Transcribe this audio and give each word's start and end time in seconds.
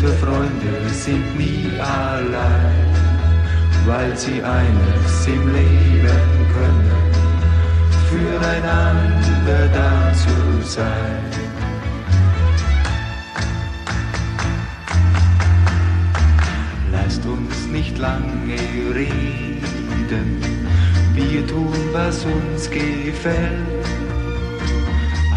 Gute 0.00 0.12
Freunde 0.12 0.88
sind 0.90 1.36
nie 1.36 1.66
allein, 1.80 2.86
weil 3.84 4.16
sie 4.16 4.40
eines 4.40 5.26
im 5.26 5.52
Leben 5.52 6.46
können, 6.54 7.02
füreinander 8.08 9.66
da 9.74 10.12
zu 10.12 10.62
sein. 10.62 11.24
Lasst 16.92 17.26
uns 17.26 17.66
nicht 17.66 17.98
lange 17.98 18.54
reden, 18.94 20.40
wir 21.14 21.44
tun, 21.48 21.74
was 21.92 22.24
uns 22.24 22.70
gefällt. 22.70 23.66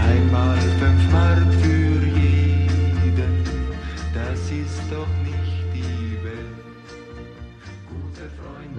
Einmal 0.08 0.60
fünf 0.80 1.12
Mark 1.12 1.52
für 1.62 1.91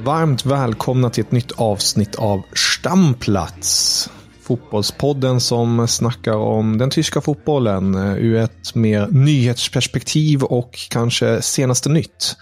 Varmt 0.04 0.46
välkomna 0.46 1.10
till 1.10 1.24
ett 1.24 1.32
nytt 1.32 1.52
avsnitt 1.52 2.14
av 2.14 2.42
Stamplats. 2.52 4.10
Fotbollspodden 4.42 5.40
som 5.40 5.88
snackar 5.88 6.36
om 6.36 6.78
den 6.78 6.90
tyska 6.90 7.20
fotbollen 7.20 7.94
eh, 7.94 8.14
ur 8.14 8.36
ett 8.36 8.74
mer 8.74 9.06
nyhetsperspektiv 9.06 10.42
och 10.42 10.78
kanske 10.90 11.42
senaste 11.42 11.88
nytt. 11.88 12.36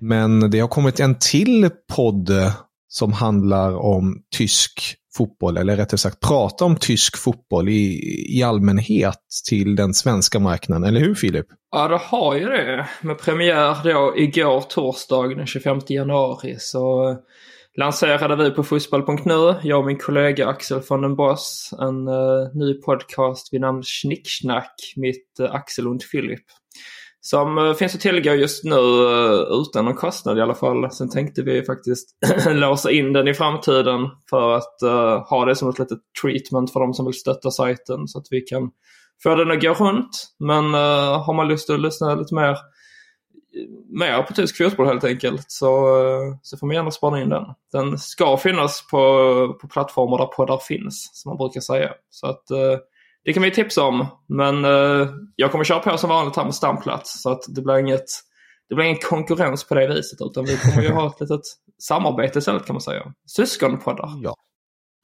Men 0.00 0.50
det 0.50 0.60
har 0.60 0.68
kommit 0.68 1.00
en 1.00 1.14
till 1.14 1.70
podd 1.96 2.30
som 2.88 3.12
handlar 3.12 3.76
om 3.76 4.22
tysk 4.36 4.96
fotboll, 5.16 5.56
eller 5.56 5.76
rättare 5.76 5.98
sagt 5.98 6.20
prata 6.20 6.64
om 6.64 6.76
tysk 6.76 7.16
fotboll 7.16 7.68
i, 7.68 8.00
i 8.38 8.42
allmänhet 8.42 9.18
till 9.48 9.76
den 9.76 9.94
svenska 9.94 10.38
marknaden. 10.38 10.84
Eller 10.84 11.00
hur 11.00 11.14
Filip? 11.14 11.46
Ja, 11.70 11.88
det 11.88 11.96
har 11.96 12.34
ju 12.34 12.44
det. 12.44 12.88
Med 13.02 13.18
premiär 13.18 13.76
då 13.84 14.14
igår 14.16 14.60
torsdag 14.60 15.34
den 15.36 15.46
25 15.46 15.80
januari 15.88 16.56
så 16.58 17.10
eh, 17.10 17.16
lanserade 17.78 18.44
vi 18.44 18.50
på 18.50 18.62
fotboll.nu, 18.62 19.54
jag 19.62 19.78
och 19.78 19.86
min 19.86 19.98
kollega 19.98 20.46
Axel 20.46 20.80
von 20.88 21.02
den 21.02 21.16
Boss, 21.16 21.74
en 21.80 22.08
uh, 22.08 22.48
ny 22.54 22.74
podcast 22.74 23.52
vid 23.52 23.60
namn 23.60 23.82
Schnicksnack 23.82 24.74
mitt 24.96 25.40
uh, 25.40 25.54
Axel 25.54 25.88
und 25.88 26.02
Filip. 26.02 26.44
Som 27.24 27.58
eh, 27.58 27.74
finns 27.74 27.94
att 27.94 28.00
tillgå 28.00 28.34
just 28.34 28.64
nu 28.64 28.74
eh, 28.74 29.60
utan 29.60 29.84
någon 29.84 29.94
kostnad 29.94 30.38
i 30.38 30.40
alla 30.40 30.54
fall. 30.54 30.90
Sen 30.90 31.10
tänkte 31.10 31.42
vi 31.42 31.64
faktiskt 31.64 32.08
låsa 32.46 32.90
in 32.90 33.12
den 33.12 33.28
i 33.28 33.34
framtiden 33.34 34.08
för 34.30 34.52
att 34.56 34.82
eh, 34.82 35.28
ha 35.28 35.44
det 35.44 35.56
som 35.56 35.68
ett 35.68 35.78
litet 35.78 35.98
treatment 36.22 36.72
för 36.72 36.80
de 36.80 36.94
som 36.94 37.06
vill 37.06 37.14
stötta 37.14 37.50
sajten 37.50 38.08
så 38.08 38.18
att 38.18 38.26
vi 38.30 38.40
kan 38.40 38.70
få 39.22 39.34
den 39.34 39.50
att 39.50 39.62
gå 39.62 39.74
runt. 39.74 40.10
Men 40.38 40.74
har 41.24 41.34
man 41.34 41.48
lust 41.48 41.70
att 41.70 41.80
lyssna 41.80 42.14
lite 42.14 42.34
mer 42.34 42.56
mer 43.88 44.22
på 44.22 44.32
tysk 44.32 44.56
fotboll 44.56 44.86
helt 44.86 45.04
enkelt 45.04 45.44
så, 45.48 45.86
så 46.42 46.56
får 46.56 46.66
man 46.66 46.76
gärna 46.76 46.90
spana 46.90 47.22
in 47.22 47.28
den. 47.28 47.44
Den 47.72 47.98
ska 47.98 48.36
finnas 48.36 48.86
på, 48.90 48.98
på 49.60 49.68
plattformar 49.68 50.18
där 50.18 50.26
poddar 50.26 50.58
finns, 50.58 51.10
som 51.12 51.30
man 51.30 51.36
brukar 51.36 51.60
säga. 51.60 51.90
Så 52.10 52.26
att 52.26 52.42
det 53.24 53.32
kan 53.32 53.42
vi 53.42 53.50
tipsa 53.50 53.82
om. 53.82 54.06
Men 54.28 54.64
jag 55.36 55.52
kommer 55.52 55.64
köra 55.64 55.78
på 55.78 55.98
som 55.98 56.10
vanligt 56.10 56.36
här 56.36 56.44
med 56.44 56.54
stamplats 56.54 57.22
så 57.22 57.30
att 57.30 57.42
det 57.48 57.62
blir 57.62 57.78
inget 57.78 58.04
det 58.68 58.74
blir 58.74 58.84
ingen 58.84 58.98
konkurrens 59.08 59.64
på 59.64 59.74
det 59.74 59.88
viset 59.88 60.18
utan 60.20 60.44
vi 60.44 60.56
kommer 60.56 60.82
ju 60.82 60.92
ha 60.92 61.06
ett 61.06 61.20
litet 61.20 61.40
samarbete 61.82 62.38
istället 62.38 62.66
kan 62.66 62.74
man 62.74 62.80
säga. 62.80 63.02
Syskonpoddar. 63.36 64.08
Ja, 64.22 64.34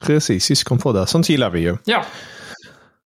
precis. 0.05 0.45
Syskonpoddar. 0.45 1.05
Sånt 1.05 1.29
gillar 1.29 1.49
vi 1.49 1.59
ju. 1.59 1.77
Ja. 1.85 2.05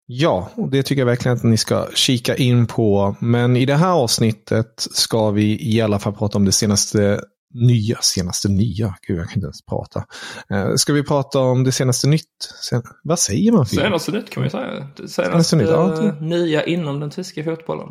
Ja, 0.06 0.50
och 0.54 0.70
det 0.70 0.82
tycker 0.82 1.00
jag 1.00 1.06
verkligen 1.06 1.36
att 1.36 1.42
ni 1.42 1.56
ska 1.56 1.86
kika 1.94 2.36
in 2.36 2.66
på. 2.66 3.16
Men 3.20 3.56
i 3.56 3.66
det 3.66 3.74
här 3.74 3.92
avsnittet 3.92 4.74
ska 4.76 5.30
vi 5.30 5.74
i 5.74 5.80
alla 5.80 5.98
fall 5.98 6.12
prata 6.12 6.38
om 6.38 6.44
det 6.44 6.52
senaste 6.52 7.20
nya, 7.54 7.96
senaste 8.00 8.48
nya, 8.48 8.94
gud 9.06 9.18
jag 9.18 9.26
kan 9.28 9.34
inte 9.34 9.46
ens 9.46 9.64
prata. 9.64 10.04
Uh, 10.52 10.74
ska 10.76 10.92
vi 10.92 11.02
prata 11.02 11.38
om 11.38 11.64
det 11.64 11.72
senaste 11.72 12.08
nytt? 12.08 12.24
Sen, 12.68 12.82
vad 13.04 13.18
säger 13.18 13.52
man? 13.52 13.66
Filip? 13.66 13.84
Senaste 13.84 14.12
nytt 14.12 14.30
kan 14.30 14.42
vi 14.42 14.50
säga. 14.50 14.88
Det 14.96 15.08
senaste, 15.08 15.22
Senaste 15.22 15.56
nytt, 15.56 15.68
ja, 15.68 16.14
nya 16.20 16.64
inom 16.64 17.00
den 17.00 17.10
tyska 17.10 17.44
fotbollen. 17.44 17.88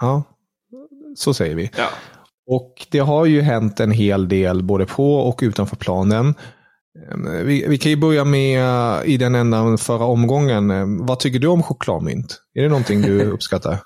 Ja, 0.00 0.22
så 1.16 1.34
säger 1.34 1.54
vi. 1.54 1.70
Ja. 1.76 1.88
Och 2.50 2.86
det 2.90 2.98
har 2.98 3.26
ju 3.26 3.40
hänt 3.40 3.80
en 3.80 3.90
hel 3.90 4.28
del 4.28 4.62
både 4.62 4.86
på 4.86 5.14
och 5.14 5.38
utanför 5.42 5.76
planen. 5.76 6.34
Eh, 7.10 7.16
Vi, 7.44 7.66
vi 7.68 7.78
kan 7.78 7.90
ju 7.90 7.96
börja 7.96 8.24
med 8.24 8.60
eh, 8.62 9.08
i 9.14 9.16
den 9.16 9.34
ändan 9.34 9.78
förra 9.78 10.04
omgången. 10.04 10.70
Eh, 10.70 10.84
Vad 11.06 11.20
tycker 11.20 11.38
du 11.38 11.46
om 11.46 11.62
chokladmynt? 11.62 12.40
Är 12.54 12.62
det 12.62 12.68
någonting 12.68 13.02
du 13.02 13.22
uppskattar? 13.30 13.78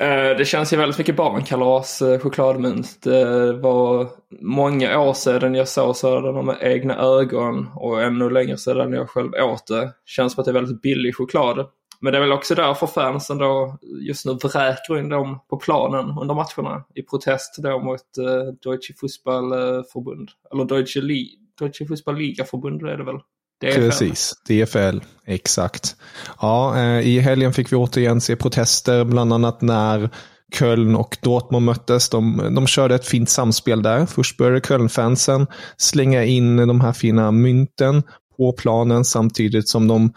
Eh, 0.00 0.36
det 0.36 0.44
känns 0.44 0.72
ju 0.72 0.76
väldigt 0.76 0.98
mycket 0.98 1.16
barnkalas, 1.16 2.02
eh, 2.02 2.12
eh. 2.12 2.82
Det 3.02 3.52
var 3.52 4.08
många 4.40 5.00
år 5.00 5.12
sedan 5.12 5.54
jag 5.54 5.68
såg 5.68 5.96
sådana 5.96 6.42
med 6.42 6.56
egna 6.60 6.96
ögon 6.96 7.68
och 7.74 8.02
ännu 8.02 8.30
längre 8.30 8.58
sedan 8.58 8.92
jag 8.92 9.10
själv 9.10 9.32
åt 9.34 9.66
det. 9.66 9.92
Känns 10.04 10.32
som 10.32 10.40
att 10.40 10.44
det 10.44 10.50
är 10.50 10.60
väldigt 10.60 10.82
billig 10.82 11.16
choklad. 11.16 11.66
Men 12.00 12.12
det 12.12 12.18
är 12.18 12.22
väl 12.22 12.32
också 12.32 12.54
därför 12.54 12.86
fansen 12.86 13.38
då 13.38 13.78
just 14.08 14.26
nu 14.26 14.32
vräker 14.32 14.98
in 14.98 15.08
dem 15.08 15.40
på 15.50 15.56
planen 15.56 16.18
under 16.20 16.34
matcherna 16.34 16.84
i 16.94 17.02
protest 17.02 17.56
då 17.62 17.78
mot 17.78 18.18
eh, 18.18 18.52
Deutsche 18.62 18.94
Fußballförbund. 19.00 20.28
Eh, 20.28 20.52
Eller 20.52 20.64
Deutsche, 20.64 21.00
Li 21.00 21.28
Deutsche 21.60 21.86
Fußballliga-förbund 21.86 22.82
är 22.82 22.96
det 22.96 23.04
väl? 23.04 23.20
Är 23.60 23.74
Precis, 23.74 24.34
DFL, 24.48 24.98
exakt. 25.26 25.96
Ja, 26.40 26.76
eh, 26.78 27.00
I 27.00 27.18
helgen 27.20 27.52
fick 27.52 27.72
vi 27.72 27.76
återigen 27.76 28.20
se 28.20 28.36
protester, 28.36 29.04
bland 29.04 29.32
annat 29.32 29.62
när 29.62 30.10
Köln 30.54 30.96
och 30.96 31.16
Dortmund 31.22 31.64
möttes. 31.66 32.08
De, 32.08 32.54
de 32.54 32.66
körde 32.66 32.94
ett 32.94 33.06
fint 33.06 33.30
samspel 33.30 33.82
där. 33.82 34.06
Först 34.06 34.36
började 34.36 34.60
Köln-fansen 34.60 35.46
slänga 35.76 36.24
in 36.24 36.56
de 36.56 36.80
här 36.80 36.92
fina 36.92 37.30
mynten 37.30 38.02
på 38.36 38.52
planen 38.52 39.04
samtidigt 39.04 39.68
som 39.68 39.88
de 39.88 40.12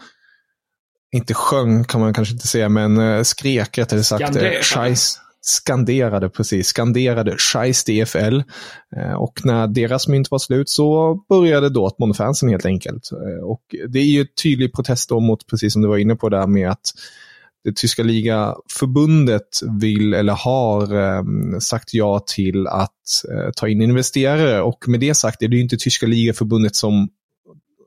inte 1.12 1.34
sjöng 1.34 1.84
kan 1.84 2.00
man 2.00 2.14
kanske 2.14 2.34
inte 2.34 2.46
säga, 2.46 2.68
men 2.68 2.98
eh, 2.98 3.22
skrek 3.22 3.78
rättare 3.78 4.04
sagt. 4.04 4.20
eh. 4.56 4.60
Scheiß, 4.62 5.18
skanderade, 5.42 6.28
precis. 6.28 6.66
Skanderade 6.66 7.36
Scheiß 7.38 7.84
DFL. 7.84 8.42
Eh, 8.96 9.12
och 9.12 9.40
när 9.44 9.66
deras 9.66 10.08
mynt 10.08 10.30
var 10.30 10.38
slut 10.38 10.68
så 10.68 11.14
började 11.28 11.68
Dortmund-fansen 11.68 12.48
helt 12.48 12.66
enkelt. 12.66 13.12
Eh, 13.12 13.44
och 13.44 13.62
det 13.88 13.98
är 13.98 14.04
ju 14.04 14.20
ett 14.20 14.42
tydlig 14.42 14.74
protest 14.74 15.08
då 15.08 15.20
mot, 15.20 15.46
precis 15.46 15.72
som 15.72 15.82
du 15.82 15.88
var 15.88 15.98
inne 15.98 16.16
på 16.16 16.28
där 16.28 16.46
med 16.46 16.70
att 16.70 16.92
det 17.64 17.76
tyska 17.76 18.02
ligaförbundet 18.02 19.60
vill 19.80 20.14
eller 20.14 20.32
har 20.32 20.82
eh, 20.82 21.22
sagt 21.58 21.94
ja 21.94 22.24
till 22.26 22.66
att 22.66 22.90
eh, 23.32 23.50
ta 23.56 23.68
in 23.68 23.82
investerare. 23.82 24.62
Och 24.62 24.88
med 24.88 25.00
det 25.00 25.14
sagt 25.14 25.42
är 25.42 25.48
det 25.48 25.56
ju 25.56 25.62
inte 25.62 25.76
tyska 25.76 26.06
ligaförbundet 26.06 26.76
som 26.76 27.08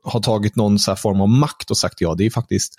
har 0.04 0.20
tagit 0.20 0.56
någon 0.56 0.78
så 0.78 0.90
här 0.90 0.96
form 0.96 1.20
av 1.20 1.28
makt 1.28 1.70
och 1.70 1.76
sagt 1.76 2.00
ja. 2.00 2.14
Det 2.14 2.26
är 2.26 2.30
faktiskt 2.30 2.74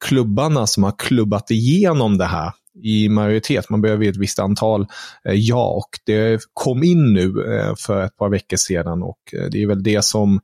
klubbarna 0.00 0.66
som 0.66 0.82
har 0.82 0.94
klubbat 0.98 1.50
igenom 1.50 2.18
det 2.18 2.24
här 2.24 2.52
i 2.82 3.08
majoritet. 3.08 3.70
Man 3.70 3.80
behöver 3.80 4.08
ett 4.08 4.16
visst 4.16 4.38
antal 4.38 4.86
eh, 5.24 5.34
ja 5.34 5.68
och 5.68 5.98
det 6.06 6.40
kom 6.52 6.82
in 6.82 7.12
nu 7.12 7.54
eh, 7.54 7.74
för 7.78 8.04
ett 8.04 8.16
par 8.16 8.28
veckor 8.28 8.56
sedan 8.56 9.02
och 9.02 9.34
eh, 9.34 9.46
det 9.50 9.62
är 9.62 9.66
väl 9.66 9.82
det 9.82 10.04
som 10.04 10.40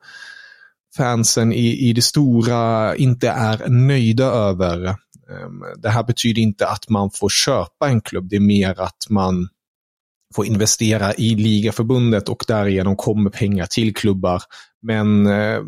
fansen 0.96 1.52
i, 1.52 1.88
i 1.88 1.92
det 1.92 2.02
stora 2.02 2.96
inte 2.96 3.28
är 3.28 3.68
nöjda 3.68 4.24
över. 4.24 4.86
Ehm, 4.86 5.64
det 5.76 5.88
här 5.88 6.04
betyder 6.04 6.42
inte 6.42 6.68
att 6.68 6.88
man 6.88 7.10
får 7.10 7.28
köpa 7.28 7.88
en 7.88 8.00
klubb, 8.00 8.28
det 8.28 8.36
är 8.36 8.40
mer 8.40 8.80
att 8.80 9.06
man 9.10 9.48
får 10.34 10.46
investera 10.46 11.14
i 11.14 11.34
ligaförbundet 11.34 12.28
och 12.28 12.44
därigenom 12.48 12.96
kommer 12.96 13.30
pengar 13.30 13.66
till 13.66 13.94
klubbar 13.94 14.42
Men 14.82 15.26
eh, 15.26 15.60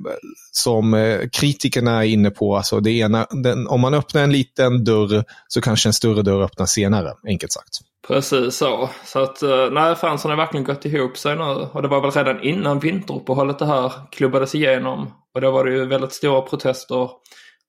som 0.53 0.95
eh, 0.95 1.21
kritikerna 1.33 2.05
är 2.05 2.09
inne 2.09 2.31
på, 2.31 2.57
alltså 2.57 2.81
det 2.81 2.91
ena, 2.91 3.27
den, 3.31 3.67
om 3.67 3.81
man 3.81 3.95
öppnar 3.95 4.23
en 4.23 4.33
liten 4.33 4.85
dörr 4.85 5.25
så 5.49 5.61
kanske 5.61 5.89
en 5.89 5.93
större 5.93 6.23
dörr 6.23 6.43
öppnas 6.43 6.73
senare, 6.73 7.13
enkelt 7.27 7.53
sagt. 7.53 7.79
Precis 8.09 8.57
så. 8.57 8.91
Så 9.05 9.23
att 9.23 9.43
eh, 9.43 9.71
nej, 9.71 9.95
fansen 9.95 10.31
har 10.31 10.39
verkligen 10.39 10.65
gått 10.65 10.85
ihop 10.85 11.17
sig 11.17 11.37
nu. 11.37 11.43
Och 11.45 11.83
det 11.83 11.89
var 11.89 12.01
väl 12.01 12.11
redan 12.11 12.43
innan 12.43 12.79
vinteruppehållet 12.79 13.59
det 13.59 13.67
här 13.67 13.93
klubbades 14.11 14.55
igenom. 14.55 15.13
Och 15.35 15.41
då 15.41 15.51
var 15.51 15.65
det 15.65 15.73
ju 15.73 15.87
väldigt 15.87 16.13
stora 16.13 16.43
protester. 16.43 17.11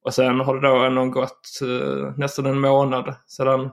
Och 0.06 0.14
sen 0.14 0.40
har 0.40 0.56
det 0.56 0.68
då 0.68 0.84
ändå 0.84 1.06
gått 1.06 1.60
eh, 1.62 2.18
nästan 2.18 2.46
en 2.46 2.60
månad 2.60 3.16
sedan 3.28 3.70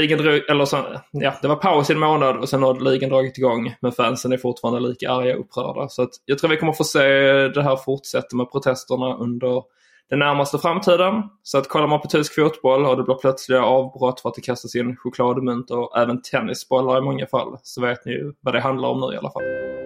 ligan 0.00 0.18
drog, 0.18 0.40
eller 0.48 0.64
så, 0.64 0.76
ja, 1.10 1.34
det 1.42 1.48
var 1.48 1.56
paus 1.56 1.90
i 1.90 1.92
en 1.92 1.98
månad 1.98 2.36
och 2.36 2.48
sen 2.48 2.62
har 2.62 2.80
ligan 2.80 3.10
dragit 3.10 3.38
igång. 3.38 3.74
Men 3.80 3.92
fansen 3.92 4.32
är 4.32 4.36
fortfarande 4.36 4.80
lika 4.80 5.10
arga 5.10 5.34
och 5.34 5.40
upprörda. 5.40 5.88
Så 5.88 6.02
att 6.02 6.10
jag 6.24 6.38
tror 6.38 6.50
vi 6.50 6.56
kommer 6.56 6.72
få 6.72 6.84
se 6.84 7.08
det 7.48 7.62
här 7.62 7.76
fortsätta 7.76 8.36
med 8.36 8.52
protesterna 8.52 9.16
under 9.16 9.62
den 10.10 10.18
närmaste 10.18 10.58
framtiden. 10.58 11.22
Så 11.42 11.58
att 11.58 11.68
kollar 11.68 11.86
man 11.86 12.00
på 12.00 12.08
tysk 12.08 12.34
fotboll 12.34 12.86
och 12.86 12.96
det 12.96 13.02
blir 13.02 13.14
plötsliga 13.14 13.62
avbrott 13.62 14.20
för 14.20 14.28
att 14.28 14.34
det 14.34 14.40
kastas 14.40 14.74
in 14.74 14.96
chokladmynt 14.96 15.70
och 15.70 15.98
även 15.98 16.22
tennisbollar 16.22 16.98
i 16.98 17.00
många 17.00 17.26
fall 17.26 17.58
så 17.62 17.80
vet 17.80 18.04
ni 18.04 18.12
ju 18.12 18.32
vad 18.40 18.54
det 18.54 18.60
handlar 18.60 18.88
om 18.88 19.00
nu 19.00 19.14
i 19.14 19.18
alla 19.18 19.30
fall. 19.30 19.85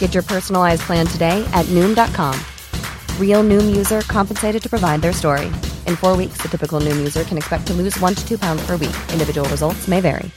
Get 0.00 0.14
your 0.14 0.24
personalized 0.24 0.82
plan 0.82 1.06
today 1.06 1.46
at 1.52 1.66
Noom.com. 1.66 2.34
Real 3.20 3.44
Noom 3.44 3.76
user 3.76 4.00
compensated 4.00 4.62
to 4.62 4.68
provide 4.68 5.00
their 5.00 5.12
story. 5.12 5.46
In 5.86 5.96
four 5.96 6.16
weeks, 6.16 6.42
the 6.42 6.48
typical 6.48 6.80
Noom 6.80 6.98
user 6.98 7.22
can 7.22 7.38
expect 7.38 7.66
to 7.68 7.74
lose 7.74 8.00
one 8.00 8.14
to 8.14 8.28
two 8.28 8.38
pounds 8.38 8.66
per 8.66 8.76
week. 8.76 8.96
Individual 9.12 9.48
results 9.48 9.86
may 9.86 10.00
vary. 10.00 10.30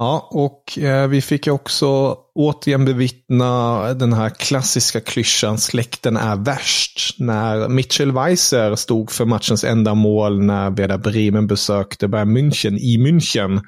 Ja, 0.00 0.28
och 0.30 0.78
eh, 0.78 1.08
vi 1.08 1.20
fick 1.20 1.46
också 1.46 2.16
återigen 2.34 2.84
bevittna 2.84 3.80
den 3.94 4.12
här 4.12 4.30
klassiska 4.30 5.00
klyschan 5.00 5.58
släkten 5.58 6.16
är 6.16 6.36
värst. 6.36 7.16
När 7.18 7.68
Mitchell 7.68 8.12
Weiser 8.12 8.76
stod 8.76 9.10
för 9.10 9.24
matchens 9.24 9.64
enda 9.64 9.94
mål 9.94 10.40
när 10.40 10.70
Werder 10.70 10.98
Bremen 10.98 11.46
besökte 11.46 12.08
Bayern 12.08 12.36
München 12.36 12.78
i 12.78 12.96
München. 12.98 13.60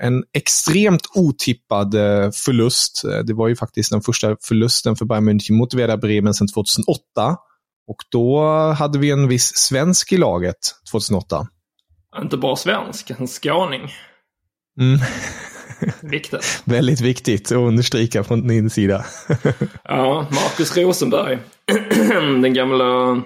En 0.00 0.24
extremt 0.32 1.06
otippad 1.14 1.94
eh, 1.94 2.30
förlust. 2.30 3.04
Eh, 3.04 3.18
det 3.18 3.34
var 3.34 3.48
ju 3.48 3.56
faktiskt 3.56 3.90
den 3.90 4.02
första 4.02 4.36
förlusten 4.48 4.96
för 4.96 5.04
Bayern 5.04 5.28
München 5.28 5.52
mot 5.52 5.74
Werder 5.74 5.96
Bremen 5.96 6.34
sedan 6.34 6.48
2008. 6.48 7.36
Och 7.86 7.96
då 8.10 8.42
hade 8.72 8.98
vi 8.98 9.10
en 9.10 9.28
viss 9.28 9.52
svensk 9.56 10.12
i 10.12 10.16
laget 10.16 10.56
2008. 10.92 11.46
Inte 12.22 12.36
bara 12.36 12.56
svensk, 12.56 13.10
en 13.10 13.26
skåning. 13.26 13.82
Mm. 14.80 15.00
Viktigt. 16.02 16.62
Väldigt 16.64 17.00
viktigt 17.00 17.52
att 17.52 17.58
understryka 17.58 18.24
från 18.24 18.48
din 18.48 18.70
sida. 18.70 19.04
ja, 19.84 20.26
Marcus 20.30 20.76
Rosenberg. 20.76 21.38
Den 22.42 22.54
gamla 22.54 23.22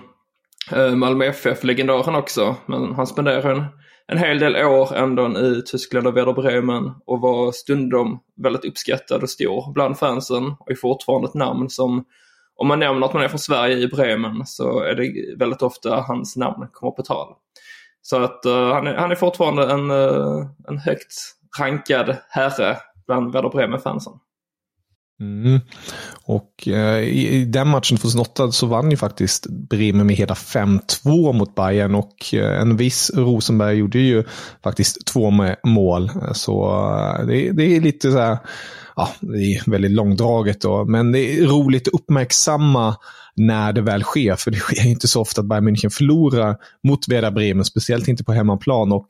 eh, 0.73 0.91
Malmö 0.95 1.25
FF-legendaren 1.25 2.15
också. 2.15 2.56
Men 2.67 2.95
han 2.95 3.06
spenderade 3.06 3.51
en, 3.51 3.65
en 4.12 4.19
hel 4.19 4.39
del 4.39 4.56
år 4.56 4.95
ändå 4.95 5.39
i 5.39 5.62
Tyskland 5.67 6.06
och 6.06 6.17
Werder 6.17 6.33
Bremen 6.33 6.95
och 7.06 7.21
var 7.21 7.53
stundom 7.53 8.21
väldigt 8.37 8.65
uppskattad 8.65 9.23
och 9.23 9.31
stor 9.31 9.73
bland 9.73 9.99
fansen 9.99 10.55
och 10.61 10.71
är 10.71 10.75
fortfarande 10.75 11.29
ett 11.29 11.35
namn 11.35 11.71
som 11.71 12.05
om 12.56 12.69
man 12.69 12.79
nämner 12.79 13.06
att 13.06 13.15
man 13.15 13.23
är 13.23 13.29
från 13.29 13.39
Sverige 13.39 13.77
i 13.77 13.89
Bremen 13.89 14.47
så 14.47 14.81
är 14.81 14.95
det 14.95 15.37
väldigt 15.39 15.62
ofta 15.62 16.01
hans 16.01 16.37
namn 16.37 16.67
kommer 16.73 16.91
på 16.93 17.03
tal. 17.03 17.35
Så 18.03 18.23
att 18.23 18.47
uh, 18.47 18.73
han, 18.73 18.87
är, 18.87 18.95
han 18.95 19.11
är 19.11 19.15
fortfarande 19.15 19.73
en, 19.73 19.91
uh, 19.91 20.47
en 20.69 20.79
högt 20.79 21.12
rankad 21.61 22.17
herre 22.29 22.77
bland 23.06 23.33
Werder 23.33 23.49
Bremen-fansen. 23.49 24.12
Mm. 25.21 25.61
Och 26.25 26.69
eh, 26.69 26.99
i, 26.99 27.29
i, 27.29 27.45
den 27.45 27.69
matchen 27.69 27.99
2008 27.99 28.53
så 28.53 28.67
vann 28.67 28.91
ju 28.91 28.97
faktiskt 28.97 29.47
Bremen 29.47 30.07
med 30.07 30.17
hela 30.17 30.35
5-2 30.35 31.33
mot 31.33 31.55
Bayern 31.55 31.95
och 31.95 32.35
eh, 32.35 32.61
en 32.61 32.77
viss 32.77 33.11
Rosenberg 33.15 33.77
gjorde 33.77 33.99
ju 33.99 34.25
faktiskt 34.63 35.07
två 35.07 35.33
mål. 35.65 36.11
Så 36.33 36.67
eh, 36.67 37.27
det, 37.27 37.53
det, 37.53 37.77
är 37.77 37.81
lite 37.81 38.13
så 38.13 38.19
här, 38.19 38.39
ja, 38.96 39.08
det 39.20 39.55
är 39.55 39.70
väldigt 39.70 39.91
långdraget 39.91 40.61
då, 40.61 40.85
men 40.85 41.12
det 41.12 41.19
är 41.19 41.46
roligt 41.46 41.88
att 41.88 41.94
uppmärksamma 41.94 42.96
när 43.37 43.73
det 43.73 43.81
väl 43.81 44.02
sker. 44.02 44.37
För 44.37 44.50
det 44.50 44.56
sker 44.56 44.87
inte 44.87 45.08
så 45.08 45.20
ofta 45.20 45.41
att 45.41 45.46
Bayern 45.46 45.69
München 45.69 45.91
förlorar 45.91 46.56
mot 46.82 47.08
Werder 47.08 47.31
Bremen, 47.31 47.64
speciellt 47.64 48.08
inte 48.08 48.25
på 48.25 48.32
hemmaplan. 48.32 48.93
Och 48.93 49.06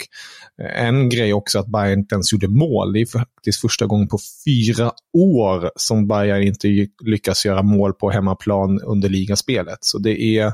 eh, 0.63 0.87
en 0.87 1.09
grej 1.09 1.33
också 1.33 1.59
att 1.59 1.67
Bayern 1.67 1.99
inte 1.99 2.15
ens 2.15 2.33
gjorde 2.33 2.49
mål. 2.49 2.93
Det 2.93 3.01
är 3.01 3.07
faktiskt 3.07 3.61
första 3.61 3.87
gången 3.87 4.09
på 4.09 4.19
fyra 4.45 4.93
år 5.13 5.71
som 5.77 6.09
Bayern 6.09 6.43
inte 6.43 6.89
lyckas 7.05 7.47
göra 7.47 7.63
mål 7.63 7.93
på 7.93 8.11
hemmaplan 8.11 8.81
under 8.81 9.09
ligaspelet. 9.09 9.79
Så 9.81 9.99
det 9.99 10.39
är 10.39 10.53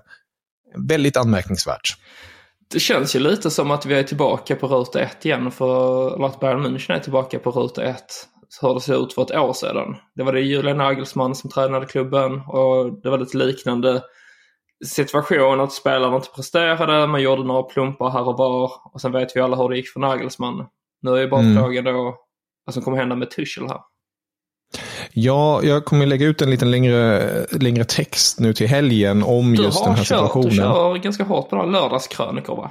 väldigt 0.76 1.16
anmärkningsvärt. 1.16 1.96
Det 2.72 2.80
känns 2.80 3.16
ju 3.16 3.20
lite 3.20 3.50
som 3.50 3.70
att 3.70 3.86
vi 3.86 3.94
är 3.94 4.02
tillbaka 4.02 4.56
på 4.56 4.66
ruta 4.66 5.00
ett 5.00 5.26
igen, 5.26 5.50
för 5.50 6.24
att 6.26 6.40
Bayern 6.40 6.66
München 6.66 6.92
är 6.92 6.98
tillbaka 6.98 7.38
på 7.38 7.50
ruta 7.50 7.84
ett 7.84 8.26
hur 8.62 8.74
det 8.74 8.80
såg 8.80 9.04
ut 9.04 9.12
för 9.12 9.22
ett 9.22 9.30
år 9.30 9.52
sedan. 9.52 9.96
Det 10.14 10.22
var 10.22 10.32
det 10.32 10.40
Julian 10.40 10.76
Nagelsmann 10.76 11.34
som 11.34 11.50
tränade 11.50 11.86
klubben 11.86 12.40
och 12.40 13.02
det 13.02 13.10
var 13.10 13.18
lite 13.18 13.36
liknande 13.36 14.02
situation 14.84 15.60
att 15.60 15.72
spelarna 15.72 16.16
inte 16.16 16.28
presterade, 16.36 17.06
man 17.06 17.22
gjorde 17.22 17.44
några 17.44 17.62
plumpar 17.62 18.10
här 18.10 18.28
och 18.28 18.38
var 18.38 18.72
och 18.92 19.00
sen 19.00 19.12
vet 19.12 19.36
vi 19.36 19.40
alla 19.40 19.56
hur 19.56 19.68
det 19.68 19.76
gick 19.76 19.88
för 19.88 20.00
Nagelsmann. 20.00 20.66
Nu 21.02 21.10
är 21.10 21.20
ju 21.20 21.28
bara 21.28 21.40
mm. 21.40 21.56
frågan 21.56 21.84
då 21.84 22.16
vad 22.64 22.74
som 22.74 22.82
kommer 22.82 22.98
hända 22.98 23.16
med 23.16 23.30
Tuchel 23.30 23.68
här. 23.68 23.78
Ja, 25.12 25.62
jag 25.62 25.84
kommer 25.84 26.06
lägga 26.06 26.26
ut 26.26 26.42
en 26.42 26.50
liten 26.50 26.70
längre, 26.70 27.46
längre 27.50 27.84
text 27.84 28.40
nu 28.40 28.54
till 28.54 28.68
helgen 28.68 29.22
om 29.22 29.54
du 29.54 29.62
just 29.62 29.84
den 29.84 29.94
här 29.94 30.04
kört, 30.04 30.06
situationen. 30.06 30.50
Du 30.50 30.56
kör 30.56 30.96
ganska 30.96 31.24
hårt 31.24 31.50
på 31.50 31.56
lördagskrönikor 31.56 32.56
va? 32.56 32.70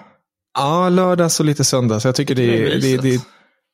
Ja, 0.59 0.89
lördags 0.89 1.39
och 1.39 1.45
lite 1.45 1.63
söndags. 1.63 2.05
Jag 2.05 2.15
tycker 2.15 2.35
det, 2.35 2.45
det, 2.45 2.79
det, 2.79 2.97
det, 2.97 3.21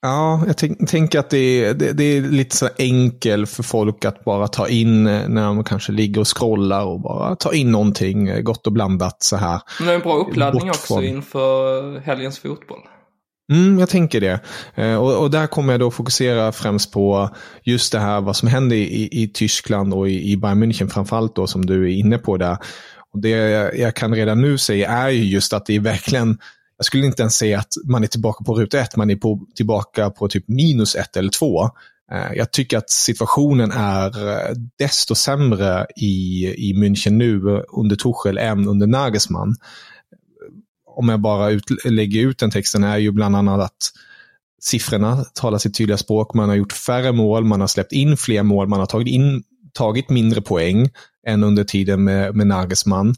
Ja, 0.06 0.44
jag 0.48 0.88
tänker 0.88 1.20
att 1.20 1.30
det 1.30 1.38
är, 1.38 1.74
det, 1.74 1.94
det, 1.94 2.04
är 2.04 2.22
lite 2.22 2.56
så 2.56 2.70
enkelt 2.78 3.50
för 3.50 3.64
folk 3.64 4.06
att 4.06 4.24
bara 4.24 4.48
ta 4.48 4.68
in 4.68 5.08
eh, 5.08 5.28
när 5.28 5.46
de 5.46 5.64
kanske 5.64 5.92
ligger 5.92 6.22
och 6.22 6.38
scrollar 6.38 6.86
och 6.86 7.02
bara 7.02 7.36
ta 7.36 7.54
in 7.54 7.72
någonting 7.72 8.28
eh, 8.28 8.42
gott 8.42 8.68
och 8.68 8.74
blandat 8.74 9.24
så 9.24 9.36
här. 9.36 9.62
Men 9.80 9.88
det 9.88 9.94
är 9.94 9.96
en 9.96 10.02
bra 10.02 10.18
uppladdning 10.18 10.70
också 10.70 11.02
inför 11.02 12.00
helgens 12.00 12.40
fotboll. 12.40 12.80
Mm, 13.52 13.80
jag 13.80 13.90
tänker 13.90 14.22
det. 14.22 14.40
Eh, 14.76 14.96
och, 14.96 15.22
och, 15.22 15.32
där 15.32 15.48
kommer 15.48 15.74
jag 15.74 15.80
då 15.80 15.92
fokusera 15.92 16.52
främst 16.52 16.92
på 16.92 17.30
just 17.64 17.92
det 17.92 18.00
här 18.00 18.22
vad 18.22 18.36
som 18.36 18.48
händer 18.48 18.76
i, 18.76 19.10
i 19.12 19.32
Tyskland 19.34 19.94
och 19.94 20.10
i, 20.10 20.32
i 20.32 20.38
Bayern 20.38 20.64
München 20.64 20.90
framförallt 20.90 21.36
då 21.36 21.48
som 21.48 21.66
du 21.66 21.84
är 21.84 21.98
inne 21.98 22.18
på 22.18 22.38
där. 22.38 22.58
Och 23.14 23.22
det 23.22 23.30
jag, 23.30 23.78
jag 23.78 23.96
kan 23.96 24.16
redan 24.16 24.42
nu 24.42 24.58
säga 24.58 24.90
är 24.90 25.10
ju 25.10 25.24
just 25.24 25.54
att 25.54 25.66
det 25.66 25.76
är 25.76 25.80
verkligen 25.80 26.38
jag 26.78 26.86
skulle 26.86 27.06
inte 27.06 27.22
ens 27.22 27.36
säga 27.36 27.60
att 27.60 27.74
man 27.86 28.04
är 28.04 28.08
tillbaka 28.08 28.44
på 28.44 28.54
ruta 28.54 28.80
ett, 28.80 28.96
man 28.96 29.10
är 29.10 29.16
på, 29.16 29.48
tillbaka 29.56 30.10
på 30.10 30.28
typ 30.28 30.48
minus 30.48 30.96
ett 30.96 31.18
eller 31.18 31.30
två. 31.30 31.70
Eh, 32.12 32.34
jag 32.36 32.52
tycker 32.52 32.78
att 32.78 32.90
situationen 32.90 33.72
är 33.72 34.30
eh, 34.30 34.56
desto 34.80 35.16
sämre 35.16 35.86
i, 35.96 36.46
i 36.58 36.74
München 36.74 37.10
nu 37.10 37.64
under 37.78 37.96
Tuchel 37.96 38.38
än 38.38 38.68
under 38.68 38.88
Nagelsmann. 38.88 39.56
Om 40.86 41.10
jag 41.10 41.22
bara 41.22 41.50
ut, 41.50 41.86
lägger 41.86 42.22
ut 42.22 42.40
den 42.40 42.52
texten 42.52 42.84
är 42.84 42.98
ju 42.98 43.12
bland 43.12 43.36
annat 43.36 43.62
att 43.62 43.92
siffrorna 44.62 45.26
talar 45.34 45.58
sitt 45.58 45.76
tydliga 45.78 45.98
språk. 45.98 46.34
Man 46.34 46.50
har 46.50 46.56
gjort 46.56 46.74
färre 46.74 47.12
mål, 47.12 47.46
man 47.46 47.60
har 47.60 47.68
släppt 47.68 47.92
in 47.92 48.18
fler 48.18 48.44
mål, 48.44 48.68
man 48.68 48.80
har 48.80 48.86
tagit, 48.86 49.08
in, 49.08 49.44
tagit 49.74 50.10
mindre 50.10 50.42
poäng 50.42 50.90
än 51.28 51.44
under 51.44 51.64
tiden 51.64 52.04
med, 52.04 52.36
med 52.36 52.48
Nagelsmann. 52.48 53.16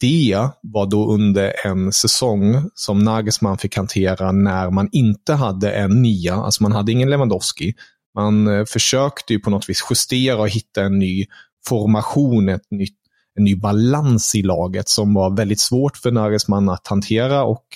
Det 0.00 0.48
var 0.62 0.86
då 0.86 1.12
under 1.12 1.52
en 1.66 1.92
säsong 1.92 2.70
som 2.74 2.98
Nagelsmann 2.98 3.58
fick 3.58 3.76
hantera 3.76 4.32
när 4.32 4.70
man 4.70 4.88
inte 4.92 5.32
hade 5.32 5.70
en 5.70 6.02
nia, 6.02 6.34
alltså 6.34 6.62
man 6.62 6.72
hade 6.72 6.92
ingen 6.92 7.10
Lewandowski. 7.10 7.74
Man 8.14 8.46
eh, 8.58 8.64
försökte 8.64 9.32
ju 9.32 9.40
på 9.40 9.50
något 9.50 9.68
vis 9.68 9.84
justera 9.90 10.40
och 10.40 10.48
hitta 10.48 10.82
en 10.82 10.98
ny 10.98 11.26
formation, 11.68 12.48
ett 12.48 12.70
nytt, 12.70 12.96
en 13.34 13.44
ny 13.44 13.56
balans 13.56 14.34
i 14.34 14.42
laget 14.42 14.88
som 14.88 15.14
var 15.14 15.36
väldigt 15.36 15.60
svårt 15.60 15.96
för 15.96 16.10
Nagelsmann 16.10 16.68
att 16.68 16.86
hantera 16.86 17.44
och 17.44 17.66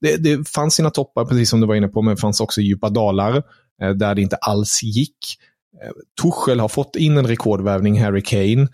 det, 0.00 0.16
det 0.16 0.48
fanns 0.48 0.74
sina 0.74 0.90
toppar, 0.90 1.24
precis 1.24 1.50
som 1.50 1.60
du 1.60 1.66
var 1.66 1.74
inne 1.74 1.88
på, 1.88 2.02
men 2.02 2.14
det 2.14 2.20
fanns 2.20 2.40
också 2.40 2.60
djupa 2.60 2.88
dalar 2.88 3.42
eh, 3.82 3.90
där 3.90 4.14
det 4.14 4.22
inte 4.22 4.36
alls 4.36 4.82
gick. 4.82 5.18
Eh, 5.82 5.90
Tuchel 6.22 6.60
har 6.60 6.68
fått 6.68 6.96
in 6.96 7.18
en 7.18 7.26
rekordvärvning, 7.26 8.02
Harry 8.02 8.22
Kane. 8.22 8.68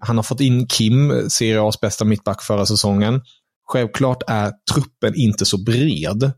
Han 0.00 0.16
har 0.16 0.22
fått 0.22 0.40
in 0.40 0.66
Kim, 0.66 1.30
Serie 1.30 1.60
A's 1.60 1.80
bästa 1.80 2.04
mittback 2.04 2.42
förra 2.42 2.66
säsongen. 2.66 3.20
Självklart 3.66 4.22
är 4.26 4.52
truppen 4.74 5.14
inte 5.14 5.44
så 5.44 5.58
bred, 5.58 6.32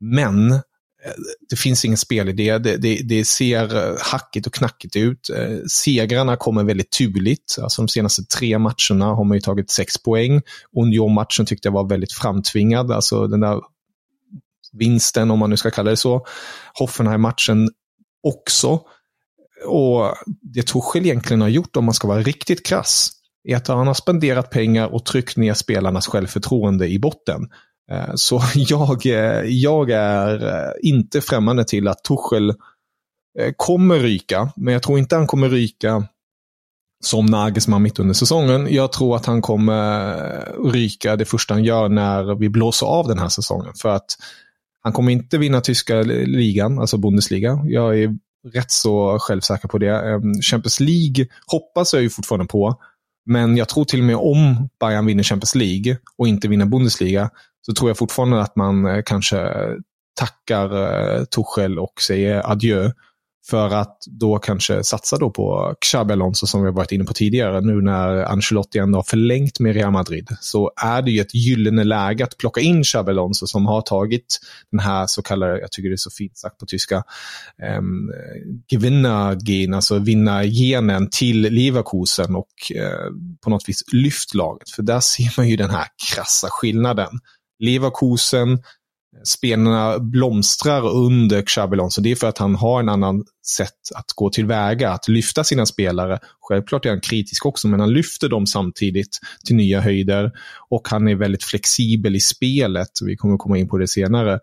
men 0.00 0.52
eh, 0.52 0.60
det 1.50 1.56
finns 1.56 1.84
ingen 1.84 1.98
spelidé. 1.98 2.58
Det, 2.58 2.76
det, 2.76 3.00
det 3.04 3.24
ser 3.24 3.76
eh, 3.76 3.96
hackigt 4.00 4.46
och 4.46 4.54
knackigt 4.54 4.96
ut. 4.96 5.30
Eh, 5.30 5.58
segrarna 5.68 6.36
kommer 6.36 6.64
väldigt 6.64 6.90
turligt. 6.90 7.58
Alltså 7.62 7.82
de 7.82 7.88
senaste 7.88 8.24
tre 8.24 8.58
matcherna 8.58 9.04
har 9.04 9.24
man 9.24 9.36
ju 9.36 9.40
tagit 9.40 9.70
sex 9.70 10.02
poäng. 10.02 10.42
Union-matchen 10.76 11.46
tyckte 11.46 11.68
jag 11.68 11.72
var 11.72 11.88
väldigt 11.88 12.12
framtvingad. 12.12 12.92
Alltså 12.92 13.26
den 13.26 13.40
där 13.40 13.60
vinsten, 14.72 15.30
om 15.30 15.38
man 15.38 15.50
nu 15.50 15.56
ska 15.56 15.70
kalla 15.70 15.90
det 15.90 15.96
så. 15.96 16.26
Hoffenheim-matchen 16.78 17.68
också. 18.22 18.80
Och 19.66 20.14
det 20.42 20.62
Tuchel 20.62 21.06
egentligen 21.06 21.40
har 21.40 21.48
gjort, 21.48 21.76
om 21.76 21.84
man 21.84 21.94
ska 21.94 22.08
vara 22.08 22.22
riktigt 22.22 22.66
krass, 22.66 23.10
är 23.48 23.56
att 23.56 23.68
han 23.68 23.86
har 23.86 23.94
spenderat 23.94 24.50
pengar 24.50 24.94
och 24.94 25.04
tryckt 25.04 25.36
ner 25.36 25.54
spelarnas 25.54 26.06
självförtroende 26.06 26.88
i 26.88 26.98
botten. 26.98 27.48
Eh, 27.90 28.10
så 28.14 28.40
jag, 28.54 29.06
eh, 29.06 29.44
jag 29.44 29.90
är 29.90 30.46
eh, 30.46 30.72
inte 30.82 31.20
främmande 31.20 31.64
till 31.64 31.88
att 31.88 32.04
Tuchel 32.04 32.54
kommer 33.56 33.98
ryka, 33.98 34.52
men 34.56 34.74
jag 34.74 34.82
tror 34.82 34.98
inte 34.98 35.16
han 35.16 35.26
kommer 35.26 35.48
ryka 35.48 36.04
som 37.04 37.26
Nagelsmann 37.26 37.82
mitt 37.82 37.98
under 37.98 38.14
säsongen. 38.14 38.74
Jag 38.74 38.92
tror 38.92 39.16
att 39.16 39.26
han 39.26 39.42
kommer 39.42 40.72
ryka 40.72 41.16
det 41.16 41.24
första 41.24 41.54
han 41.54 41.64
gör 41.64 41.88
när 41.88 42.34
vi 42.34 42.48
blåser 42.48 42.86
av 42.86 43.08
den 43.08 43.18
här 43.18 43.28
säsongen. 43.28 43.72
För 43.74 43.88
att 43.88 44.16
han 44.82 44.92
kommer 44.92 45.12
inte 45.12 45.38
vinna 45.38 45.60
tyska 45.60 46.02
ligan, 46.02 46.78
alltså 46.78 46.98
Bundesliga. 46.98 47.62
Jag 47.64 47.98
är 47.98 48.16
rätt 48.54 48.70
så 48.70 49.18
självsäker 49.18 49.68
på 49.68 49.78
det. 49.78 50.00
Ehm, 50.00 50.34
Champions 50.42 50.80
League 50.80 51.26
hoppas 51.46 51.92
jag 51.92 52.02
ju 52.02 52.10
fortfarande 52.10 52.46
på. 52.46 52.80
Men 53.26 53.56
jag 53.56 53.68
tror 53.68 53.84
till 53.84 54.00
och 54.00 54.06
med 54.06 54.16
om 54.16 54.68
Bayern 54.80 55.06
vinner 55.06 55.22
Champions 55.22 55.54
League 55.54 55.98
och 56.16 56.28
inte 56.28 56.48
vinner 56.48 56.66
Bundesliga 56.66 57.30
så 57.66 57.74
tror 57.74 57.90
jag 57.90 57.98
fortfarande 57.98 58.40
att 58.40 58.56
man 58.56 58.86
eh, 58.86 59.02
kanske 59.06 59.48
tackar 60.14 60.74
eh, 60.82 61.24
Tuchel 61.24 61.78
och 61.78 62.02
säger 62.02 62.50
adjö 62.50 62.90
för 63.46 63.74
att 63.74 63.98
då 64.06 64.38
kanske 64.38 64.84
satsa 64.84 65.16
då 65.16 65.30
på 65.30 65.74
Xabi 65.80 66.12
Alonso 66.12 66.46
som 66.46 66.62
vi 66.62 66.66
har 66.66 66.74
varit 66.74 66.92
inne 66.92 67.04
på 67.04 67.12
tidigare. 67.12 67.60
Nu 67.60 67.82
när 67.82 68.24
Ancelotti 68.24 68.78
ändå 68.78 68.98
har 68.98 69.02
förlängt 69.02 69.60
med 69.60 69.74
Real 69.74 69.92
Madrid 69.92 70.28
så 70.40 70.70
är 70.82 71.02
det 71.02 71.10
ju 71.10 71.20
ett 71.20 71.34
gyllene 71.34 71.84
läge 71.84 72.24
att 72.24 72.36
plocka 72.36 72.60
in 72.60 72.84
Xabi 72.84 73.10
Alonso 73.10 73.46
som 73.46 73.66
har 73.66 73.82
tagit 73.82 74.40
den 74.70 74.80
här 74.80 75.06
så 75.06 75.22
kallade, 75.22 75.60
jag 75.60 75.72
tycker 75.72 75.88
det 75.88 75.94
är 75.94 75.96
så 75.96 76.10
fint 76.10 76.38
sagt 76.38 76.58
på 76.58 76.66
tyska, 76.66 77.02
ehm, 77.62 77.84
um, 77.84 78.10
Gewinnergen, 78.72 79.74
alltså 79.74 79.98
vinna-genen 79.98 81.08
till 81.10 81.40
Leverkusen 81.40 82.36
och 82.36 82.46
uh, 82.76 83.12
på 83.44 83.50
något 83.50 83.68
vis 83.68 83.82
lyft 83.92 84.34
laget. 84.34 84.70
För 84.70 84.82
där 84.82 85.00
ser 85.00 85.34
man 85.36 85.48
ju 85.48 85.56
den 85.56 85.70
här 85.70 85.86
krassa 86.14 86.48
skillnaden. 86.50 87.20
Leverkusen 87.58 88.58
spelarna 89.24 89.98
blomstrar 89.98 90.88
under 90.88 91.42
Xabilon. 91.42 91.90
Så 91.90 92.00
Det 92.00 92.10
är 92.10 92.16
för 92.16 92.26
att 92.26 92.38
han 92.38 92.54
har 92.54 92.80
en 92.80 92.88
annan 92.88 93.24
sätt 93.46 93.74
att 93.94 94.12
gå 94.14 94.30
tillväga, 94.30 94.90
att 94.90 95.08
lyfta 95.08 95.44
sina 95.44 95.66
spelare. 95.66 96.18
Självklart 96.40 96.86
är 96.86 96.90
han 96.90 97.00
kritisk 97.00 97.46
också, 97.46 97.68
men 97.68 97.80
han 97.80 97.92
lyfter 97.92 98.28
dem 98.28 98.46
samtidigt 98.46 99.18
till 99.44 99.56
nya 99.56 99.80
höjder. 99.80 100.32
Och 100.68 100.88
han 100.88 101.08
är 101.08 101.14
väldigt 101.14 101.44
flexibel 101.44 102.16
i 102.16 102.20
spelet. 102.20 102.90
Vi 103.04 103.16
kommer 103.16 103.36
komma 103.36 103.58
in 103.58 103.68
på 103.68 103.78
det 103.78 103.88
senare. 103.88 104.40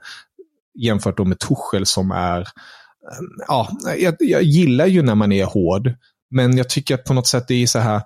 Jämfört 0.80 1.18
då 1.18 1.26
med 1.26 1.40
Tuchel 1.40 1.86
som 1.86 2.12
är... 2.12 2.40
Ehm, 2.40 3.28
ja, 3.48 3.70
jag, 3.98 4.16
jag 4.20 4.44
gillar 4.44 4.86
ju 4.86 5.02
när 5.02 5.16
man 5.16 5.32
är 5.32 5.46
hård. 5.46 5.94
Men 6.32 6.58
jag 6.58 6.70
tycker 6.70 6.96
att 6.96 7.04
på 7.04 7.14
något 7.14 7.28
sätt 7.28 7.48
det 7.48 7.64
är 7.64 7.68
så 7.68 7.80
här, 7.80 8.02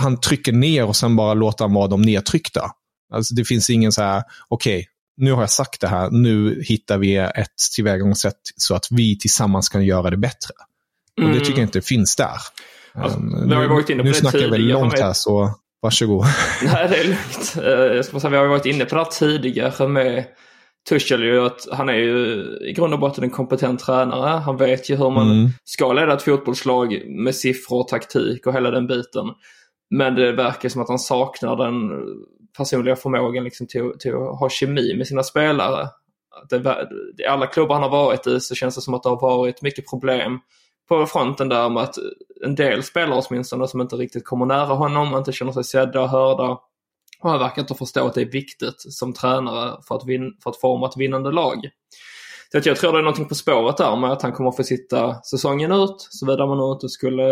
han 0.00 0.20
trycker 0.20 0.52
ner 0.52 0.84
och 0.84 0.96
sen 0.96 1.16
bara 1.16 1.34
låter 1.34 1.64
han 1.64 1.74
vara 1.74 1.86
de 1.86 2.02
nedtryckta. 2.02 2.70
Alltså 3.12 3.34
det 3.34 3.44
finns 3.44 3.70
ingen 3.70 3.92
så 3.92 4.02
här, 4.02 4.22
okej, 4.48 4.78
okay, 4.78 4.86
nu 5.18 5.32
har 5.32 5.40
jag 5.40 5.50
sagt 5.50 5.80
det 5.80 5.88
här, 5.88 6.10
nu 6.10 6.62
hittar 6.62 6.98
vi 6.98 7.16
ett 7.16 7.56
tillvägagångssätt 7.76 8.40
så 8.56 8.74
att 8.74 8.86
vi 8.90 9.18
tillsammans 9.18 9.68
kan 9.68 9.84
göra 9.84 10.10
det 10.10 10.16
bättre. 10.16 10.54
Mm. 11.18 11.30
Och 11.30 11.36
det 11.36 11.44
tycker 11.44 11.58
jag 11.58 11.66
inte 11.66 11.80
finns 11.80 12.16
där. 12.16 12.36
Alltså, 12.94 13.18
um, 13.18 13.48
vi 13.48 13.54
har 13.54 13.62
ju 13.62 13.68
varit 13.68 13.90
inne 13.90 13.98
på 13.98 14.04
nu 14.04 14.10
det 14.10 14.18
snackar 14.18 14.38
jag 14.38 14.50
väl 14.50 14.66
långt 14.66 14.98
här, 14.98 15.12
så 15.12 15.50
varsågod. 15.82 16.26
Nej, 16.62 16.88
det 16.88 16.98
är 16.98 17.04
lugnt. 17.04 17.56
Uh, 17.56 17.96
jag 17.96 18.04
ska 18.04 18.20
säga, 18.20 18.30
vi 18.30 18.36
har 18.36 18.44
ju 18.44 18.50
varit 18.50 18.66
inne 18.66 18.84
på 18.84 18.94
det 18.94 19.00
här 19.00 19.10
tidigare 19.10 19.88
med 19.88 20.24
Tuchel 20.88 21.22
ju 21.22 21.46
att 21.46 21.68
han 21.72 21.88
är 21.88 21.94
ju 21.94 22.44
i 22.60 22.72
grund 22.72 22.94
och 22.94 23.00
botten 23.00 23.24
en 23.24 23.30
kompetent 23.30 23.80
tränare. 23.80 24.28
Han 24.28 24.56
vet 24.56 24.90
ju 24.90 24.96
hur 24.96 25.10
man 25.10 25.30
mm. 25.30 25.50
ska 25.64 25.92
leda 25.92 26.14
ett 26.14 26.22
fotbollslag 26.22 27.02
med 27.06 27.34
siffror 27.34 27.80
och 27.80 27.88
taktik 27.88 28.46
och 28.46 28.54
hela 28.54 28.70
den 28.70 28.86
biten. 28.86 29.26
Men 29.90 30.14
det 30.14 30.32
verkar 30.32 30.68
som 30.68 30.82
att 30.82 30.88
han 30.88 30.98
saknar 30.98 31.56
den 31.56 31.90
personliga 32.56 32.96
förmågan 32.96 33.44
liksom 33.44 33.66
till, 33.66 33.92
till 33.98 34.14
att 34.14 34.38
ha 34.38 34.48
kemi 34.48 34.94
med 34.96 35.06
sina 35.06 35.22
spelare. 35.22 35.88
Det, 36.50 36.88
I 37.18 37.26
alla 37.26 37.46
klubbar 37.46 37.74
han 37.74 37.82
har 37.82 37.90
varit 37.90 38.26
i 38.26 38.40
så 38.40 38.54
känns 38.54 38.74
det 38.74 38.80
som 38.80 38.94
att 38.94 39.02
det 39.02 39.08
har 39.08 39.20
varit 39.20 39.62
mycket 39.62 39.90
problem 39.90 40.38
på 40.88 41.06
fronten 41.06 41.48
där 41.48 41.68
med 41.68 41.82
att 41.82 41.94
en 42.44 42.54
del 42.54 42.82
spelare 42.82 43.22
åtminstone 43.28 43.68
som 43.68 43.80
inte 43.80 43.96
riktigt 43.96 44.24
kommer 44.24 44.46
nära 44.46 44.74
honom, 44.74 45.14
inte 45.14 45.32
känner 45.32 45.52
sig 45.52 45.64
sedda 45.64 46.00
och 46.00 46.08
hörda. 46.08 46.58
Och 47.20 47.30
han 47.30 47.38
verkar 47.38 47.62
inte 47.62 47.74
förstå 47.74 48.06
att 48.06 48.14
det 48.14 48.20
är 48.20 48.30
viktigt 48.30 48.74
som 48.78 49.12
tränare 49.12 49.76
för 49.88 49.94
att, 49.94 50.06
vin 50.06 50.36
för 50.42 50.50
att 50.50 50.60
forma 50.60 50.88
ett 50.88 50.96
vinnande 50.96 51.30
lag. 51.30 51.56
Så 52.52 52.60
jag 52.64 52.76
tror 52.76 52.92
det 52.92 52.98
är 52.98 53.02
någonting 53.02 53.28
på 53.28 53.34
spåret 53.34 53.76
där 53.76 53.96
med 53.96 54.12
att 54.12 54.22
han 54.22 54.32
kommer 54.32 54.50
få 54.50 54.62
sitta 54.62 55.22
säsongen 55.22 55.72
ut, 55.72 55.96
såvida 55.98 56.46
man 56.46 56.58
nu 56.58 56.72
inte 56.72 56.88
skulle 56.88 57.24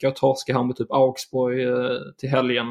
gå 0.00 0.08
och 0.08 0.16
torska 0.16 0.56
här 0.56 0.64
med 0.64 0.76
typ 0.76 0.92
Augsburg 0.92 1.68
eh, 1.68 1.98
till 2.18 2.28
helgen. 2.28 2.66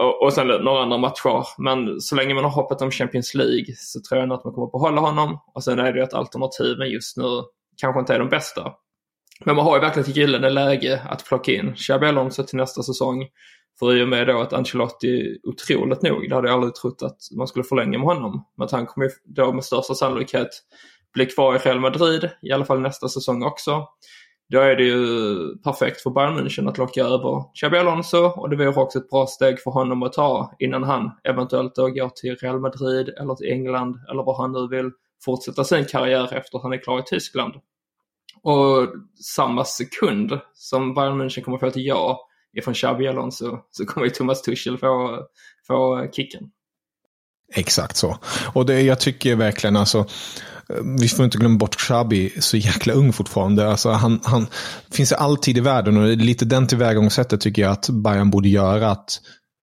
Och, 0.00 0.22
och 0.22 0.32
sen 0.32 0.46
några 0.46 0.82
andra 0.82 0.98
matcher. 0.98 1.46
Men 1.58 2.00
så 2.00 2.16
länge 2.16 2.34
man 2.34 2.44
har 2.44 2.50
hoppet 2.50 2.82
om 2.82 2.90
Champions 2.90 3.34
League 3.34 3.74
så 3.76 4.00
tror 4.08 4.20
jag 4.20 4.28
nog 4.28 4.38
att 4.38 4.44
man 4.44 4.54
kommer 4.54 4.70
behålla 4.70 5.00
honom. 5.00 5.40
Och 5.54 5.64
sen 5.64 5.78
är 5.78 5.92
det 5.92 5.98
ju 5.98 6.04
att 6.04 6.14
alternativen 6.14 6.90
just 6.90 7.16
nu 7.16 7.24
kanske 7.76 8.00
inte 8.00 8.14
är 8.14 8.18
de 8.18 8.28
bästa. 8.28 8.72
Men 9.44 9.56
man 9.56 9.64
har 9.64 9.76
ju 9.76 9.80
verkligen 9.80 10.10
ett 10.10 10.16
gyllene 10.16 10.50
läge 10.50 11.02
att 11.10 11.24
plocka 11.24 11.52
in 11.52 11.74
Xabi 11.74 12.06
Alonso 12.06 12.44
till 12.44 12.56
nästa 12.56 12.82
säsong. 12.82 13.26
För 13.78 13.96
i 13.96 14.04
och 14.04 14.08
med 14.08 14.26
då 14.26 14.40
att 14.40 14.52
Ancelotti, 14.52 15.38
otroligt 15.42 16.02
nog, 16.02 16.28
det 16.28 16.34
hade 16.34 16.48
jag 16.48 16.54
aldrig 16.54 16.74
trott 16.74 17.02
att 17.02 17.18
man 17.36 17.46
skulle 17.46 17.64
förlänga 17.64 17.98
med 17.98 18.06
honom. 18.06 18.46
Men 18.56 18.64
att 18.64 18.72
han 18.72 18.86
kommer 18.86 19.06
ju 19.06 19.12
då 19.24 19.52
med 19.52 19.64
största 19.64 19.94
sannolikhet 19.94 20.48
bli 21.14 21.26
kvar 21.26 21.54
i 21.54 21.58
Real 21.58 21.80
Madrid, 21.80 22.30
i 22.42 22.52
alla 22.52 22.64
fall 22.64 22.80
nästa 22.80 23.08
säsong 23.08 23.42
också. 23.42 23.86
Då 24.50 24.60
är 24.60 24.76
det 24.76 24.84
ju 24.84 25.56
perfekt 25.56 26.00
för 26.00 26.10
Bayern 26.10 26.38
München 26.38 26.68
att 26.68 26.78
locka 26.78 27.00
över 27.00 27.54
Xabi 27.54 27.78
Alonso 27.78 28.18
och 28.18 28.50
det 28.50 28.56
vore 28.56 28.68
också 28.68 28.98
ett 28.98 29.10
bra 29.10 29.26
steg 29.26 29.60
för 29.60 29.70
honom 29.70 30.02
att 30.02 30.12
ta 30.12 30.54
innan 30.58 30.82
han 30.82 31.10
eventuellt 31.24 31.74
då 31.74 31.88
går 31.88 32.08
till 32.08 32.36
Real 32.36 32.60
Madrid 32.60 33.08
eller 33.08 33.34
till 33.34 33.52
England 33.52 33.98
eller 34.10 34.22
var 34.22 34.36
han 34.42 34.52
nu 34.52 34.68
vill 34.76 34.90
fortsätta 35.24 35.64
sin 35.64 35.84
karriär 35.84 36.34
efter 36.34 36.58
att 36.58 36.62
han 36.62 36.72
är 36.72 36.82
klar 36.82 36.98
i 36.98 37.02
Tyskland. 37.02 37.54
Och 38.42 38.88
samma 39.22 39.64
sekund 39.64 40.40
som 40.54 40.94
Bayern 40.94 41.22
München 41.22 41.42
kommer 41.42 41.58
få 41.58 41.66
ett 41.66 41.76
ja 41.76 42.28
ifrån 42.56 42.74
Xabi 42.74 43.08
Alonso 43.08 43.58
så 43.70 43.86
kommer 43.86 44.06
ju 44.06 44.10
Thomas 44.10 44.42
Tuchel 44.42 44.78
få, 44.78 45.20
få 45.66 46.08
kicken. 46.12 46.50
Exakt 47.54 47.96
så. 47.96 48.18
Och 48.52 48.66
det, 48.66 48.80
jag 48.82 49.00
tycker 49.00 49.36
verkligen 49.36 49.76
alltså, 49.76 50.06
vi 51.00 51.08
får 51.08 51.24
inte 51.24 51.38
glömma 51.38 51.58
bort 51.58 51.76
Xabi, 51.76 52.32
så 52.40 52.56
jäkla 52.56 52.92
ung 52.92 53.12
fortfarande. 53.12 53.68
Alltså 53.70 53.90
han, 53.90 54.20
han 54.24 54.46
finns 54.90 55.12
alltid 55.12 55.58
i 55.58 55.60
världen 55.60 55.96
och 55.96 56.16
lite 56.16 56.44
den 56.44 56.66
tillvägagångssättet 56.66 57.40
tycker 57.40 57.62
jag 57.62 57.72
att 57.72 57.88
Bayern 57.88 58.30
borde 58.30 58.48
göra. 58.48 58.90
Att 58.90 59.20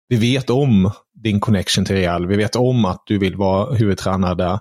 vi 0.09 0.17
vet 0.17 0.51
om 0.51 0.91
din 1.23 1.41
connection 1.41 1.85
till 1.85 1.97
Real. 1.97 2.27
Vi 2.27 2.37
vet 2.37 2.57
om 2.57 2.85
att 2.85 3.03
du 3.07 3.19
vill 3.19 3.37
vara 3.37 3.75
huvudtränare 3.75 4.35
där. 4.35 4.61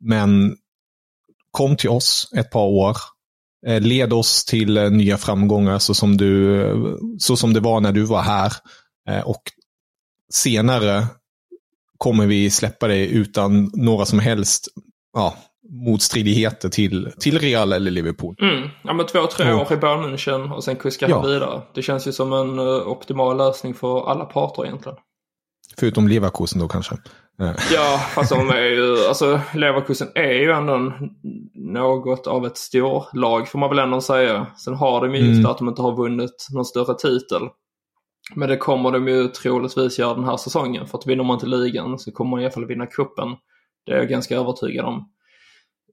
Men 0.00 0.56
kom 1.50 1.76
till 1.76 1.90
oss 1.90 2.32
ett 2.36 2.50
par 2.50 2.66
år. 2.66 2.96
Eh, 3.66 3.80
led 3.80 4.12
oss 4.12 4.44
till 4.44 4.76
eh, 4.76 4.90
nya 4.90 5.18
framgångar 5.18 5.78
så 5.78 5.94
som, 5.94 6.16
du, 6.16 6.62
eh, 6.62 6.76
så 7.18 7.36
som 7.36 7.52
det 7.52 7.60
var 7.60 7.80
när 7.80 7.92
du 7.92 8.02
var 8.02 8.22
här. 8.22 8.52
Och 9.24 9.42
senare 10.32 11.06
kommer 11.98 12.26
vi 12.26 12.50
släppa 12.50 12.88
dig 12.88 13.10
utan 13.10 13.70
några 13.74 14.06
som 14.06 14.18
helst 14.18 14.68
ja, 15.12 15.36
motstridigheter 15.70 16.68
till, 16.68 17.12
till 17.20 17.38
Real 17.38 17.72
eller 17.72 17.90
Liverpool. 17.90 18.34
Mm. 18.42 18.68
Ja 18.84 18.92
men 18.92 19.06
två, 19.06 19.26
tre 19.26 19.52
år 19.52 19.72
i 19.72 19.76
Bayern 19.76 20.04
München 20.04 20.52
och 20.54 20.64
sen 20.64 20.76
kuska 20.76 21.08
Ja. 21.08 21.22
vidare. 21.22 21.62
Det 21.74 21.82
känns 21.82 22.08
ju 22.08 22.12
som 22.12 22.32
en 22.32 22.58
eh, 22.58 22.64
optimal 22.88 23.36
lösning 23.36 23.74
för 23.74 24.10
alla 24.10 24.24
parter 24.24 24.64
egentligen. 24.66 24.98
Förutom 25.78 26.08
Leverkusen 26.08 26.60
då 26.60 26.68
kanske. 26.68 26.94
Eh, 27.40 27.50
Ja, 27.74 27.98
fast 28.14 28.30
de 28.30 28.48
är 28.50 28.62
ju, 28.64 29.06
alltså 29.08 29.40
Leverkusen 29.54 30.08
är 30.14 30.32
ju 30.32 30.50
ändå 30.52 30.74
en, 30.74 30.92
något 31.54 32.26
av 32.26 32.46
ett 32.46 32.56
storlag 32.56 33.48
får 33.48 33.58
man 33.58 33.68
väl 33.70 33.78
ändå 33.78 34.00
säga. 34.00 34.46
Sen 34.64 34.74
har 34.74 35.00
de 35.06 35.14
ju 35.14 35.20
just 35.20 35.38
Mm. 35.38 35.50
att 35.50 35.58
de 35.58 35.68
inte 35.68 35.82
har 35.82 35.96
vunnit 35.96 36.46
någon 36.54 36.64
större 36.64 36.94
titel. 36.98 37.42
Men 38.34 38.48
det 38.48 38.56
kommer 38.56 38.90
de 38.92 39.08
ju 39.08 39.28
troligtvis 39.28 39.98
göra 39.98 40.14
den 40.14 40.24
här 40.24 40.36
säsongen. 40.36 40.86
För 40.86 40.98
att 40.98 41.06
vinner 41.06 41.24
man 41.24 41.34
inte 41.34 41.46
ligan 41.46 41.98
så 41.98 42.12
kommer 42.12 42.30
man 42.30 42.40
i 42.40 42.44
alla 42.44 42.52
fall 42.52 42.66
vinna 42.66 42.86
kuppen. 42.86 43.28
Det 43.86 43.92
är 43.92 43.96
jag 43.96 44.08
ganska 44.08 44.36
övertygad 44.36 44.84
om. 44.84 45.08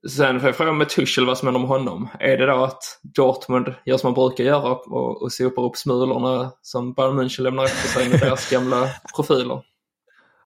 Sen 0.10 0.40
får 0.40 0.50
jag 0.50 0.56
fråga 0.56 0.72
med 0.72 0.90
Tuchel 0.90 1.26
vad 1.26 1.38
som 1.38 1.48
händer 1.48 1.60
med 1.60 1.70
honom. 1.70 2.10
Är 2.20 2.38
det 2.38 2.46
då 2.46 2.64
att 2.64 3.00
Dortmund 3.04 3.74
gör 3.86 3.98
som 3.98 4.08
man 4.08 4.14
brukar 4.14 4.44
göra 4.44 4.72
och, 4.72 5.22
och 5.22 5.32
sopar 5.32 5.64
upp 5.64 5.76
smulorna 5.76 6.52
som 6.62 6.94
Bayern 6.94 7.20
München 7.20 7.42
lämnar 7.42 7.64
efter 7.64 7.88
sig 7.88 8.10
med 8.10 8.20
deras 8.20 8.50
gamla 8.50 8.90
profiler? 9.16 9.62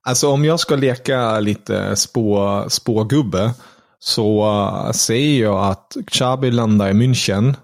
Alltså 0.03 0.27
om 0.27 0.45
jag 0.45 0.59
ska 0.59 0.75
leka 0.75 1.39
lite 1.39 1.95
spå, 1.95 2.65
spågubbe 2.69 3.53
så 3.99 4.45
uh, 4.45 4.91
säger 4.91 5.43
jag 5.43 5.63
att 5.63 5.97
Xabi 6.11 6.51
landar 6.51 6.89
i 6.89 6.93
München, 6.93 7.55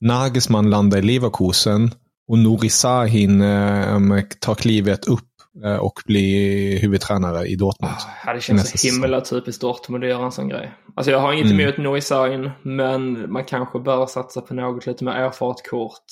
Nagelsmann 0.00 0.70
landar 0.70 0.98
i 0.98 1.02
Leverkusen 1.02 1.90
och 2.28 2.38
Nuri 2.38 2.68
Sahin 2.68 3.42
uh, 3.42 4.20
tar 4.40 4.54
klivet 4.54 5.06
upp 5.06 5.31
och 5.80 6.00
blir 6.06 6.78
huvudtränare 6.80 7.46
i 7.46 7.56
Dortmund. 7.56 7.94
Ja, 8.26 8.32
det 8.32 8.40
känns 8.40 8.80
så 8.80 8.88
himla 8.88 9.20
typiskt 9.20 9.60
Dortmund 9.60 10.04
att 10.04 10.10
göra 10.10 10.24
en 10.24 10.32
sån 10.32 10.48
grej. 10.48 10.72
Alltså 10.96 11.10
jag 11.12 11.18
har 11.18 11.32
inget 11.32 11.46
Mm. 11.46 11.60
emot 11.60 11.76
Nuri 11.78 12.00
Sahin, 12.00 12.50
men 12.62 13.32
man 13.32 13.44
kanske 13.44 13.78
bör 13.80 14.06
satsa 14.06 14.40
på 14.40 14.54
något 14.54 14.86
lite 14.86 15.04
mer 15.04 15.12
erfaret 15.12 15.70
kort. 15.70 16.04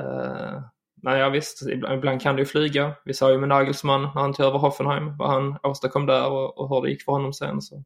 Uh, 0.00 0.60
men 1.02 1.18
ja 1.18 1.28
visst, 1.28 1.62
ibland, 1.72 1.98
ibland 1.98 2.20
kan 2.22 2.36
det 2.36 2.42
ju 2.42 2.46
flyga. 2.46 2.92
Vi 3.04 3.14
sa 3.14 3.30
ju 3.32 3.38
med 3.38 3.48
Nagelsmann 3.48 4.02
när 4.02 4.08
han 4.20 4.34
tog 4.34 4.46
över 4.46 4.58
Hoffenheim, 4.58 5.16
vad 5.16 5.30
han 5.30 5.56
åstadkom 5.62 6.06
där 6.06 6.30
och, 6.30 6.58
och 6.58 6.68
hur 6.68 6.82
det 6.82 6.90
gick 6.90 7.04
för 7.04 7.12
honom 7.12 7.32
sen. 7.32 7.62
Så. 7.62 7.82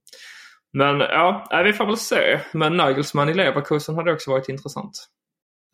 Men 0.78 1.00
ja, 1.00 1.46
nej, 1.50 1.64
vi 1.64 1.72
får 1.72 1.86
väl 1.86 1.96
se. 1.96 2.40
Men 2.52 2.76
Nagelsmann 2.76 3.28
i 3.28 3.34
Leverkusen 3.34 3.94
hade 3.94 4.12
också 4.12 4.30
varit 4.30 4.48
intressant. 4.48 4.92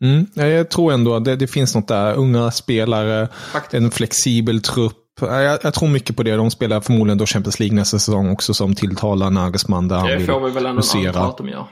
Mm, 0.03 0.25
ja, 0.33 0.45
jag 0.45 0.69
tror 0.69 0.91
ändå 0.93 1.15
att 1.15 1.25
det, 1.25 1.35
det 1.35 1.47
finns 1.47 1.75
något 1.75 1.87
där. 1.87 2.13
Unga 2.15 2.51
spelare, 2.51 3.27
Faktiskt. 3.53 3.73
en 3.73 3.91
flexibel 3.91 4.61
trupp. 4.61 4.95
Ja, 5.21 5.41
Jag, 5.41 5.59
jag 5.63 5.73
tror 5.73 5.89
mycket 5.89 6.15
på 6.15 6.23
det. 6.23 6.35
De 6.35 6.51
spelar 6.51 6.81
förmodligen 6.81 7.17
då 7.17 7.25
Champions 7.25 7.59
League 7.59 7.75
nästa 7.75 7.99
säsong 7.99 8.29
också 8.29 8.53
som 8.53 8.75
tilltalar 8.75 9.29
Nagelsmann. 9.29 9.87
Där 9.87 10.07
Det 10.07 10.25
får 10.25 10.39
vi 10.39 10.51
väl 10.51 10.65
ändå 10.65 10.81
anta 10.95 11.21
att 11.21 11.37
de 11.37 11.49
gör. 11.49 11.65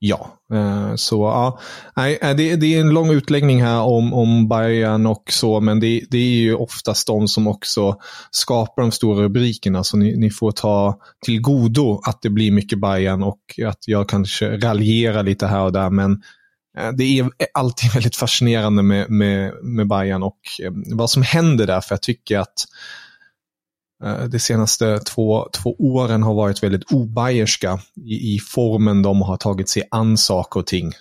Ja, 0.00 0.38
eh, 0.52 0.94
så 0.94 1.22
ja. 1.22 1.58
Nej, 1.96 2.18
eh, 2.22 2.36
det, 2.36 2.56
det 2.56 2.74
är 2.74 2.80
en 2.80 2.90
lång 2.90 3.10
utläggning 3.10 3.62
här 3.62 3.80
om, 3.80 4.14
om 4.14 4.48
Bayern 4.48 5.06
och 5.06 5.22
så, 5.30 5.60
men 5.60 5.80
det, 5.80 6.02
det 6.10 6.18
är 6.18 6.40
ju 6.40 6.54
oftast 6.54 7.06
de 7.06 7.28
som 7.28 7.46
också 7.46 7.96
skapar 8.30 8.82
de 8.82 8.92
stora 8.92 9.22
rubrikerna, 9.22 9.84
så 9.84 9.96
ni, 9.96 10.16
ni 10.16 10.30
får 10.30 10.52
ta 10.52 11.00
till 11.24 11.40
godo 11.40 12.00
att 12.04 12.22
det 12.22 12.30
blir 12.30 12.50
mycket 12.50 12.80
Bayern 12.80 13.22
och 13.22 13.40
att 13.66 13.78
jag 13.86 14.08
kanske 14.08 14.56
raljerar 14.56 15.22
lite 15.22 15.46
här 15.46 15.62
och 15.62 15.72
där, 15.72 15.90
men 15.90 16.12
eh, 16.12 16.18
Eh, 16.78 16.92
det 16.92 17.18
är 17.18 17.30
alltid 17.54 17.92
väldigt 17.94 18.16
fascinerande 18.16 18.82
med, 18.82 19.10
med, 19.10 19.52
med 19.62 19.88
Bayern 19.88 20.22
och 20.22 20.40
eh, 20.62 20.72
vad 20.96 21.10
som 21.10 21.22
händer 21.22 21.66
där, 21.66 21.80
för 21.80 21.94
jag 21.94 22.02
tycker 22.02 22.38
att 22.38 22.64
eh, 24.04 24.24
de 24.24 24.38
senaste 24.38 24.98
två, 24.98 25.48
två 25.52 25.76
åren 25.78 26.22
har 26.22 26.34
varit 26.34 26.62
väldigt 26.62 26.92
obayerska 26.92 27.80
i, 28.06 28.34
i 28.34 28.38
formen 28.38 29.02
de 29.02 29.22
har 29.22 29.36
tagit 29.36 29.68
sig 29.68 29.82
an 29.90 30.18
saker 30.18 30.60
och 30.60 30.66
ting. 30.66 30.92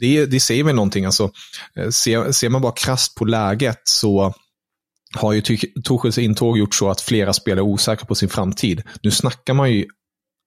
Det, 0.00 0.26
det 0.26 0.40
säger 0.40 0.64
väl 0.64 0.74
någonting. 0.74 1.04
Alltså, 1.04 1.30
ser, 1.90 2.32
ser 2.32 2.48
man 2.48 2.62
bara 2.62 2.72
krasst 2.72 3.14
på 3.14 3.24
läget 3.24 3.80
så 3.84 4.34
har 5.14 5.32
ju 5.32 5.42
Torshälls 5.84 6.18
intåg 6.18 6.58
gjort 6.58 6.74
så 6.74 6.90
att 6.90 7.00
flera 7.00 7.32
spelare 7.32 7.60
är 7.60 7.68
osäkra 7.68 8.06
på 8.06 8.14
sin 8.14 8.28
framtid. 8.28 8.82
Nu 9.02 9.10
snackar 9.10 9.54
man 9.54 9.72
ju 9.72 9.86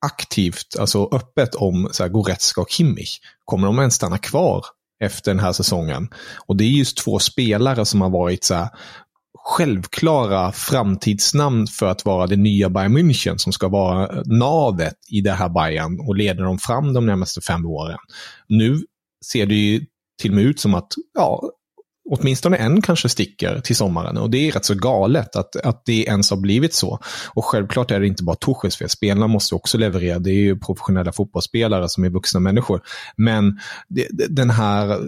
aktivt, 0.05 0.75
alltså 0.79 1.09
öppet 1.11 1.55
om 1.55 1.89
så 1.91 2.03
här, 2.03 2.09
Goretzka 2.09 2.61
och 2.61 2.69
Kimmich. 2.69 3.19
Kommer 3.45 3.67
de 3.67 3.79
ens 3.79 3.95
stanna 3.95 4.17
kvar 4.17 4.65
efter 4.99 5.31
den 5.31 5.39
här 5.39 5.51
säsongen? 5.51 6.07
Och 6.47 6.55
det 6.55 6.63
är 6.63 6.69
just 6.69 6.97
två 6.97 7.19
spelare 7.19 7.85
som 7.85 8.01
har 8.01 8.09
varit 8.09 8.43
så 8.43 8.53
här, 8.53 8.69
självklara 9.45 10.51
framtidsnamn 10.51 11.67
för 11.67 11.85
att 11.85 12.05
vara 12.05 12.27
det 12.27 12.35
nya 12.35 12.69
Bayern 12.69 12.97
München 12.97 13.37
som 13.37 13.53
ska 13.53 13.67
vara 13.67 14.23
navet 14.25 14.95
i 15.11 15.21
det 15.21 15.31
här 15.31 15.49
Bayern 15.49 15.99
och 15.99 16.15
leda 16.15 16.43
dem 16.43 16.57
fram 16.57 16.93
de 16.93 17.05
närmaste 17.05 17.41
fem 17.41 17.65
åren. 17.65 17.97
Nu 18.47 18.83
ser 19.25 19.45
det 19.45 19.55
ju 19.55 19.85
till 20.21 20.31
och 20.31 20.35
med 20.35 20.43
ut 20.43 20.59
som 20.59 20.73
att 20.73 20.93
ja, 21.13 21.49
åtminstone 22.09 22.57
en 22.57 22.81
kanske 22.81 23.09
sticker 23.09 23.59
till 23.59 23.75
sommaren 23.75 24.17
och 24.17 24.29
det 24.29 24.37
är 24.37 24.51
rätt 24.51 24.65
så 24.65 24.75
galet 24.75 25.35
att, 25.35 25.55
att 25.55 25.85
det 25.85 26.03
ens 26.03 26.29
har 26.29 26.37
blivit 26.37 26.73
så. 26.73 26.99
Och 27.33 27.45
självklart 27.45 27.91
är 27.91 27.99
det 27.99 28.07
inte 28.07 28.23
bara 28.23 28.35
Tuchels 28.35 28.77
fel, 28.77 28.89
spelarna 28.89 29.27
måste 29.27 29.55
också 29.55 29.77
leverera. 29.77 30.19
Det 30.19 30.29
är 30.29 30.33
ju 30.33 30.59
professionella 30.59 31.11
fotbollsspelare 31.11 31.89
som 31.89 32.03
är 32.03 32.09
vuxna 32.09 32.39
människor. 32.39 32.81
Men 33.15 33.59
det, 33.87 34.07
den 34.29 34.49
här 34.49 34.99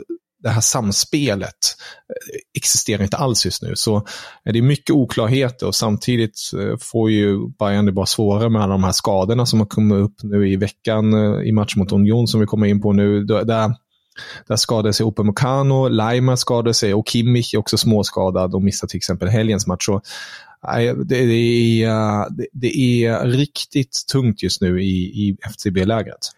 det 0.44 0.50
här 0.50 0.62
samspelet 0.62 1.76
eh, 2.10 2.40
existerar 2.58 3.04
inte 3.04 3.18
alls 3.18 3.46
just 3.46 3.62
nu. 3.62 3.76
Så 3.76 4.08
det 4.44 4.58
är 4.58 4.62
mycket 4.62 4.96
oklarheter 4.96 5.68
och 5.68 5.76
samtidigt 5.76 6.40
eh, 6.60 6.78
får 6.80 7.12
ju 7.12 7.48
Bayern 7.60 7.86
det 7.86 7.92
bara 7.92 8.06
svårare 8.06 8.50
med 8.50 8.62
alla 8.62 8.74
de 8.74 8.84
här 8.84 8.92
skadorna 8.92 9.46
som 9.46 9.60
har 9.60 9.68
kommit 9.68 9.98
upp 9.98 10.24
nu 10.24 10.50
i 10.50 10.56
veckan 10.56 11.14
eh, 11.14 11.48
i 11.48 11.52
match 11.52 11.76
mot 11.76 11.92
Union 11.92 12.28
som 12.28 12.40
vi 12.40 12.46
kommer 12.46 12.68
in 12.68 12.82
på 12.82 12.94
nu. 12.94 13.24
Där, 13.24 13.76
där 14.48 14.56
skadade 14.56 14.94
sig 14.94 15.06
Upamecano, 15.06 15.88
Laima 15.88 16.38
skadade 16.38 16.74
sig 16.74 16.94
och 16.94 17.08
Kimmich 17.08 17.54
är 17.54 17.58
också 17.58 17.78
småskadad 17.78 18.56
och 18.56 18.64
missar 18.64 18.88
till 18.88 18.98
exempel 18.98 19.28
helgens 19.28 19.68
match. 19.68 19.86
Så, 19.86 20.02
det, 21.06 21.26
det, 21.26 21.26
är, 21.84 21.88
eh, 21.88 22.26
det 22.54 22.78
är 22.78 23.26
riktigt 23.26 24.06
tungt 24.12 24.44
just 24.44 24.62
nu 24.62 24.84
i, 24.84 24.96
i 25.06 25.38
FCB-lägret. 25.46 26.32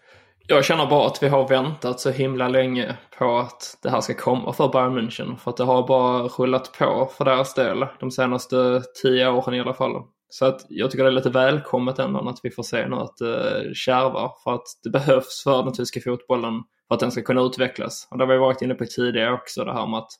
Jag 0.46 0.64
känner 0.64 0.86
bara 0.86 1.06
att 1.06 1.22
vi 1.22 1.28
har 1.28 1.48
väntat 1.48 2.00
så 2.00 2.10
himla 2.10 2.48
länge 2.48 2.96
på 3.18 3.38
att 3.38 3.78
det 3.82 3.90
här 3.90 4.00
ska 4.00 4.14
komma 4.14 4.52
för 4.52 4.68
Bayern 4.68 4.98
München. 4.98 5.36
För 5.36 5.50
att 5.50 5.56
det 5.56 5.64
har 5.64 5.88
bara 5.88 6.22
rullat 6.22 6.72
på 6.78 7.10
för 7.16 7.24
deras 7.24 7.54
del 7.54 7.86
de 8.00 8.10
senaste 8.10 8.82
tio 9.02 9.28
åren 9.28 9.54
i 9.54 9.60
alla 9.60 9.74
fall. 9.74 9.92
Så 10.30 10.46
att 10.46 10.66
jag 10.68 10.90
tycker 10.90 11.04
det 11.04 11.10
är 11.10 11.14
lite 11.14 11.30
välkommet 11.30 11.98
ändå 11.98 12.28
att 12.28 12.40
vi 12.42 12.50
får 12.50 12.62
se 12.62 12.88
nu 12.88 12.96
att 12.96 13.16
det 13.16 13.70
kärvar. 13.74 14.32
För 14.44 14.54
att 14.54 14.66
det 14.82 14.90
behövs 14.90 15.42
för 15.44 15.62
den 15.62 15.72
tyska 15.72 16.00
fotbollen 16.00 16.62
för 16.88 16.94
att 16.94 17.00
den 17.00 17.10
ska 17.10 17.22
kunna 17.22 17.42
utvecklas. 17.42 18.08
Och 18.10 18.18
det 18.18 18.24
har 18.24 18.32
vi 18.32 18.38
varit 18.38 18.62
inne 18.62 18.74
på 18.74 18.84
tidigare 18.84 19.32
också 19.32 19.64
det 19.64 19.72
här 19.72 19.86
med 19.86 19.98
att 19.98 20.10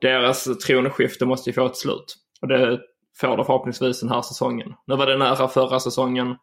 deras 0.00 0.44
tronskifte 0.44 1.26
måste 1.26 1.50
ju 1.50 1.54
få 1.54 1.66
ett 1.66 1.76
slut. 1.76 2.16
Och 2.40 2.48
det 2.48 2.80
får 3.20 3.36
det 3.36 3.44
förhoppningsvis 3.44 4.00
den 4.00 4.10
här 4.10 4.22
säsongen. 4.22 4.74
Nu 4.86 4.96
var 4.96 5.06
det 5.06 5.16
nära 5.16 5.48
förra 5.48 5.80
säsongen. 5.80 6.36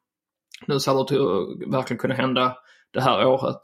Nu 0.67 0.79
ser 0.79 0.91
det 0.93 1.71
verkligen 1.71 1.99
kunna 1.99 2.13
hända 2.13 2.57
det 2.93 3.01
här 3.01 3.25
året. 3.25 3.59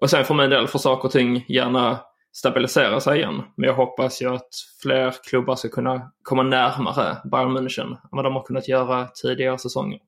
Och 0.00 0.10
sen 0.10 0.24
för 0.24 0.34
min 0.34 0.50
del 0.50 0.66
får 0.66 0.78
saker 0.78 1.04
och 1.04 1.12
ting 1.12 1.44
gärna 1.48 1.98
stabilisera 2.38 3.00
sig 3.00 3.18
igen. 3.18 3.42
Men 3.56 3.66
jag 3.68 3.74
hoppas 3.74 4.22
ju 4.22 4.34
att 4.34 4.48
fler 4.82 5.14
klubbar 5.28 5.56
ska 5.56 5.68
kunna 5.68 6.10
komma 6.22 6.42
närmare 6.42 7.16
Bayern 7.24 7.56
München 7.58 7.86
än 7.90 7.96
vad 8.10 8.24
de 8.24 8.34
har 8.34 8.42
kunnat 8.42 8.68
göra 8.68 9.08
tidigare 9.22 9.58
säsonger. 9.58 9.98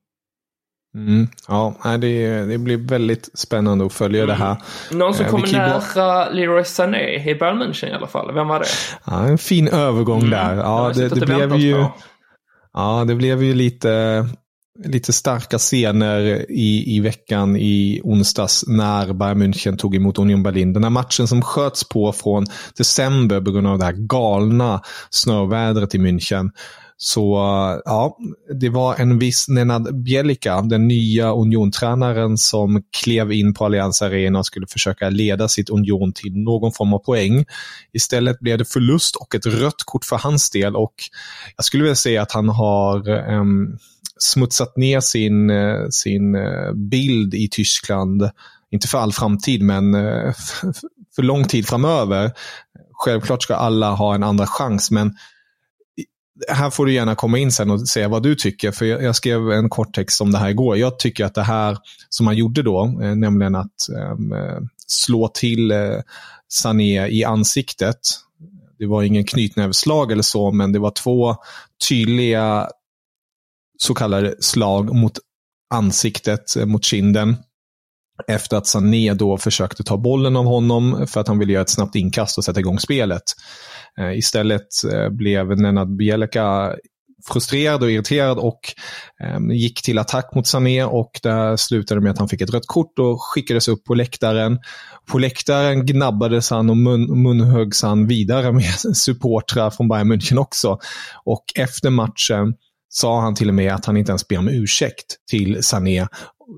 Mm, 0.95 1.27
ja, 1.47 1.73
det, 1.97 2.45
det 2.45 2.57
blir 2.57 2.77
väldigt 2.77 3.39
spännande 3.39 3.85
att 3.85 3.93
följa 3.93 4.25
det 4.25 4.33
här. 4.33 4.57
Någon 4.91 5.13
som 5.13 5.25
Eh, 5.25 5.31
kommer 5.31 5.51
nära 5.53 6.29
Leroy 6.29 6.63
Sané 6.63 7.29
i 7.31 7.35
Bayern 7.35 7.63
München 7.63 7.87
i 7.89 7.93
alla 7.93 8.07
fall. 8.07 8.33
Vem 8.33 8.47
var 8.47 8.59
det? 8.59 8.65
Ja, 9.05 9.27
en 9.27 9.37
fin 9.37 9.67
övergång 9.67 10.19
Mm, 10.19 10.29
där. 10.29 10.55
Ja, 10.55 10.91
det, 10.95 11.07
det 11.09 11.25
blev 11.25 11.55
ju... 11.55 11.73
på. 11.73 11.91
Ja, 12.73 13.05
det 13.07 13.15
blev 13.15 13.43
ju 13.43 13.53
lite, 13.53 14.25
lite 14.85 15.13
starka 15.13 15.57
scener 15.57 16.45
i, 16.51 16.95
i 16.95 16.99
veckan 16.99 17.55
i 17.55 18.01
onsdags 18.03 18.65
när 18.67 19.13
Bayern 19.13 19.43
München 19.43 19.77
tog 19.77 19.95
emot 19.95 20.19
Union 20.19 20.43
Berlin. 20.43 20.73
Den 20.73 20.83
här 20.83 20.89
matchen 20.89 21.27
som 21.27 21.41
sköts 21.41 21.89
på 21.89 22.11
från 22.11 22.45
december 22.77 23.41
på 23.41 23.51
grund 23.51 23.67
av 23.67 23.79
det 23.79 23.85
här 23.85 23.93
galna 23.93 24.81
snövädret 25.09 25.95
i 25.95 25.97
München. 25.97 26.49
Så 27.01 27.35
ja, 27.85 28.17
det 28.59 28.69
var 28.69 28.95
en 28.95 29.19
viss 29.19 29.47
Nenad 29.47 30.03
Bjelica, 30.03 30.61
den 30.61 30.87
nya 30.87 31.31
Union-tränaren 31.31 32.37
som 32.37 32.83
klev 33.03 33.31
in 33.31 33.53
på 33.53 33.65
Allianz 33.65 34.01
Arena 34.01 34.39
och 34.39 34.45
skulle 34.45 34.67
försöka 34.67 35.09
leda 35.09 35.47
sitt 35.47 35.69
Union 35.69 36.13
till 36.13 36.35
någon 36.35 36.71
form 36.71 36.93
av 36.93 36.99
poäng. 36.99 37.45
Istället 37.93 38.39
blev 38.39 38.57
det 38.57 38.65
förlust 38.65 39.15
och 39.15 39.35
ett 39.35 39.45
rött 39.45 39.83
kort 39.85 40.05
för 40.05 40.17
hans 40.17 40.49
del 40.49 40.75
och 40.75 40.93
jag 41.55 41.65
skulle 41.65 41.83
vilja 41.83 41.95
säga 41.95 42.21
att 42.21 42.31
han 42.31 42.49
har 42.49 43.09
em, 43.09 43.77
smutsat 44.19 44.77
ner 44.77 44.99
sin, 44.99 45.49
eh, 45.49 45.87
sin 45.89 46.35
eh, 46.35 46.73
bild 46.73 47.33
i 47.33 47.49
Tyskland 47.51 48.29
inte 48.71 48.87
för 48.87 48.97
all 48.97 49.13
framtid, 49.13 49.61
men 49.61 49.93
eh, 49.93 50.33
för 51.15 51.23
lång 51.23 51.45
tid 51.45 51.67
framöver. 51.67 52.31
Självklart 52.93 53.43
ska 53.43 53.55
alla 53.55 53.91
ha 53.91 54.15
en 54.15 54.23
andra 54.23 54.47
chans, 54.47 54.91
men 54.91 55.15
här 56.49 56.69
får 56.69 56.85
du 56.85 56.93
gärna 56.93 57.15
komma 57.15 57.37
in 57.37 57.51
sen 57.51 57.71
och 57.71 57.87
säga 57.87 58.07
vad 58.07 58.23
du 58.23 58.35
tycker. 58.35 58.71
För 58.71 58.85
jag, 58.85 59.15
skrev 59.15 59.51
en 59.51 59.69
kort 59.69 59.93
text 59.93 60.21
om 60.21 60.31
det 60.31 60.37
här 60.37 60.49
igår. 60.49 60.77
Jag 60.77 60.99
tycker 60.99 61.25
att 61.25 61.35
det 61.35 61.43
här 61.43 61.77
som 62.09 62.27
han 62.27 62.35
gjorde 62.35 62.63
då, 62.63 62.85
nämligen 63.15 63.55
att 63.55 63.89
ehm, 63.97 64.33
slå 64.87 65.27
till 65.27 65.73
Sané 66.49 67.07
i 67.07 67.23
ansiktet. 67.23 67.99
Det 68.79 68.85
var 68.85 69.03
ingen 69.03 69.23
knytnävsslag 69.23 70.11
eller 70.11 70.23
så, 70.23 70.51
men 70.51 70.71
det 70.71 70.79
var 70.79 70.91
två 70.91 71.35
tydliga 71.89 72.69
så 73.81 73.93
kallade 73.93 74.35
slag 74.39 74.95
mot 74.95 75.19
ansiktet, 75.73 76.55
eh, 76.55 76.65
mot 76.65 76.83
kinden. 76.83 77.37
Efter 78.27 78.57
att 78.57 78.67
Sané 78.67 79.13
då 79.13 79.37
försökte 79.37 79.83
ta 79.83 79.97
bollen 79.97 80.35
av 80.35 80.45
honom 80.45 81.07
för 81.07 81.21
att 81.21 81.27
han 81.27 81.39
ville 81.39 81.53
göra 81.53 81.61
ett 81.61 81.69
snabbt 81.69 81.95
inkast 81.95 82.37
och 82.37 82.43
sätta 82.43 82.59
igång 82.59 82.79
spelet. 82.79 83.23
Eh, 83.99 84.17
istället 84.17 84.67
eh, 84.93 85.09
blev 85.09 85.61
Nenad 85.61 85.95
Bjelka 85.97 86.75
frustrerad 87.27 87.83
och 87.83 87.91
irriterad 87.91 88.37
och 88.37 88.59
eh, 89.23 89.55
gick 89.55 89.81
till 89.81 89.97
attack 89.97 90.35
mot 90.35 90.47
Sané 90.47 90.83
och 90.83 91.19
det 91.23 91.57
slutade 91.57 92.01
med 92.01 92.11
att 92.11 92.17
han 92.17 92.29
fick 92.29 92.41
ett 92.41 92.53
rött 92.53 92.67
kort 92.67 92.99
och 92.99 93.21
skickades 93.21 93.67
upp 93.67 93.83
på 93.83 93.93
läktaren. 93.93 94.59
På 95.11 95.19
läktaren 95.19 95.85
gnabbades 95.85 96.49
han 96.49 96.69
och 96.69 96.77
mun, 96.77 97.21
munhöggs 97.23 97.81
han 97.81 98.07
vidare 98.07 98.51
med 98.51 98.73
supportrar 98.95 99.69
från 99.69 99.87
Bayern 99.87 100.13
München 100.13 100.37
också. 100.37 100.79
Och 101.25 101.43
efter 101.55 101.89
matchen 101.89 102.53
sa 102.89 103.21
han 103.21 103.35
till 103.35 103.47
och 103.47 103.55
med 103.55 103.73
att 103.73 103.85
han 103.85 103.97
inte 103.97 104.11
ens 104.11 104.27
ber 104.27 104.37
om 104.37 104.49
ursäkt 104.49 105.15
till 105.29 105.63
Sané, 105.63 106.07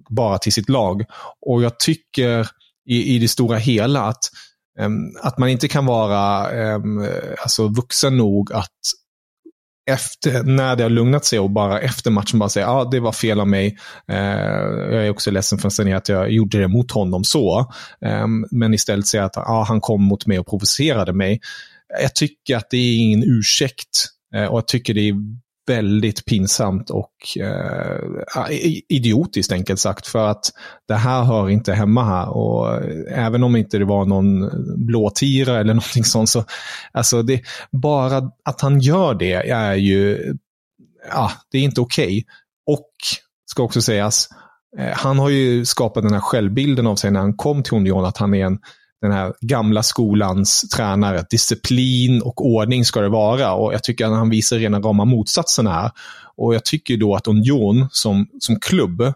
bara 0.09 0.37
till 0.37 0.53
sitt 0.53 0.69
lag. 0.69 1.05
Och 1.45 1.63
jag 1.63 1.79
tycker 1.79 2.47
i, 2.89 3.15
i 3.15 3.19
det 3.19 3.27
stora 3.27 3.57
hela 3.57 4.01
att 4.01 4.23
um, 4.79 5.17
att 5.21 5.37
man 5.37 5.49
inte 5.49 5.67
kan 5.67 5.85
vara 5.85 6.51
um, 6.75 7.07
alltså 7.43 7.67
vuxen 7.67 8.17
nog 8.17 8.53
att 8.53 8.69
efter, 9.89 10.43
när 10.43 10.75
det 10.75 10.83
har 10.83 10.89
lugnat 10.89 11.25
sig 11.25 11.39
och 11.39 11.49
bara 11.49 11.79
efter 11.79 12.11
matchen 12.11 12.39
bara 12.39 12.49
säga 12.49 12.65
ja 12.65 12.71
ah, 12.71 12.85
det 12.85 12.99
var 12.99 13.11
fel 13.11 13.39
av 13.39 13.47
mig. 13.47 13.77
Uh, 14.11 14.17
jag 14.93 15.05
är 15.05 15.09
också 15.09 15.31
ledsen 15.31 15.59
för 15.59 15.93
att 15.93 16.09
jag 16.09 16.31
gjorde 16.31 16.59
det 16.59 16.67
mot 16.67 16.91
honom 16.91 17.23
så. 17.23 17.71
Um, 18.23 18.45
men 18.51 18.73
istället 18.73 19.07
säga 19.07 19.25
att 19.25 19.37
ah, 19.37 19.63
han 19.67 19.81
kom 19.81 20.03
mot 20.03 20.25
mig 20.25 20.39
och 20.39 20.47
provocerade 20.47 21.13
mig. 21.13 21.39
Jag 22.01 22.15
tycker 22.15 22.57
att 22.57 22.69
det 22.69 22.77
är 22.77 22.97
ingen 22.97 23.23
ursäkt 23.23 24.07
eh, 24.35 24.45
och 24.45 24.57
jag 24.57 24.67
tycker 24.67 24.93
det 24.93 25.09
är 25.09 25.15
väldigt 25.71 26.25
pinsamt 26.25 26.89
och 26.89 27.13
eh, 27.39 27.99
ah, 28.35 28.47
idiotiskt 28.89 29.51
enkelt 29.51 29.79
sagt. 29.79 30.07
För 30.07 30.27
att 30.27 30.45
det 30.87 30.95
här 30.95 31.23
hör 31.23 31.49
inte 31.49 31.73
hemma 31.73 32.03
här. 32.03 32.29
Och 32.29 32.75
eh, 32.75 33.25
även 33.25 33.43
om 33.43 33.55
inte 33.55 33.77
det 33.77 33.85
var 33.85 34.05
någon 34.05 34.49
blåtira 34.85 35.59
eller 35.59 35.73
någonting 35.73 36.03
sånt. 36.03 36.29
Så, 36.29 36.43
alltså 36.91 37.23
det, 37.23 37.41
bara 37.71 38.31
att 38.45 38.61
han 38.61 38.79
gör 38.79 39.13
det 39.13 39.33
är 39.33 39.75
ju, 39.75 40.33
ja, 41.09 41.31
det 41.51 41.57
är 41.57 41.61
inte 41.61 41.81
okej. 41.81 42.05
Okay. 42.05 42.23
Och, 42.67 42.89
ska 43.45 43.63
också 43.63 43.81
sägas, 43.81 44.29
eh, 44.77 44.93
han 44.93 45.19
har 45.19 45.29
ju 45.29 45.65
skapat 45.65 46.03
den 46.03 46.13
här 46.13 46.21
självbilden 46.21 46.87
av 46.87 46.95
sig 46.95 47.11
när 47.11 47.19
han 47.19 47.37
kom 47.37 47.63
till 47.63 47.73
Union, 47.73 48.05
att 48.05 48.17
han 48.17 48.33
är 48.33 48.45
en 48.45 48.59
den 49.01 49.11
här 49.11 49.33
gamla 49.41 49.83
skolans 49.83 50.61
tränare. 50.61 51.25
Disciplin 51.29 52.21
och 52.21 52.45
ordning 52.45 52.85
ska 52.85 53.01
det 53.01 53.09
vara. 53.09 53.53
Och 53.53 53.73
Jag 53.73 53.83
tycker 53.83 54.05
att 54.05 54.11
han 54.11 54.29
visar 54.29 54.57
rena 54.57 54.79
rama 54.79 55.05
motsatsen 55.05 55.67
här. 55.67 55.91
Och 56.37 56.55
jag 56.55 56.65
tycker 56.65 56.97
då 56.97 57.15
att 57.15 57.27
Union 57.27 57.87
som, 57.91 58.27
som 58.39 58.59
klubb, 58.59 59.13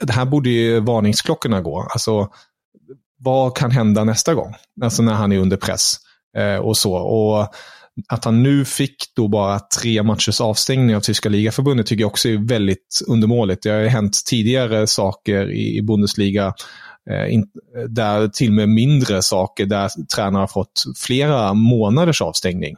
det 0.00 0.12
här 0.12 0.24
borde 0.24 0.50
ju 0.50 0.80
varningsklockorna 0.80 1.60
gå. 1.60 1.88
Alltså, 1.92 2.28
vad 3.18 3.56
kan 3.56 3.70
hända 3.70 4.04
nästa 4.04 4.34
gång? 4.34 4.54
Alltså 4.82 5.02
när 5.02 5.12
han 5.12 5.32
är 5.32 5.38
under 5.38 5.56
press 5.56 5.96
eh, 6.38 6.56
och 6.56 6.76
så. 6.76 6.94
Och 6.94 7.54
att 8.08 8.24
han 8.24 8.42
nu 8.42 8.64
fick 8.64 8.96
då 9.16 9.28
bara 9.28 9.58
tre 9.58 10.02
matchers 10.02 10.40
avstängning 10.40 10.96
av 10.96 11.00
tyska 11.00 11.28
ligaförbundet 11.28 11.86
tycker 11.86 12.02
jag 12.02 12.10
också 12.10 12.28
är 12.28 12.48
väldigt 12.48 13.02
undermåligt. 13.06 13.62
Det 13.62 13.70
har 13.70 13.78
ju 13.78 13.88
hänt 13.88 14.24
tidigare 14.26 14.86
saker 14.86 15.50
i, 15.50 15.76
i 15.76 15.82
Bundesliga 15.82 16.54
Eh, 17.10 17.40
där 17.88 18.28
till 18.28 18.48
och 18.48 18.54
med 18.54 18.68
mindre 18.68 19.22
saker 19.22 19.66
där 19.66 19.88
tränare 20.16 20.40
har 20.40 20.46
fått 20.46 20.82
flera 20.96 21.54
månaders 21.54 22.22
avstängning. 22.22 22.76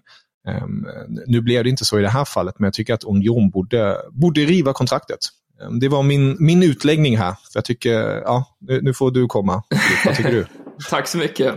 Ehm, 0.49 0.87
nu 1.27 1.41
blev 1.41 1.65
det 1.65 1.71
inte 1.71 1.85
så 1.85 1.99
i 1.99 2.03
det 2.03 2.09
här 2.09 2.25
fallet, 2.25 2.59
men 2.59 2.65
jag 2.65 2.75
tycker 2.75 2.95
att 2.95 3.05
Union 3.05 3.51
borde, 3.51 3.97
borde 4.11 4.41
riva 4.41 4.73
kontraktet. 4.73 5.19
Ehm, 5.63 5.81
det 5.81 5.89
var 5.89 6.03
min, 6.03 6.37
min 6.41 6.63
utläggning 6.63 7.19
här. 7.19 7.33
För 7.33 7.59
jag 7.59 7.65
tycker, 7.65 8.23
ja, 8.25 8.45
nu 8.83 8.95
får 8.95 9.11
du 9.11 9.27
komma. 9.27 9.63
Vad 10.05 10.17
tycker 10.17 10.33
du? 10.33 10.47
Tack 10.91 11.09
så 11.09 11.19
mycket. 11.19 11.55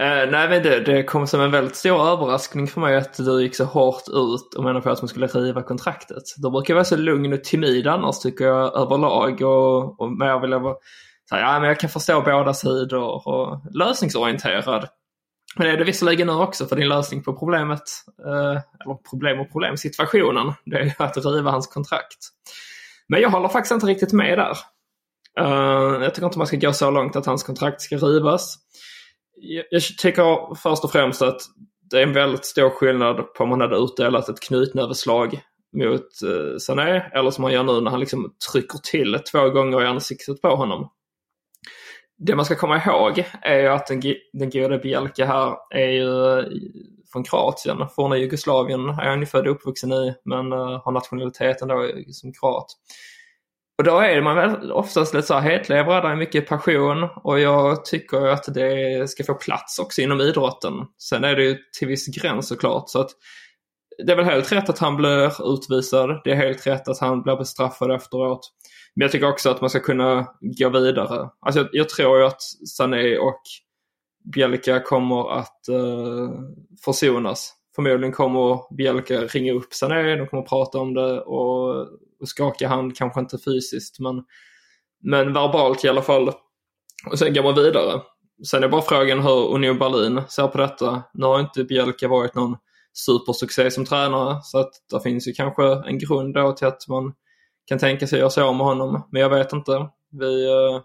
Uh, 0.00 0.30
nej 0.30 0.48
men 0.48 0.62
det, 0.62 0.80
det 0.80 1.02
kom 1.02 1.26
som 1.26 1.40
en 1.40 1.50
väldigt 1.50 1.76
stor 1.76 2.08
överraskning 2.08 2.66
för 2.66 2.80
mig 2.80 2.96
att 2.96 3.16
du 3.16 3.42
gick 3.42 3.56
så 3.56 3.64
hårt 3.64 4.08
ut 4.08 4.54
och 4.56 4.64
menade 4.64 4.80
på 4.80 4.90
att 4.90 5.02
man 5.02 5.08
skulle 5.08 5.26
riva 5.26 5.62
kontraktet. 5.62 6.22
Då 6.36 6.50
brukar 6.50 6.74
jag 6.74 6.76
vara 6.76 6.84
så 6.84 6.96
lugn 6.96 7.32
och 7.32 7.44
timid 7.44 7.86
annars 7.86 8.18
tycker 8.18 8.44
jag 8.44 8.76
överlag 8.76 9.42
och, 9.42 10.00
och 10.00 10.12
mer 10.12 10.40
vill 10.40 10.50
jag 10.50 10.60
vara 10.60 10.74
så 11.32 11.36
här, 11.36 11.42
ja, 11.42 11.60
men 11.60 11.68
jag 11.68 11.80
kan 11.80 11.90
förstå 11.90 12.20
båda 12.20 12.54
sidor 12.54 13.28
och 13.28 13.60
lösningsorienterad. 13.74 14.88
Men 15.56 15.66
det 15.66 15.72
är 15.72 15.76
det 15.76 15.84
visserligen 15.84 16.26
nu 16.26 16.32
också 16.32 16.66
för 16.66 16.76
din 16.76 16.88
lösning 16.88 17.22
på 17.22 17.36
problemet, 17.36 17.82
eh, 18.26 18.60
eller 18.80 19.10
problem 19.10 19.40
och 19.40 19.52
problem, 19.52 19.76
situationen, 19.76 20.52
det 20.64 20.76
är 20.76 20.84
ju 20.84 20.92
att 20.98 21.16
riva 21.16 21.50
hans 21.50 21.66
kontrakt. 21.66 22.18
Men 23.08 23.20
jag 23.20 23.30
håller 23.30 23.48
faktiskt 23.48 23.72
inte 23.72 23.86
riktigt 23.86 24.12
med 24.12 24.38
där. 24.38 24.56
Eh, 25.40 26.02
jag 26.02 26.14
tycker 26.14 26.26
inte 26.26 26.38
man 26.38 26.46
ska 26.46 26.56
gå 26.56 26.72
så 26.72 26.90
långt 26.90 27.16
att 27.16 27.26
hans 27.26 27.42
kontrakt 27.42 27.80
ska 27.80 27.96
rivas. 27.96 28.58
Jag, 29.70 29.82
tycker 29.82 30.54
först 30.54 30.84
och 30.84 30.92
främst 30.92 31.22
att 31.22 31.40
det 31.90 31.98
är 31.98 32.02
en 32.02 32.12
väldigt 32.12 32.44
stor 32.44 32.70
skillnad 32.70 33.34
på 33.34 33.44
om 33.44 33.50
man 33.50 33.60
hade 33.60 33.76
utdelat 33.76 34.28
ett 34.28 34.40
knytnäveslag 34.40 35.40
mot 35.76 36.22
eh, 36.22 36.58
Sané 36.58 37.10
eller 37.12 37.30
som 37.30 37.44
han 37.44 37.52
gör 37.52 37.62
nu 37.62 37.80
när 37.80 37.90
han 37.90 38.00
liksom 38.00 38.34
trycker 38.52 38.78
till 38.78 39.18
två 39.32 39.50
gånger 39.50 39.82
i 39.82 39.86
ansiktet 39.86 40.42
på 40.42 40.56
honom 40.56 40.90
det 42.26 42.36
man 42.36 42.44
ska 42.44 42.54
komma 42.54 42.82
ihåg 42.82 43.24
är 43.42 43.58
ju 43.58 43.68
att 43.68 43.86
den, 43.86 44.02
den 44.32 44.50
gode 44.50 44.78
Bielke 44.78 45.24
här 45.24 45.56
är 45.70 45.88
ju 45.88 46.44
från 47.12 47.24
Kroatien. 47.24 47.88
Forna 47.96 48.16
Jugoslavien 48.16 48.88
är 48.88 49.08
han 49.08 49.20
ju 49.20 49.26
född 49.26 49.46
och 49.46 49.54
uppvuxen 49.54 49.92
i 49.92 50.14
men 50.24 50.52
eh, 50.52 50.82
har 50.84 50.92
nationaliteten 50.92 51.68
då 51.68 51.88
som 52.10 52.32
kroat. 52.32 52.66
Och 53.78 53.84
då 53.84 53.98
är 53.98 54.22
man 54.22 54.36
väl 54.36 54.72
oftast 54.72 55.14
lite 55.14 55.26
så 55.26 55.34
här 55.34 55.50
hetlevrad, 55.50 56.04
det 56.04 56.08
är 56.08 56.16
mycket 56.16 56.48
passion 56.48 57.08
och 57.24 57.40
jag 57.40 57.84
tycker 57.84 58.26
att 58.26 58.54
det 58.54 59.10
ska 59.10 59.24
få 59.24 59.34
plats 59.34 59.78
också 59.78 60.00
inom 60.00 60.20
idrotten. 60.20 60.72
Sen 60.98 61.24
är 61.24 61.36
det 61.36 61.44
ju 61.44 61.56
till 61.78 61.88
viss 61.88 62.06
gräns 62.06 62.48
såklart 62.48 62.84
så 62.86 63.00
att 63.00 63.10
det 64.06 64.12
är 64.12 64.16
väl 64.16 64.24
helt 64.24 64.52
rätt 64.52 64.68
att 64.68 64.78
han 64.78 64.96
blir 64.96 65.54
utvisad. 65.54 66.20
Det 66.24 66.30
är 66.30 66.36
helt 66.36 66.66
rätt 66.66 66.88
att 66.88 66.98
han 66.98 67.22
blir 67.22 67.36
bestraffad 67.36 67.90
efteråt. 67.90 68.50
Men 68.94 69.02
jag 69.02 69.12
tycker 69.12 69.28
också 69.28 69.50
att 69.50 69.60
man 69.60 69.70
ska 69.70 69.80
kunna 69.80 70.26
gå 70.40 70.68
vidare. 70.68 71.30
Alltså 71.40 71.60
jag, 71.60 71.68
jag 71.72 71.88
tror 71.88 72.18
ju 72.18 72.24
att 72.24 72.42
Sané 72.76 73.18
och 73.18 73.40
Bjelka 74.24 74.80
kommer 74.80 75.38
att 75.38 75.60
uh, 75.70 76.30
försonas. 76.84 77.54
Förmodligen 77.74 78.12
kommer 78.12 78.74
Bjelka 78.76 79.20
ringa 79.20 79.52
upp 79.52 79.74
Sané, 79.74 80.16
de 80.16 80.26
kommer 80.26 80.42
prata 80.42 80.78
om 80.78 80.94
det 80.94 81.20
och, 81.20 81.80
och 82.20 82.28
skaka 82.28 82.68
hand, 82.68 82.96
kanske 82.96 83.20
inte 83.20 83.38
fysiskt 83.38 84.00
men, 84.00 84.24
men 85.02 85.32
verbalt 85.32 85.84
i 85.84 85.88
alla 85.88 86.02
fall. 86.02 86.32
Och 87.10 87.18
sen 87.18 87.34
går 87.34 87.42
man 87.42 87.54
vidare. 87.54 88.00
Sen 88.46 88.64
är 88.64 88.68
bara 88.68 88.82
frågan 88.82 89.20
hur 89.20 89.54
Union 89.54 89.78
Berlin 89.78 90.22
ser 90.28 90.48
på 90.48 90.58
detta. 90.58 91.02
Nu 91.14 91.26
har 91.26 91.40
inte 91.40 91.64
Bjelka 91.64 92.08
varit 92.08 92.34
någon 92.34 92.56
supersuccé 92.92 93.70
som 93.70 93.84
tränare 93.84 94.40
så 94.42 94.58
att 94.58 94.70
det 94.90 95.00
finns 95.00 95.28
ju 95.28 95.32
kanske 95.32 95.64
en 95.64 95.98
grund 95.98 96.34
då 96.34 96.52
till 96.52 96.66
att 96.66 96.88
man 96.88 97.12
kan 97.66 97.78
tänka 97.78 98.06
sig 98.06 98.16
att 98.16 98.20
göra 98.20 98.30
sig 98.30 98.42
av 98.42 98.56
med 98.56 98.66
honom. 98.66 99.08
Men 99.10 99.22
jag 99.22 99.30
vet 99.30 99.52
inte. 99.52 99.72
Vi, 100.10 100.46
eh, 100.46 100.82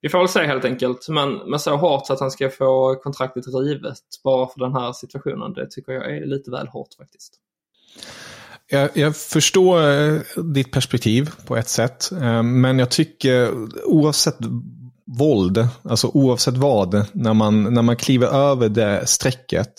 vi 0.00 0.08
får 0.08 0.18
väl 0.18 0.28
se 0.28 0.46
helt 0.46 0.64
enkelt. 0.64 1.08
Men, 1.08 1.34
men 1.34 1.60
så 1.60 1.76
hårt 1.76 2.06
så 2.06 2.12
att 2.12 2.20
han 2.20 2.30
ska 2.30 2.50
få 2.50 2.94
kontraktet 3.02 3.44
rivet 3.46 3.98
bara 4.24 4.46
för 4.46 4.60
den 4.60 4.74
här 4.74 4.92
situationen, 4.92 5.52
det 5.52 5.70
tycker 5.70 5.92
jag 5.92 6.16
är 6.16 6.26
lite 6.26 6.50
väl 6.50 6.68
hårt 6.68 6.94
faktiskt. 6.98 7.34
Jag, 8.68 8.90
jag, 8.94 9.16
förstår 9.16 9.90
eh, 9.90 10.20
ditt 10.54 10.72
perspektiv 10.72 11.30
på 11.46 11.56
ett 11.56 11.68
sätt. 11.68 12.12
Eh, 12.12 12.42
men 12.42 12.78
jag 12.78 12.90
tycker 12.90 13.50
oavsett 13.84 14.36
våld, 15.18 15.68
alltså 15.82 16.10
oavsett 16.14 16.56
vad, 16.56 17.06
när 17.12 17.34
man, 17.34 17.74
när 17.74 17.82
man 17.82 17.96
kliver 17.96 18.26
över 18.26 18.68
det 18.68 19.06
strecket 19.06 19.74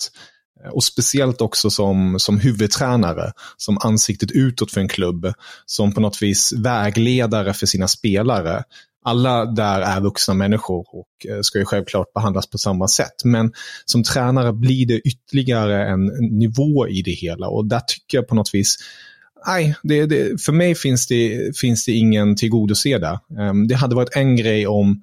och 0.72 0.84
speciellt 0.84 1.40
också 1.40 1.70
som, 1.70 2.18
som 2.18 2.40
huvudtränare, 2.40 3.32
som 3.56 3.78
ansiktet 3.80 4.30
utåt 4.30 4.70
för 4.70 4.80
en 4.80 4.88
klubb, 4.88 5.32
som 5.66 5.94
på 5.94 6.00
något 6.00 6.22
vis 6.22 6.52
vägledare 6.52 7.54
för 7.54 7.66
sina 7.66 7.88
spelare. 7.88 8.62
Alla 9.06 9.44
där 9.44 9.80
är 9.80 10.00
vuxna 10.00 10.34
människor 10.34 10.86
och 10.92 11.26
eh, 11.30 11.40
ska 11.40 11.58
ju 11.58 11.64
självklart 11.64 12.12
behandlas 12.12 12.46
på 12.46 12.58
samma 12.58 12.88
sätt. 12.88 13.24
Men 13.24 13.52
som 13.84 14.02
tränare 14.02 14.52
blir 14.52 14.86
det 14.86 15.00
ytterligare 15.00 15.88
en 15.88 16.06
nivå 16.38 16.88
i 16.88 17.02
det 17.02 17.10
hela 17.10 17.48
och 17.48 17.66
där 17.66 17.80
tycker 17.80 18.18
jag 18.18 18.28
på 18.28 18.34
något 18.34 18.54
vis 18.54 18.76
Nej, 19.46 19.74
det, 19.82 20.06
det, 20.06 20.42
för 20.42 20.52
mig 20.52 20.74
finns 20.74 21.06
det, 21.06 21.56
finns 21.58 21.84
det 21.84 21.92
ingen 21.92 22.36
tillgodose 22.36 22.98
där. 22.98 23.18
Um, 23.50 23.68
det 23.68 23.74
hade 23.74 23.94
varit 23.94 24.16
en 24.16 24.36
grej 24.36 24.66
om 24.66 25.02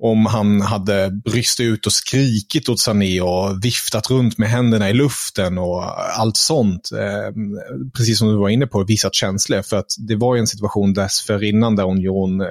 om 0.00 0.26
han 0.26 0.60
hade 0.60 1.10
bryst 1.10 1.60
ut 1.60 1.86
och 1.86 1.92
skrikit 1.92 2.68
åt 2.68 2.80
Sané 2.80 3.20
och 3.20 3.64
viftat 3.64 4.10
runt 4.10 4.38
med 4.38 4.48
händerna 4.48 4.90
i 4.90 4.92
luften 4.92 5.58
och 5.58 5.82
allt 6.20 6.36
sånt. 6.36 6.90
Eh, 6.92 7.34
precis 7.96 8.18
som 8.18 8.28
du 8.28 8.36
var 8.36 8.48
inne 8.48 8.66
på, 8.66 8.84
visat 8.84 9.14
känslor. 9.14 9.62
För 9.62 9.76
att 9.76 9.92
det 9.98 10.16
var 10.16 10.34
ju 10.34 10.40
en 10.40 10.46
situation 10.46 10.92
dessförinnan 10.92 11.76
där 11.76 11.84
Union 11.84 12.40
eh, 12.40 12.46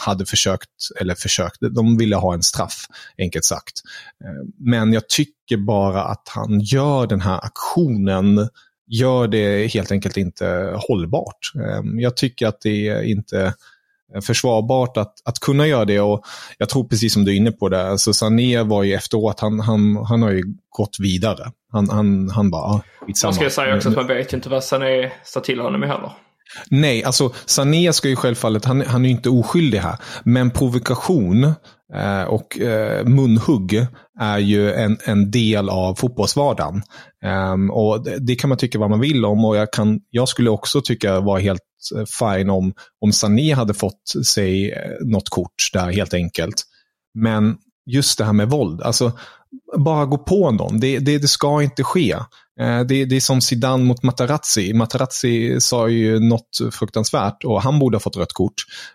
hade 0.00 0.26
försökt, 0.26 0.70
eller 1.00 1.14
försökt, 1.14 1.56
de 1.60 1.96
ville 1.96 2.16
ha 2.16 2.34
en 2.34 2.42
straff, 2.42 2.86
enkelt 3.18 3.44
sagt. 3.44 3.80
Eh, 4.24 4.48
men 4.58 4.92
jag 4.92 5.08
tycker 5.08 5.56
bara 5.56 6.04
att 6.04 6.28
han 6.28 6.60
gör 6.60 7.06
den 7.06 7.20
här 7.20 7.44
aktionen 7.44 8.48
gör 8.86 9.28
det 9.28 9.66
helt 9.66 9.92
enkelt 9.92 10.16
inte 10.16 10.74
hållbart. 10.76 11.52
Eh, 11.54 11.82
jag 11.94 12.16
tycker 12.16 12.46
att 12.46 12.60
det 12.60 13.04
inte 13.04 13.54
försvarbart 14.22 14.96
att, 14.96 15.14
att 15.24 15.38
kunna 15.38 15.66
göra 15.66 15.84
det. 15.84 16.00
Och 16.00 16.24
jag 16.58 16.68
tror 16.68 16.84
precis 16.84 17.12
som 17.12 17.24
du 17.24 17.32
är 17.32 17.36
inne 17.36 17.52
på 17.52 17.68
det, 17.68 17.90
alltså 17.90 18.12
Sané 18.12 18.62
var 18.62 18.82
ju 18.82 18.94
efteråt, 18.94 19.40
han, 19.40 19.60
han, 19.60 19.96
han 19.96 20.22
har 20.22 20.30
ju 20.30 20.42
gått 20.70 20.96
vidare. 21.00 21.52
Han, 21.72 21.90
han, 21.90 22.30
han 22.30 22.50
bara, 22.50 22.80
skitsamma. 23.00 23.28
Man 23.28 23.34
ska 23.34 23.44
ju 23.44 23.50
säga 23.50 23.76
också 23.76 23.88
att 23.88 23.96
man 23.96 24.06
vet 24.06 24.32
ju 24.32 24.36
inte 24.36 24.48
vad 24.48 24.64
Sané 24.64 25.12
sa 25.24 25.40
till 25.40 25.60
honom 25.60 25.82
heller. 25.82 26.12
Nej, 26.68 27.04
alltså 27.04 27.32
Sané 27.46 27.92
ska 27.92 28.08
ju 28.08 28.16
självfallet, 28.16 28.64
han, 28.64 28.80
han 28.80 29.04
är 29.04 29.08
ju 29.08 29.14
inte 29.14 29.30
oskyldig 29.30 29.78
här. 29.78 29.96
Men 30.24 30.50
provokation 30.50 31.52
eh, 31.94 32.22
och 32.22 32.60
eh, 32.60 33.04
munhugg 33.06 33.86
är 34.20 34.38
ju 34.38 34.72
en, 34.72 34.98
en 35.04 35.30
del 35.30 35.68
av 35.68 35.94
fotbollsvardagen. 35.94 36.82
Ehm, 37.24 37.70
och 37.70 38.04
det, 38.04 38.18
det, 38.18 38.34
kan 38.34 38.48
man 38.48 38.58
tycka 38.58 38.78
vad 38.78 38.90
man 38.90 39.00
vill 39.00 39.24
om 39.24 39.44
och 39.44 39.56
jag, 39.56 39.72
kan, 39.72 40.00
jag 40.10 40.28
skulle 40.28 40.50
också 40.50 40.80
tycka 40.80 41.20
var 41.20 41.38
helt 41.38 41.60
eh, 41.96 42.04
fine 42.04 42.50
om, 42.50 42.72
om 43.00 43.12
Sané 43.12 43.54
hade 43.54 43.74
fått 43.74 44.26
sig 44.26 44.72
eh, 44.72 45.06
något 45.06 45.28
kort 45.28 45.70
där 45.72 45.92
helt 45.92 46.14
enkelt. 46.14 46.62
Men 47.14 47.56
just 47.86 48.18
det 48.18 48.24
här 48.24 48.32
med 48.32 48.50
våld, 48.50 48.82
alltså 48.82 49.12
bara 49.78 50.06
gå 50.06 50.18
på 50.18 50.50
någon, 50.50 50.80
det, 50.80 50.98
det, 50.98 51.18
det 51.18 51.28
ska 51.28 51.62
inte 51.62 51.84
ske. 51.84 52.16
Eh, 52.60 52.80
det, 52.80 53.04
det 53.04 53.16
är 53.16 53.20
som 53.20 53.40
Zidane 53.40 53.84
mot 53.84 54.02
Matarazzi. 54.02 54.72
Matarazzi 54.72 55.60
sa 55.60 55.88
ju 55.88 56.20
något 56.20 56.58
fruktansvärt 56.72 57.44
och 57.44 57.62
han 57.62 57.78
borde 57.78 57.96
ha 57.96 58.00
fått 58.00 58.16
rött 58.16 58.32
kort 58.32 58.54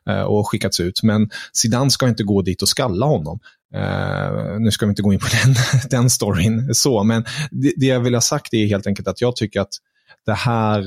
eh, 0.10 0.21
och 0.21 0.49
skickats 0.49 0.80
ut. 0.80 1.04
Men 1.04 1.30
Zidane 1.54 1.91
ska 1.91 2.08
inte 2.08 2.23
gå 2.23 2.41
dit 2.41 2.62
och 2.62 2.69
skalla 2.69 3.06
honom. 3.06 3.39
Uh, 3.75 4.60
nu 4.60 4.71
ska 4.71 4.86
vi 4.86 4.89
inte 4.89 5.01
gå 5.01 5.13
in 5.13 5.19
på 5.19 5.28
den, 5.43 5.56
den 5.89 6.10
storyn, 6.10 6.75
så, 6.75 7.04
men 7.04 7.25
det, 7.51 7.73
det, 7.78 7.86
jag 7.86 7.99
vill 7.99 8.13
ha 8.13 8.21
sagt 8.21 8.54
är 8.54 8.67
helt 8.67 8.88
enkelt 8.88 9.08
att 9.08 9.21
jag 9.21 9.36
tycker 9.36 9.62
att 9.62 9.73
det 10.25 10.34
här, 10.34 10.82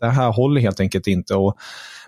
det 0.00 0.10
här 0.10 0.32
håller 0.32 0.60
helt 0.60 0.80
enkelt 0.80 1.06
inte. 1.06 1.34
Och 1.34 1.56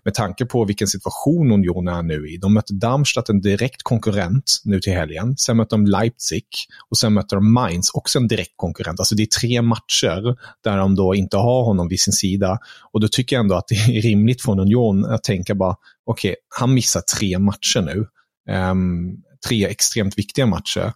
med 0.05 0.15
tanke 0.15 0.45
på 0.45 0.65
vilken 0.65 0.89
situation 0.89 1.53
Union 1.53 1.89
är 1.89 2.03
nu 2.03 2.29
i. 2.29 2.37
De 2.37 2.55
möter 2.55 2.75
Darmstadt, 2.75 3.29
en 3.29 3.41
direkt 3.41 3.83
konkurrent, 3.83 4.61
nu 4.65 4.81
till 4.81 4.93
helgen. 4.93 5.37
Sen 5.37 5.57
möter 5.57 5.77
de 5.77 5.87
Leipzig 5.87 6.45
och 6.91 6.99
sen 6.99 7.15
möter 7.15 7.37
de 7.37 7.53
Mainz, 7.53 7.91
också 7.95 8.19
en 8.19 8.29
direkt 8.29 8.53
konkurrent. 8.57 9.01
Alltså 9.01 9.15
det 9.15 9.23
är 9.23 9.27
tre 9.41 9.63
matcher 9.63 10.37
där 10.65 10.77
de 10.77 10.95
då 10.95 11.15
inte 11.15 11.37
har 11.37 11.65
honom 11.65 11.89
vid 11.89 12.01
sin 12.01 12.13
sida. 12.13 12.59
Och 12.93 13.01
då 13.01 13.09
tycker 13.09 13.37
jag 13.37 13.41
ändå 13.41 13.55
att 13.55 13.69
det 13.69 13.75
är 13.75 14.03
rimligt 14.03 14.43
från 14.43 14.61
Union 14.61 15.05
att 15.05 15.25
tänka 15.25 15.55
bara, 15.55 15.77
okej, 16.07 16.31
okay, 16.31 16.37
han 16.59 16.75
missar 16.75 17.01
tre 17.01 17.39
matcher 17.39 17.81
nu. 17.81 18.07
Um, 18.55 19.17
tre 19.49 19.67
extremt 19.67 20.19
viktiga 20.19 20.47
matcher. 20.47 20.93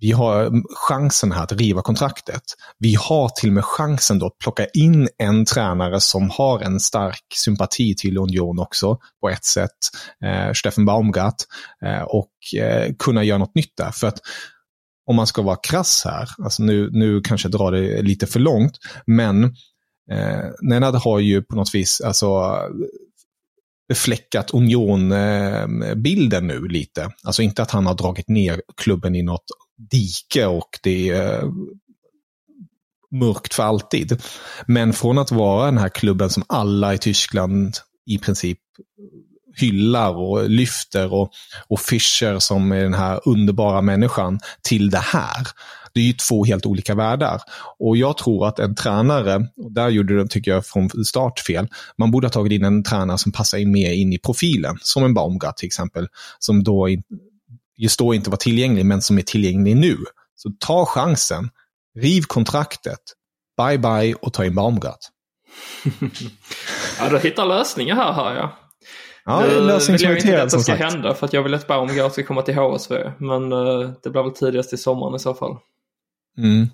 Vi 0.00 0.12
har 0.12 0.62
chansen 0.88 1.32
här 1.32 1.42
att 1.42 1.52
riva 1.52 1.82
kontraktet. 1.82 2.42
Vi 2.78 2.94
har 2.94 3.28
till 3.28 3.48
och 3.48 3.54
med 3.54 3.64
chansen 3.64 4.18
då 4.18 4.26
att 4.26 4.38
plocka 4.38 4.66
in 4.66 5.08
en 5.18 5.44
tränare 5.44 6.00
som 6.00 6.30
har 6.30 6.60
en 6.60 6.80
stark 6.80 7.24
sympati 7.34 7.94
till 7.96 8.18
Union 8.18 8.58
också 8.58 8.98
på 9.20 9.28
ett 9.28 9.44
sätt, 9.44 9.78
eh, 10.24 10.52
Steffen 10.52 10.84
Baumgart, 10.84 11.36
eh, 11.84 12.02
och 12.02 12.60
eh, 12.60 12.94
kunna 12.98 13.24
göra 13.24 13.38
något 13.38 13.54
nytt 13.54 13.76
där. 13.76 13.90
För 13.90 14.06
att 14.06 14.18
om 15.06 15.16
man 15.16 15.26
ska 15.26 15.42
vara 15.42 15.56
krass 15.56 16.02
här, 16.04 16.28
alltså 16.44 16.62
nu, 16.62 16.90
nu 16.92 17.20
kanske 17.20 17.48
jag 17.48 17.52
drar 17.52 17.72
det 17.72 18.02
lite 18.02 18.26
för 18.26 18.40
långt, 18.40 18.78
men 19.06 19.44
eh, 20.10 20.44
Nenad 20.62 20.94
har 20.94 21.18
ju 21.18 21.42
på 21.42 21.56
något 21.56 21.74
vis 21.74 22.00
alltså, 22.00 22.58
befläckat 23.88 24.50
Union-bilden 24.50 26.50
eh, 26.50 26.56
nu 26.56 26.68
lite. 26.68 27.10
Alltså 27.24 27.42
inte 27.42 27.62
att 27.62 27.70
han 27.70 27.86
har 27.86 27.94
dragit 27.94 28.28
ner 28.28 28.62
klubben 28.76 29.14
i 29.14 29.22
något 29.22 29.44
dike 29.90 30.46
och 30.46 30.78
det 30.82 31.08
är 31.08 31.42
eh, 31.42 31.48
mörkt 33.10 33.54
för 33.54 33.62
alltid. 33.62 34.22
Men 34.66 34.92
från 34.92 35.18
att 35.18 35.32
vara 35.32 35.64
den 35.66 35.78
här 35.78 35.88
klubben 35.88 36.30
som 36.30 36.42
alla 36.46 36.94
i 36.94 36.98
Tyskland 36.98 37.76
i 38.06 38.18
princip 38.18 38.58
hyllar 39.56 40.14
och 40.14 40.50
lyfter 40.50 41.12
och, 41.12 41.30
och 41.68 41.80
Fischer 41.80 42.38
som 42.38 42.72
är 42.72 42.82
den 42.82 42.94
här 42.94 43.20
underbara 43.28 43.80
människan 43.80 44.40
till 44.62 44.90
det 44.90 44.98
här. 44.98 45.46
Det 45.92 46.00
är 46.00 46.04
ju 46.04 46.12
två 46.12 46.44
helt 46.44 46.66
olika 46.66 46.94
världar. 46.94 47.40
Och 47.78 47.96
jag 47.96 48.18
tror 48.18 48.46
att 48.46 48.58
en 48.58 48.74
tränare, 48.74 49.46
och 49.56 49.72
där 49.72 49.88
gjorde 49.88 50.16
de, 50.16 50.28
tycker 50.28 50.50
jag, 50.50 50.66
från 50.66 51.04
start 51.04 51.38
fel. 51.38 51.68
Man 51.98 52.10
borde 52.10 52.26
ha 52.26 52.32
tagit 52.32 52.52
in 52.52 52.64
en 52.64 52.84
tränare 52.84 53.18
som 53.18 53.32
passar 53.32 53.58
in 53.58 53.72
mer 53.72 53.92
in 53.92 54.12
i 54.12 54.18
profilen. 54.18 54.78
Som 54.82 55.04
en 55.04 55.14
Baumgart 55.14 55.56
till 55.56 55.66
exempel. 55.66 56.08
Som 56.38 56.64
då 56.64 56.88
just 57.82 57.98
då 57.98 58.14
inte 58.14 58.30
var 58.30 58.36
tillgänglig, 58.36 58.86
men 58.86 59.02
som 59.02 59.18
är 59.18 59.22
tillgänglig 59.22 59.76
nu. 59.76 59.96
Så 60.34 60.52
ta 60.58 60.86
chansen. 60.86 61.50
Riv 61.98 62.22
kontraktet. 62.22 63.00
Bye 63.56 63.78
bye 63.78 64.14
och 64.14 64.32
ta 64.32 64.44
in 64.44 64.54
Baumgart. 64.54 64.98
ja, 66.98 67.08
du 67.08 67.18
hittar 67.18 67.46
lösningar 67.46 67.96
här 67.96 68.12
hör 68.12 68.34
jag. 68.34 68.50
Ja, 69.24 69.44
nu 69.48 69.60
lösningsorienterad 69.60 70.50
som 70.50 70.60
sagt. 70.60 70.78
Det 70.78 70.84
ska 70.84 70.96
hända 70.96 71.14
för 71.14 71.26
att 71.26 71.32
jag 71.32 71.42
vill 71.42 71.54
att 71.54 71.66
Baumgart 71.66 72.12
ska 72.12 72.22
komma 72.22 72.42
till 72.42 72.54
HSV. 72.54 73.12
Men 73.18 73.52
uh, 73.52 73.90
det 74.02 74.10
blir 74.10 74.22
väl 74.22 74.32
tidigast 74.32 74.72
i 74.72 74.76
sommaren 74.76 75.14
i 75.14 75.18
så 75.18 75.34
fall. 75.34 75.56
Mm. 76.38 76.68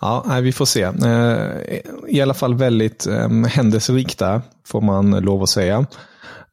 Ja, 0.00 0.40
vi 0.42 0.52
får 0.52 0.64
se. 0.64 0.82
Eh, 0.82 1.80
I 2.08 2.20
alla 2.20 2.34
fall 2.34 2.54
väldigt 2.54 3.06
ehm, 3.06 3.44
händelserikt 3.44 4.18
där, 4.18 4.42
får 4.66 4.80
man 4.80 5.10
lov 5.10 5.42
att 5.42 5.48
säga. 5.48 5.86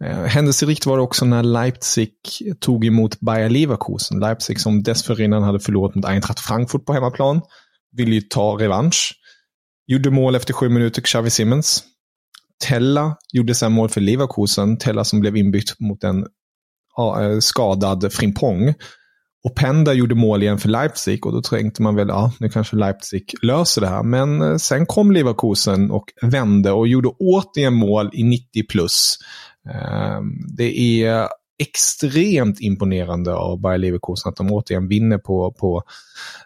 Eh, 0.03 0.23
händelserikt 0.23 0.85
var 0.85 0.97
det 0.97 1.03
också 1.03 1.25
när 1.25 1.43
Leipzig 1.43 2.13
tog 2.59 2.85
emot 2.85 3.19
Bayer 3.19 3.49
Leverkusen. 3.49 4.19
Leipzig 4.19 4.59
som 4.59 4.83
dessförinnan 4.83 5.43
hade 5.43 5.59
förlorat 5.59 5.95
mot 5.95 6.05
Eintracht 6.05 6.39
Frankfurt 6.39 6.85
på 6.85 6.93
hemmaplan. 6.93 7.41
Ville 7.91 8.15
ju 8.15 8.21
ta 8.21 8.57
revansch. 8.59 9.13
Gjorde 9.87 10.09
mål 10.09 10.35
efter 10.35 10.53
sju 10.53 10.69
minuter, 10.69 11.01
Xavi 11.01 11.29
Simmons. 11.29 11.83
Tella 12.67 13.17
gjorde 13.33 13.55
sen 13.55 13.71
mål 13.71 13.89
för 13.89 14.01
Leverkusen. 14.01 14.77
Tella 14.77 15.03
som 15.03 15.19
blev 15.19 15.37
inbytt 15.37 15.79
mot 15.79 16.03
en 16.03 16.25
eh, 16.97 17.39
skadad 17.39 18.13
Frimpong. 18.13 18.73
Och 19.43 19.55
Penda 19.55 19.93
gjorde 19.93 20.15
mål 20.15 20.43
igen 20.43 20.57
för 20.57 20.69
Leipzig 20.69 21.25
och 21.25 21.33
då 21.33 21.41
tänkte 21.41 21.81
man 21.81 21.95
väl, 21.95 22.07
ja, 22.07 22.31
nu 22.39 22.49
kanske 22.49 22.75
Leipzig 22.75 23.33
löser 23.41 23.81
det 23.81 23.87
här. 23.87 24.03
Men 24.03 24.41
eh, 24.41 24.57
sen 24.57 24.85
kom 24.85 25.11
Leverkusen 25.11 25.91
och 25.91 26.05
vände 26.21 26.71
och 26.71 26.87
gjorde 26.87 27.07
återigen 27.07 27.73
mål 27.73 28.09
i 28.13 28.23
90 28.23 28.63
plus. 28.69 29.17
Ehm, 29.69 30.33
det 30.57 31.03
är 31.03 31.27
extremt 31.59 32.59
imponerande 32.59 33.33
av 33.33 33.61
Bayer 33.61 33.77
Leverkusen 33.77 34.29
att 34.29 34.35
de 34.35 34.51
återigen 34.51 34.87
vinner 34.87 35.17
på, 35.17 35.51
på 35.51 35.83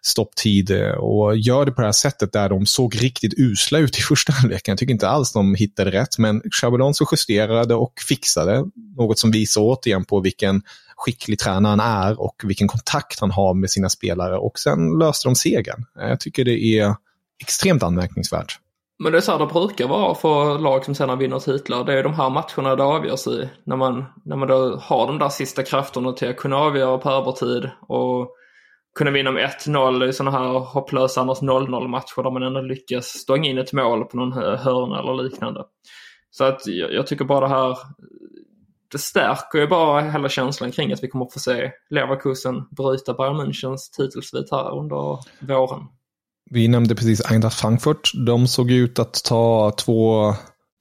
stopptid 0.01 0.71
eh, 0.71 0.91
och 0.91 1.37
gör 1.37 1.65
det 1.65 1.71
på 1.71 1.81
det 1.81 1.87
här 1.87 1.91
sättet 1.91 2.33
där 2.33 2.49
de 2.49 2.65
såg 2.65 3.03
riktigt 3.03 3.33
usla 3.37 3.79
ut 3.79 3.97
i 3.97 4.01
första 4.01 4.33
halvleken. 4.33 4.71
Jag 4.71 4.79
tycker 4.79 4.93
inte 4.93 5.09
alls 5.09 5.33
de 5.33 5.55
hittade 5.55 5.91
rätt, 5.91 6.17
men 6.17 6.41
Chabelon 6.61 6.93
så 6.93 7.05
justerade 7.11 7.75
och 7.75 7.93
fixade. 8.07 8.63
Något 8.97 9.19
som 9.19 9.31
visar 9.31 9.61
återigen 9.61 10.05
på 10.05 10.19
vilken 10.19 10.61
skicklig 11.05 11.39
tränare 11.39 11.69
han 11.69 12.07
är 12.09 12.21
och 12.21 12.35
vilken 12.43 12.67
kontakt 12.67 13.19
han 13.19 13.31
har 13.31 13.53
med 13.53 13.69
sina 13.69 13.89
spelare. 13.89 14.37
Och 14.37 14.59
sen 14.59 14.99
löste 14.99 15.27
de 15.27 15.35
segern. 15.35 15.85
Eh, 15.99 16.09
jag 16.09 16.19
tycker 16.19 16.45
det 16.45 16.79
är 16.79 16.95
extremt 17.41 17.83
anmärkningsvärt. 17.83 18.59
Men 19.03 19.11
det 19.11 19.17
är 19.17 19.21
så 19.21 19.31
här 19.31 19.39
det 19.39 19.45
brukar 19.45 19.87
vara 19.87 20.15
för 20.15 20.59
lag 20.59 20.85
som 20.85 20.95
sedan 20.95 21.19
vinner 21.19 21.39
titlar. 21.39 21.83
Det 21.83 21.99
är 21.99 22.03
de 22.03 22.13
här 22.13 22.29
matcherna 22.29 22.75
det 22.75 22.83
avgörs 22.83 23.27
i. 23.27 23.49
När 23.63 23.75
man, 23.75 24.05
när 24.25 24.35
man 24.35 24.47
då 24.47 24.75
har 24.81 25.07
de 25.07 25.19
där 25.19 25.29
sista 25.29 25.63
krafterna 25.63 26.11
till 26.11 26.29
att 26.29 26.37
kunna 26.37 26.57
avgöra 26.57 26.97
på 26.97 27.09
övertid 27.09 27.69
och 27.81 28.29
kunna 28.95 29.11
vinna 29.11 29.31
med 29.31 29.49
1-0 29.65 30.09
i 30.09 30.13
sådana 30.13 30.37
här 30.37 30.59
hopplösa 30.59 31.21
annars 31.21 31.41
0-0 31.41 31.87
matcher 31.87 32.23
där 32.23 32.31
man 32.31 32.43
ändå 32.43 32.61
lyckas 32.61 33.05
stånga 33.05 33.49
in 33.49 33.57
ett 33.57 33.73
mål 33.73 34.05
på 34.05 34.17
någon 34.17 34.31
hörna 34.33 34.99
eller 34.99 35.23
liknande. 35.23 35.63
Så 36.31 36.43
att 36.43 36.67
jag, 36.67 36.93
jag 36.93 37.07
tycker 37.07 37.25
bara 37.25 37.39
det 37.39 37.55
här 37.55 37.77
det 38.93 38.99
stärker 38.99 39.59
ju 39.59 39.67
bara 39.67 40.11
hela 40.11 40.29
känslan 40.29 40.71
kring 40.71 40.93
att 40.93 41.03
vi 41.03 41.07
kommer 41.07 41.25
få 41.33 41.39
se 41.39 41.71
Leverkusen 41.89 42.55
bryta 42.71 43.13
Bayern 43.13 43.41
Münchens 43.41 43.77
titelsvit 43.97 44.51
här 44.51 44.79
under 44.79 45.19
våren. 45.39 45.83
Vi 46.49 46.67
nämnde 46.67 46.95
precis 46.95 47.31
Eintracht 47.31 47.59
Frankfurt. 47.59 48.11
De 48.25 48.47
såg 48.47 48.71
ut 48.71 48.99
att 48.99 49.23
ta 49.23 49.71
två, 49.71 50.33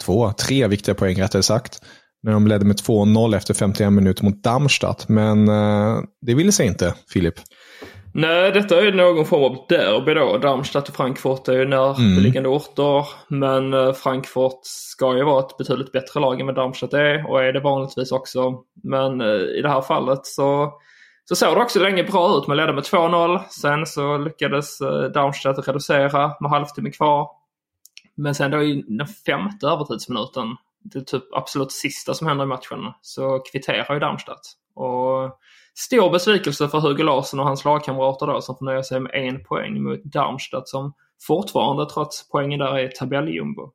två, 0.05 0.33
tre 0.33 0.67
viktiga 0.67 0.95
poäng 0.95 1.23
rättare 1.23 1.43
sagt. 1.43 1.81
När 2.23 2.33
de 2.33 2.47
ledde 2.47 2.65
med 2.65 2.77
2-0 2.77 3.37
efter 3.37 3.55
51 3.55 3.93
minuter 3.93 4.25
mot 4.25 4.43
Darmstadt. 4.43 5.09
Men 5.09 5.49
eh, 5.49 6.01
det 6.27 6.35
ville 6.35 6.53
sig 6.53 6.67
inte, 6.67 6.95
Filip. 7.09 7.35
Nej, 8.15 8.53
detta 8.53 8.81
är 8.81 8.93
någon 8.93 9.25
form 9.25 9.43
av 9.43 9.67
derby 9.69 10.15
då. 10.15 10.39
Darmstadt 10.39 10.89
och 10.89 10.95
Frankfurt 10.95 11.49
är 11.49 11.53
ju 11.53 11.65
närliggande 11.65 12.49
mm. 12.49 12.53
orter. 12.53 13.07
Men 13.29 13.75
eh, 13.75 13.93
Frankfurt 13.93 14.61
ska 14.63 15.17
ju 15.17 15.25
vara 15.25 15.41
ett 15.47 15.57
betydligt 15.59 15.93
bättre 15.93 16.21
lag 16.21 16.41
än 16.41 16.47
vad 16.47 16.55
Darmstadt 16.55 16.95
är 16.95 17.31
och 17.31 17.45
är 17.45 17.53
det 17.53 17.61
vanligtvis 17.61 18.13
också. 18.13 18.63
Men 18.83 19.21
eh, 19.21 19.27
i 19.27 19.61
det 19.63 19.69
här 19.69 19.81
fallet 19.81 20.27
så 20.27 20.73
så 21.25 21.37
såg 21.37 21.57
det 21.57 21.63
också 21.63 21.81
länge 21.81 22.05
bra 22.05 22.39
ut. 22.39 22.47
Man 22.47 22.57
ledde 22.57 22.73
med 22.73 22.85
2-0. 22.85 23.41
Sen 23.49 23.87
så 23.87 24.19
lyckades 24.19 24.81
eh, 24.81 25.03
Darmstadt 25.03 25.69
reducera 25.69 26.35
med 26.41 26.51
halvtimme 26.51 26.91
kvar. 26.91 27.31
Men 28.15 28.35
sen 28.35 28.51
då 28.51 28.63
i 28.63 28.85
den 28.89 29.07
femte 29.07 29.67
övertidsminuten, 29.67 30.57
det 30.85 31.07
typ 31.07 31.25
absolut 31.33 31.73
sista 31.73 32.15
som 32.15 32.27
händer 32.27 32.45
i 32.45 32.49
matchen, 32.49 32.93
så 33.01 33.39
kvitterar 33.39 33.95
ju 33.95 34.01
Darmstadt. 34.01 34.53
Och 34.75 35.39
stor 35.79 36.11
besvikelse 36.11 36.69
för 36.69 36.81
Hugo 36.81 37.03
Larsson 37.03 37.41
och 37.41 37.47
hans 37.47 37.65
lagkamrater 37.65 38.27
då 38.27 38.41
som 38.41 38.57
får 38.57 38.65
nöja 38.65 38.83
sig 38.83 39.01
med 39.01 39.11
en 39.15 39.45
poäng 39.45 39.83
mot 39.83 40.05
Darmstadt 40.05 40.69
som 40.69 40.93
fortfarande 41.27 41.87
trots 41.91 42.29
poängen 42.29 42.59
där 42.59 42.79
är 42.79 42.89
tabelljumbo. 42.89 43.73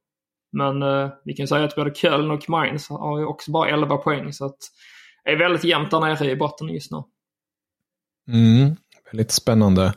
Men 0.51 0.83
eh, 0.83 1.09
vi 1.25 1.33
kan 1.33 1.47
säga 1.47 1.63
att 1.63 1.75
både 1.75 1.95
Köln 1.95 2.31
och 2.31 2.49
Mainz 2.49 2.89
har 2.89 3.19
ju 3.19 3.25
också 3.25 3.51
bara 3.51 3.69
11 3.69 3.97
poäng 3.97 4.33
så 4.33 4.45
att 4.45 4.57
det 5.23 5.31
är 5.31 5.37
väldigt 5.37 5.63
jämnt 5.63 5.91
där 5.91 5.99
nere 5.99 6.31
i 6.31 6.35
botten 6.35 6.69
just 6.69 6.91
nu. 6.91 7.03
Mm, 8.31 8.75
väldigt 9.11 9.31
spännande. 9.31 9.93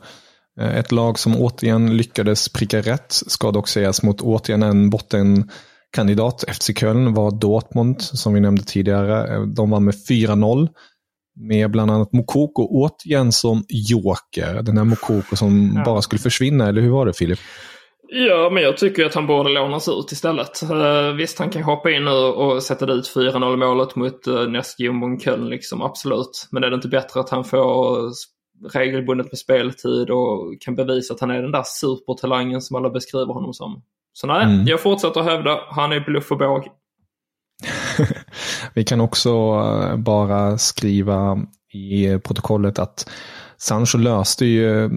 Eh, 0.59 0.77
ett 0.77 0.91
lag 0.91 1.19
som 1.19 1.35
återigen 1.35 1.97
lyckades 1.97 2.49
pricka 2.49 2.81
rätt 2.81 3.11
ska 3.11 3.51
dock 3.51 3.67
sägas 3.67 4.03
mot 4.03 4.21
återigen 4.21 4.63
en 4.63 4.89
bottenkandidat. 4.89 6.43
FC 6.47 6.71
Köln 6.79 7.13
var 7.13 7.31
Dortmund 7.31 8.01
som 8.01 8.33
vi 8.33 8.39
nämnde 8.39 8.63
tidigare. 8.63 9.35
Eh, 9.35 9.41
de 9.41 9.69
vann 9.69 9.85
med 9.85 9.95
4-0 10.09 10.69
med 11.35 11.71
bland 11.71 11.91
annat 11.91 12.13
Mokoko 12.13 12.67
återigen 12.67 13.31
som 13.31 13.63
joker. 13.69 14.61
Den 14.61 14.77
här 14.77 14.85
Mokoko 14.85 15.35
som 15.35 15.73
ja. 15.75 15.83
bara 15.85 16.01
skulle 16.01 16.19
försvinna, 16.19 16.67
eller 16.67 16.81
hur 16.81 16.91
var 16.91 17.05
det 17.05 17.13
Filip? 17.13 17.39
Ja, 18.13 18.49
men 18.53 18.63
jag 18.63 18.77
tycker 18.77 19.05
att 19.05 19.15
han 19.15 19.27
borde 19.27 19.49
lånas 19.49 19.89
ut 19.89 20.11
istället. 20.11 20.63
Uh, 20.71 21.11
visst, 21.11 21.39
han 21.39 21.49
kan 21.49 21.63
hoppa 21.63 21.91
in 21.91 22.05
nu 22.05 22.11
och 22.11 22.63
sätta 22.63 22.85
dit 22.85 23.15
4-0 23.15 23.55
målet 23.55 23.95
mot 23.95 24.27
uh, 24.27 24.49
nästjumbon 24.49 25.19
Köln, 25.19 25.49
liksom, 25.49 25.81
absolut. 25.81 26.47
Men 26.51 26.63
är 26.63 26.69
det 26.69 26.75
inte 26.75 26.87
bättre 26.87 27.19
att 27.19 27.29
han 27.29 27.43
får 27.43 27.97
regelbundet 28.73 29.31
med 29.31 29.37
speltid 29.37 30.09
och 30.09 30.61
kan 30.61 30.75
bevisa 30.75 31.13
att 31.13 31.19
han 31.19 31.31
är 31.31 31.41
den 31.41 31.51
där 31.51 31.63
supertalangen 31.65 32.61
som 32.61 32.75
alla 32.75 32.89
beskriver 32.89 33.33
honom 33.33 33.53
som? 33.53 33.83
Så 34.13 34.27
nej, 34.27 34.45
mm. 34.45 34.67
jag 34.67 34.81
fortsätter 34.81 35.21
hävda, 35.21 35.59
han 35.69 35.91
är 35.91 35.99
bluff 35.99 36.31
och 36.31 36.37
båg. 36.37 36.67
Vi 38.73 38.83
kan 38.83 39.01
också 39.01 39.29
eh, 39.29 39.97
bara 39.97 40.57
skriva 40.57 41.37
i 41.73 42.17
protokollet 42.17 42.79
att 42.79 43.09
Sancho 43.57 43.97
löste 43.97 44.45
ju 44.45 44.85
eh, 44.85 44.89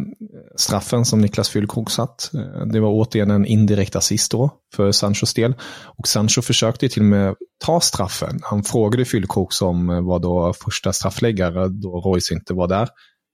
straffen 0.56 1.04
som 1.04 1.20
Niklas 1.20 1.48
Füllkrog 1.48 1.90
satt. 1.90 2.30
Eh, 2.34 2.66
det 2.66 2.80
var 2.80 2.88
återigen 2.88 3.30
en 3.30 3.46
indirekt 3.46 3.96
assist 3.96 4.30
då 4.30 4.50
för 4.74 4.92
Sanchos 4.92 5.34
del. 5.34 5.54
Och 5.98 6.08
Sancho 6.08 6.42
försökte 6.42 6.88
till 6.88 7.02
och 7.02 7.08
med 7.08 7.34
ta 7.64 7.80
straffen. 7.80 8.40
Han 8.42 8.62
frågade 8.62 9.04
Füllkrog 9.04 9.52
som 9.52 9.86
var 10.06 10.18
då 10.18 10.52
första 10.64 10.92
straffläggare 10.92 11.68
då 11.68 12.00
Royce 12.00 12.34
inte 12.34 12.54
var 12.54 12.68
där. 12.68 12.88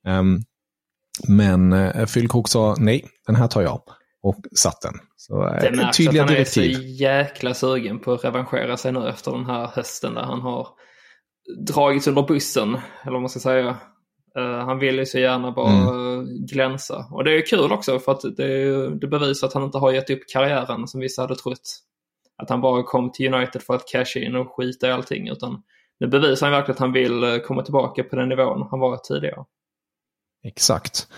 Ehm, 0.06 0.38
men 1.28 1.92
Füllkrog 2.06 2.48
sa 2.48 2.76
nej, 2.78 3.04
den 3.26 3.36
här 3.36 3.48
tar 3.48 3.62
jag. 3.62 3.82
Och 4.22 4.36
satt 4.56 4.80
den. 4.80 4.94
Så, 5.16 5.44
det 5.44 5.76
märks 5.76 5.96
tydliga 5.96 6.22
att 6.22 6.28
han 6.28 6.36
direktiv. 6.36 6.70
är 6.70 6.74
så 6.74 6.82
jäkla 6.82 7.54
sugen 7.54 7.98
på 8.00 8.12
att 8.12 8.24
revanschera 8.24 8.76
sig 8.76 8.92
nu 8.92 9.08
efter 9.08 9.32
den 9.32 9.46
här 9.46 9.66
hösten 9.66 10.14
där 10.14 10.22
han 10.22 10.40
har 10.40 10.68
dragits 11.58 12.06
under 12.06 12.22
bussen, 12.22 12.68
eller 13.02 13.12
vad 13.12 13.20
man 13.20 13.30
ska 13.30 13.40
säga. 13.40 13.76
Uh, 14.38 14.58
han 14.58 14.78
vill 14.78 14.98
ju 14.98 15.06
så 15.06 15.18
gärna 15.18 15.52
bara 15.52 15.70
mm. 15.70 16.46
glänsa. 16.46 17.06
Och 17.10 17.24
det 17.24 17.32
är 17.32 17.46
kul 17.46 17.72
också 17.72 17.98
för 17.98 18.12
att 18.12 18.36
det, 18.36 18.90
det 18.90 19.06
bevisar 19.06 19.46
att 19.46 19.54
han 19.54 19.64
inte 19.64 19.78
har 19.78 19.92
gett 19.92 20.10
upp 20.10 20.22
karriären 20.32 20.88
som 20.88 21.00
vissa 21.00 21.22
hade 21.22 21.36
trott. 21.36 21.80
Att 22.42 22.50
han 22.50 22.60
bara 22.60 22.82
kom 22.82 23.12
till 23.12 23.34
United 23.34 23.62
för 23.62 23.74
att 23.74 23.88
casha 23.88 24.20
in 24.20 24.36
och 24.36 24.56
skita 24.56 24.88
i 24.88 24.90
allting. 24.90 25.28
Utan 25.28 25.62
nu 26.00 26.06
bevisar 26.06 26.46
han 26.46 26.56
verkligen 26.56 26.74
att 26.74 26.80
han 26.80 26.92
vill 26.92 27.24
eh, 27.24 27.38
komma 27.38 27.62
tillbaka 27.62 28.04
på 28.04 28.16
den 28.16 28.28
nivån 28.28 28.68
han 28.70 28.80
var 28.80 28.96
tidigare. 28.96 29.44
Exakt. 30.44 31.08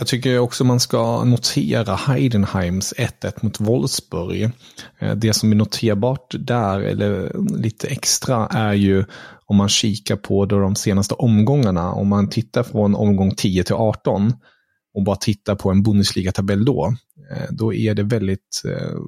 Jag 0.00 0.06
tycker 0.06 0.38
också 0.38 0.64
man 0.64 0.80
ska 0.80 1.24
notera 1.24 1.94
Heidenheims 1.94 2.94
1-1 2.96 3.32
mot 3.40 3.60
Wolfsburg. 3.60 4.50
Eh, 4.98 5.14
det 5.14 5.32
som 5.32 5.52
är 5.52 5.56
noterbart 5.56 6.34
där, 6.38 6.80
eller 6.80 7.32
lite 7.58 7.88
extra, 7.88 8.46
är 8.46 8.72
ju 8.72 9.04
om 9.46 9.56
man 9.56 9.68
kikar 9.68 10.16
på 10.16 10.46
de 10.46 10.76
senaste 10.76 11.14
omgångarna. 11.14 11.92
Om 11.92 12.08
man 12.08 12.30
tittar 12.30 12.62
från 12.62 12.94
omgång 12.94 13.34
10 13.34 13.64
till 13.64 13.74
18 13.74 14.32
och 14.94 15.04
bara 15.04 15.16
tittar 15.16 15.54
på 15.54 15.70
en 15.70 15.82
Bundesliga-tabell 15.82 16.64
då, 16.64 16.94
eh, 17.30 17.46
då 17.50 17.74
är 17.74 17.94
det 17.94 18.02
väldigt 18.02 18.62
eh, 18.64 18.98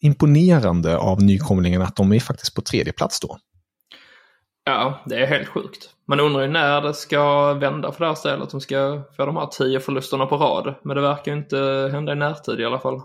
imponerande 0.00 0.98
av 0.98 1.22
nykomlingen 1.22 1.82
att 1.82 1.96
de 1.96 2.12
är 2.12 2.20
faktiskt 2.20 2.54
på 2.54 2.62
tredje 2.62 2.92
plats 2.92 3.20
då. 3.20 3.38
Ja, 4.64 5.02
det 5.06 5.16
är 5.16 5.26
helt 5.26 5.48
sjukt. 5.48 5.90
Man 6.08 6.20
undrar 6.20 6.42
ju 6.42 6.48
när 6.48 6.80
det 6.80 6.94
ska 6.94 7.52
vända 7.54 7.92
för 7.92 8.00
det 8.00 8.06
här 8.06 8.14
stället. 8.14 8.42
Att 8.42 8.50
de 8.50 8.60
ska 8.60 9.02
få 9.16 9.26
de 9.26 9.36
här 9.36 9.46
tio 9.46 9.80
förlusterna 9.80 10.26
på 10.26 10.36
rad. 10.36 10.74
Men 10.82 10.96
det 10.96 11.02
verkar 11.02 11.32
ju 11.32 11.38
inte 11.38 11.90
hända 11.92 12.12
i 12.12 12.16
närtid 12.16 12.60
i 12.60 12.64
alla 12.64 12.78
fall. 12.78 13.00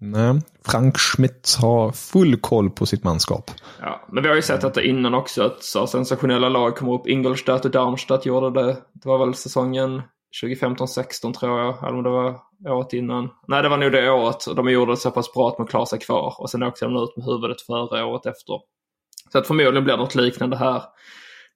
Nej, 0.00 0.40
Frank 0.64 0.98
Schmidt 0.98 1.56
har 1.60 1.92
full 1.92 2.36
koll 2.36 2.70
på 2.70 2.86
sitt 2.86 3.04
manskap. 3.04 3.50
Ja, 3.80 4.00
men 4.08 4.22
vi 4.22 4.28
har 4.28 4.36
ju 4.36 4.42
sett 4.42 4.64
att 4.64 4.74
det 4.74 4.86
innan 4.86 5.14
också 5.14 5.42
att 5.42 5.62
så 5.62 5.86
sensationella 5.86 6.48
lag 6.48 6.76
kommer 6.76 6.92
upp. 6.92 7.06
Ingolstadt 7.06 7.64
och 7.64 7.70
Darmstadt 7.70 8.26
gjorde 8.26 8.62
det. 8.62 8.76
Det 8.92 9.08
var 9.08 9.18
väl 9.18 9.34
säsongen 9.34 10.02
2015-16 10.44 11.32
tror 11.32 11.60
jag. 11.60 11.78
Eller 11.84 11.96
om 11.96 12.02
det 12.02 12.10
var 12.10 12.40
året 12.68 12.92
innan. 12.92 13.28
Nej, 13.46 13.62
det 13.62 13.68
var 13.68 13.76
nog 13.76 13.92
det 13.92 14.10
året. 14.10 14.44
De 14.56 14.68
gjorde 14.68 14.92
det 14.92 14.96
så 14.96 15.10
pass 15.10 15.32
bra 15.32 15.48
att 15.48 15.58
man 15.58 15.66
klarade 15.66 15.88
sig 15.88 15.98
kvar. 15.98 16.34
Och 16.38 16.50
sen 16.50 16.62
åkte 16.62 16.84
de 16.84 16.96
ut 16.96 17.16
med 17.16 17.26
huvudet 17.26 17.60
före 17.60 18.04
året 18.04 18.26
efter. 18.26 18.60
Så 19.32 19.38
att 19.38 19.46
förmodligen 19.46 19.84
blir 19.84 19.96
det 19.96 20.02
något 20.02 20.14
liknande 20.14 20.56
här. 20.56 20.82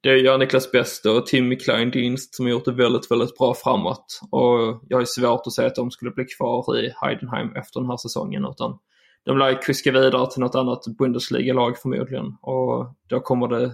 Det 0.02 0.18
gör 0.18 0.38
Niklas 0.38 0.72
Bäste 0.72 1.10
och 1.10 1.26
Timmy 1.26 1.56
Kleindienst 1.56 2.34
som 2.34 2.46
har 2.46 2.50
gjort 2.50 2.64
det 2.64 2.72
väldigt, 2.72 3.10
väldigt 3.10 3.38
bra 3.38 3.54
framåt. 3.54 4.20
Och 4.30 4.84
jag 4.88 4.98
har 4.98 5.04
svårt 5.04 5.46
att 5.46 5.52
säga 5.52 5.68
att 5.68 5.74
de 5.74 5.90
skulle 5.90 6.10
bli 6.10 6.24
kvar 6.24 6.78
i 6.78 6.92
Heidenheim 7.00 7.56
efter 7.56 7.80
den 7.80 7.90
här 7.90 7.96
säsongen. 7.96 8.44
Utan 8.44 8.78
de 9.24 9.38
lär 9.38 9.62
kuska 9.62 9.92
vidare 9.92 10.30
till 10.30 10.40
något 10.40 10.54
annat 10.54 10.84
Bundesliga-lag 10.98 11.78
förmodligen. 11.78 12.26
Och 12.42 12.94
då 13.08 13.20
kommer 13.20 13.48
det 13.48 13.72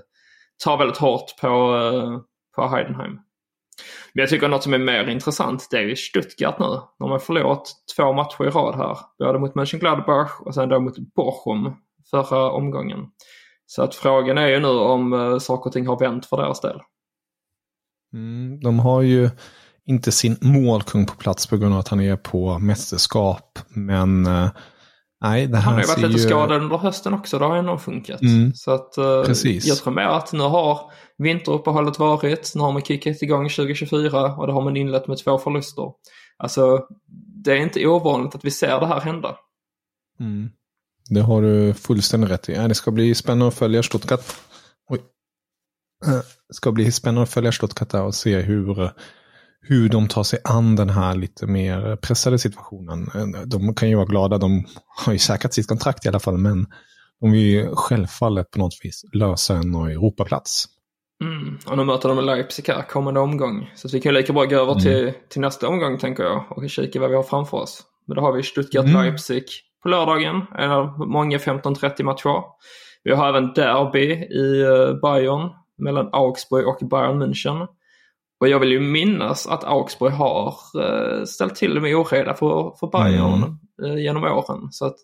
ta 0.64 0.76
väldigt 0.76 0.98
hårt 0.98 1.40
på, 1.40 1.46
eh, 1.46 2.20
på 2.56 2.68
Heidenheim. 2.68 3.12
Men 4.12 4.20
jag 4.22 4.28
tycker 4.28 4.48
något 4.48 4.62
som 4.62 4.74
är 4.74 4.78
mer 4.78 5.08
intressant 5.08 5.68
det 5.70 5.76
är 5.76 5.82
ju 5.82 5.96
Stuttgart 5.96 6.58
nu. 6.58 6.80
De 6.98 7.10
har 7.10 7.18
förlorat 7.18 7.68
två 7.96 8.12
matcher 8.12 8.44
i 8.44 8.50
rad 8.50 8.74
här. 8.74 8.98
Både 9.18 9.38
mot 9.38 9.54
Mönchengladbach 9.54 10.40
och 10.40 10.54
sen 10.54 10.68
då 10.68 10.80
mot 10.80 10.98
Bochum 10.98 11.76
förra 12.10 12.50
omgången. 12.50 13.06
Så 13.66 13.82
att 13.82 13.94
frågan 13.94 14.38
är 14.38 14.46
ju 14.48 14.60
nu 14.60 14.68
om 14.68 15.12
uh, 15.12 15.38
saker 15.38 15.68
och 15.68 15.72
ting 15.72 15.86
har 15.86 15.98
vänt 15.98 16.26
för 16.26 16.36
deras 16.36 16.60
del. 16.60 16.80
Mm, 18.12 18.60
de 18.60 18.78
har 18.78 19.02
ju 19.02 19.30
inte 19.84 20.12
sin 20.12 20.36
målkung 20.40 21.06
på 21.06 21.14
plats 21.14 21.46
på 21.46 21.56
grund 21.56 21.74
av 21.74 21.80
att 21.80 21.88
han 21.88 22.00
är 22.00 22.16
på 22.16 22.58
mästerskap. 22.58 23.58
Men 23.68 24.26
uh, 24.26 24.48
nej, 25.20 25.46
det 25.46 25.56
här 25.56 25.62
Han 25.62 25.74
har 25.74 25.80
ju 25.80 25.86
varit 25.86 26.02
lite 26.02 26.22
ju... 26.22 26.28
skadad 26.28 26.62
under 26.62 26.76
hösten 26.76 27.14
också, 27.14 27.38
det 27.38 27.44
har 27.44 27.56
ju 27.56 27.62
nog 27.62 27.80
funkat. 27.80 28.22
Mm, 28.22 28.52
så 28.54 28.70
att 28.70 28.94
uh, 28.98 29.48
jag 29.48 29.76
tror 29.76 29.92
mer 29.92 30.06
att 30.06 30.32
nu 30.32 30.42
har 30.42 30.92
vinteruppehållet 31.18 31.98
varit, 31.98 32.52
nu 32.54 32.62
har 32.62 32.72
man 32.72 32.82
kickat 32.82 33.22
igång 33.22 33.48
2024 33.48 34.36
och 34.36 34.46
det 34.46 34.52
har 34.52 34.62
man 34.62 34.76
inlett 34.76 35.08
med 35.08 35.18
två 35.18 35.38
förluster. 35.38 35.92
Alltså, 36.36 36.86
det 37.44 37.52
är 37.52 37.56
inte 37.56 37.86
ovanligt 37.86 38.34
att 38.34 38.44
vi 38.44 38.50
ser 38.50 38.80
det 38.80 38.86
här 38.86 39.00
hända. 39.00 39.36
Mm. 40.20 40.50
Det 41.08 41.20
har 41.20 41.42
du 41.42 41.74
fullständigt 41.74 42.30
rätt 42.30 42.48
i. 42.48 42.54
Det 42.54 42.74
ska 42.74 42.90
bli 42.90 43.14
spännande 43.14 43.48
att 43.48 43.54
följa 43.54 43.82
Stuttgart. 43.82 44.24
Oj. 44.88 45.00
Det 46.48 46.54
ska 46.54 46.72
bli 46.72 46.92
spännande 46.92 47.22
att 47.22 47.30
följa 47.30 47.52
Stuttgart 47.52 47.94
och 47.94 48.14
se 48.14 48.40
hur, 48.40 48.90
hur 49.60 49.88
de 49.88 50.08
tar 50.08 50.22
sig 50.22 50.38
an 50.44 50.76
den 50.76 50.90
här 50.90 51.14
lite 51.14 51.46
mer 51.46 51.96
pressade 51.96 52.38
situationen. 52.38 53.10
De 53.46 53.74
kan 53.74 53.88
ju 53.88 53.96
vara 53.96 54.06
glada, 54.06 54.38
de 54.38 54.64
har 55.04 55.12
ju 55.12 55.18
säkrat 55.18 55.54
sitt 55.54 55.66
kontrakt 55.66 56.06
i 56.06 56.08
alla 56.08 56.20
fall, 56.20 56.38
men 56.38 56.66
de 57.20 57.30
vill 57.32 57.40
ju 57.40 57.74
självfallet 57.74 58.50
på 58.50 58.58
något 58.58 58.74
vis 58.82 59.04
lösa 59.12 59.56
en 59.56 59.74
Europaplats. 59.74 60.64
Mm. 61.24 61.58
Och 61.66 61.76
nu 61.76 61.84
möter 61.84 62.08
de 62.08 62.24
Leipzig 62.24 62.68
här 62.68 62.82
kommande 62.82 63.20
omgång. 63.20 63.70
Så 63.76 63.88
vi 63.88 64.00
kan 64.00 64.14
lika 64.14 64.32
bra 64.32 64.44
gå 64.44 64.56
över 64.56 64.72
mm. 64.72 64.82
till, 64.82 65.12
till 65.28 65.40
nästa 65.40 65.68
omgång 65.68 65.98
tänker 65.98 66.22
jag 66.22 66.44
och 66.50 66.70
kika 66.70 67.00
vad 67.00 67.10
vi 67.10 67.16
har 67.16 67.22
framför 67.22 67.56
oss. 67.56 67.82
Men 68.06 68.16
då 68.16 68.22
har 68.22 68.32
vi 68.32 68.42
Stuttgart-Leipzig. 68.42 69.34
Mm 69.34 69.65
på 69.86 69.90
lördagen. 69.90 70.42
Många 70.98 71.38
15-30 71.38 72.02
matcher. 72.02 72.42
Vi 73.04 73.12
har 73.12 73.28
även 73.28 73.52
derby 73.52 74.12
i 74.14 74.62
eh, 74.62 75.00
Bayern 75.00 75.50
mellan 75.78 76.08
Augsburg 76.12 76.68
och 76.68 76.88
Bayern 76.88 77.22
München. 77.22 77.66
Och 78.40 78.48
jag 78.48 78.60
vill 78.60 78.72
ju 78.72 78.80
minnas 78.80 79.46
att 79.46 79.64
Augsburg 79.64 80.12
har 80.12 80.54
eh, 80.82 81.24
ställt 81.24 81.54
till 81.54 81.80
med 81.80 81.96
oreda 81.96 82.34
för, 82.34 82.74
för 82.80 82.86
Bayern 82.86 83.58
mm. 83.82 83.98
genom 83.98 84.24
åren. 84.24 84.68
Så 84.70 84.86
att 84.86 84.96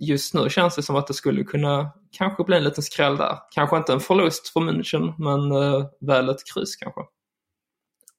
just 0.00 0.34
nu 0.34 0.50
känns 0.50 0.76
det 0.76 0.82
som 0.82 0.96
att 0.96 1.06
det 1.06 1.14
skulle 1.14 1.44
kunna 1.44 1.90
kanske 2.18 2.44
bli 2.44 2.56
en 2.56 2.64
liten 2.64 2.82
skräll 2.82 3.16
där. 3.16 3.38
Kanske 3.54 3.76
inte 3.76 3.92
en 3.92 4.00
förlust 4.00 4.48
för 4.48 4.60
München, 4.60 5.14
men 5.18 5.50
väl 6.00 6.28
ett 6.28 6.54
kryss 6.54 6.76
kanske. 6.76 7.00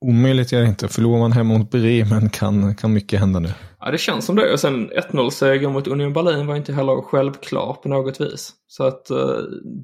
Omöjligt 0.05 0.53
är 0.53 0.61
det 0.61 0.67
inte. 0.67 0.87
Förlorar 0.87 1.19
man 1.19 1.31
hemma 1.31 1.57
mot 1.57 1.71
Bremen 1.71 2.29
kan, 2.29 2.75
kan 2.75 2.93
mycket 2.93 3.19
hända 3.19 3.39
nu. 3.39 3.53
Ja, 3.79 3.91
det 3.91 3.97
känns 3.97 4.25
som 4.25 4.35
det. 4.35 4.53
Och 4.53 4.59
sen 4.59 4.89
1-0-seger 4.89 5.69
mot 5.69 5.87
Union 5.87 6.13
Berlin 6.13 6.47
var 6.47 6.55
inte 6.55 6.73
heller 6.73 7.01
självklar 7.01 7.73
på 7.73 7.89
något 7.89 8.21
vis. 8.21 8.53
Så 8.67 8.83
att 8.83 9.07
uh, 9.11 9.17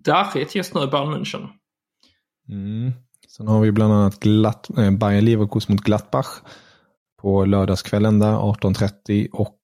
darrigt 0.06 0.56
just 0.56 0.76
nu 0.76 0.84
i 0.84 0.88
Bayern 0.88 1.14
München. 1.14 1.48
Mm. 2.50 2.94
Sen 3.38 3.48
har 3.48 3.62
vi 3.62 3.72
bland 3.72 3.94
annat 3.94 4.20
Glatt, 4.20 4.70
eh, 4.78 4.92
Bayern 4.92 5.26
Leverkusen 5.26 5.76
mot 5.76 5.84
Gladbach 5.84 6.28
på 7.22 7.46
lördagskvällen 7.46 8.20
där 8.20 8.34
18.30 8.34 9.30
och 9.32 9.60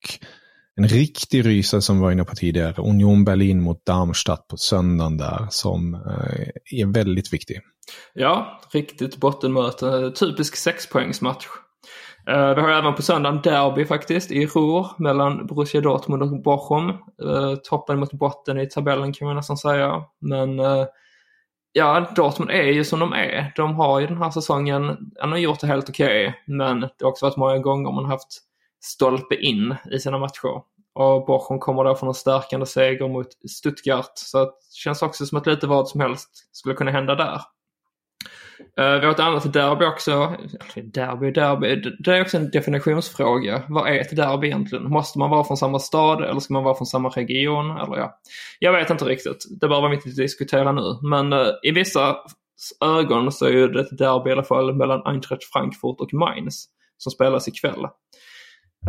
en 0.75 0.87
riktig 0.87 1.45
rysare 1.45 1.81
som 1.81 1.95
vi 1.95 2.01
var 2.01 2.11
inne 2.11 2.23
på 2.23 2.35
tidigare, 2.35 2.81
Union 2.81 3.25
Berlin 3.25 3.61
mot 3.61 3.85
Darmstadt 3.85 4.47
på 4.47 4.57
söndagen 4.57 5.17
där 5.17 5.47
som 5.49 5.93
eh, 5.93 6.79
är 6.79 6.93
väldigt 6.93 7.33
viktig. 7.33 7.61
Ja, 8.13 8.61
riktigt 8.71 9.17
bottenmöte. 9.17 10.11
Typisk 10.11 10.55
sexpoängsmatch. 10.55 11.45
Eh, 12.29 12.55
vi 12.55 12.61
har 12.61 12.69
även 12.69 12.95
på 12.95 13.01
söndagen 13.01 13.41
derby 13.41 13.85
faktiskt 13.85 14.31
i 14.31 14.45
Ruhr 14.45 15.01
mellan 15.01 15.47
Borussia 15.47 15.81
Dortmund 15.81 16.23
och 16.23 16.41
Bochum. 16.41 16.89
Eh, 16.89 17.55
toppen 17.63 17.99
mot 17.99 18.11
botten 18.11 18.59
i 18.59 18.69
tabellen 18.69 19.13
kan 19.13 19.27
man 19.27 19.35
nästan 19.35 19.57
säga. 19.57 20.03
Men 20.21 20.59
ja, 21.73 22.07
Dortmund 22.15 22.51
är 22.51 22.63
ju 22.63 22.83
som 22.83 22.99
de 22.99 23.13
är. 23.13 23.53
De 23.55 23.75
har 23.75 23.99
ju 23.99 24.07
den 24.07 24.17
här 24.17 24.31
säsongen, 24.31 24.97
han 25.19 25.31
har 25.31 25.37
gjort 25.37 25.59
det 25.59 25.67
helt 25.67 25.89
okej, 25.89 26.27
okay, 26.27 26.55
men 26.57 26.79
det 26.79 27.01
har 27.01 27.09
också 27.09 27.25
varit 27.25 27.37
många 27.37 27.57
gånger 27.57 27.91
man 27.91 28.05
har 28.05 28.11
haft 28.11 28.41
stolpe 28.85 29.35
in 29.35 29.75
i 29.91 29.99
sina 29.99 30.17
matcher. 30.17 30.61
Och 30.95 31.25
Borchon 31.25 31.59
kommer 31.59 31.83
då 31.83 31.95
från 31.95 32.07
en 32.07 32.13
stärkande 32.13 32.65
seger 32.65 33.07
mot 33.07 33.27
Stuttgart. 33.49 34.11
Så 34.15 34.45
det 34.45 34.51
känns 34.73 35.01
också 35.01 35.25
som 35.25 35.37
att 35.37 35.47
lite 35.47 35.67
vad 35.67 35.87
som 35.87 36.01
helst 36.01 36.29
skulle 36.51 36.75
kunna 36.75 36.91
hända 36.91 37.15
där. 37.15 37.41
Eh, 38.79 38.85
uh, 38.85 38.99
vi 38.99 39.05
har 39.05 39.13
ett 39.13 39.19
annat 39.19 39.53
derby 39.53 39.85
också. 39.85 40.11
Alltså, 40.13 40.81
derby, 40.81 41.31
derby. 41.31 41.95
Det 41.99 42.17
är 42.17 42.21
också 42.21 42.37
en 42.37 42.51
definitionsfråga. 42.51 43.63
Vad 43.69 43.87
är 43.87 43.99
ett 43.99 44.15
derby 44.15 44.47
egentligen? 44.47 44.89
Måste 44.89 45.19
man 45.19 45.29
vara 45.29 45.43
från 45.43 45.57
samma 45.57 45.79
stad 45.79 46.23
eller 46.23 46.39
ska 46.39 46.53
man 46.53 46.63
vara 46.63 46.75
från 46.75 46.85
samma 46.85 47.09
region? 47.09 47.71
Eller 47.71 47.97
ja. 47.97 48.19
Jag 48.59 48.73
vet 48.73 48.89
inte 48.89 49.05
riktigt. 49.05 49.45
Det 49.61 49.67
behöver 49.67 49.89
vi 49.89 49.95
inte 49.95 50.09
diskutera 50.09 50.71
nu. 50.71 50.97
Men 51.01 51.33
uh, 51.33 51.47
i 51.63 51.71
vissa 51.71 52.17
ögon 52.85 53.31
så 53.31 53.45
är 53.45 53.67
det 53.67 53.81
ett 53.81 53.97
derby 53.97 54.29
i 54.29 54.33
alla 54.33 54.43
fall 54.43 54.75
mellan 54.75 55.07
Eintracht 55.07 55.43
Frankfurt 55.43 55.99
och 55.99 56.13
Mainz 56.13 56.65
som 56.97 57.11
spelas 57.11 57.47
ikväll. 57.47 57.87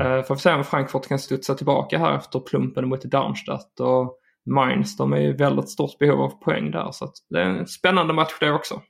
Uh, 0.01 0.23
får 0.23 0.35
vi 0.35 0.41
se 0.41 0.53
om 0.53 0.65
Frankfurt 0.65 1.09
kan 1.09 1.19
studsa 1.19 1.55
tillbaka 1.55 1.99
här 1.99 2.17
efter 2.17 2.41
plumpen 2.41 2.89
mot 2.89 3.03
Darmstadt. 3.03 3.81
Och 3.81 4.19
Mainz, 4.51 4.97
de 4.97 5.13
är 5.13 5.21
i 5.21 5.33
väldigt 5.33 5.71
stort 5.71 5.99
behov 5.99 6.21
av 6.21 6.31
poäng 6.31 6.71
där. 6.71 6.93
Så 6.93 7.13
det 7.31 7.41
är 7.41 7.45
en 7.45 7.67
spännande 7.67 8.13
match 8.15 8.33
det 8.41 8.53
också. 8.53 8.83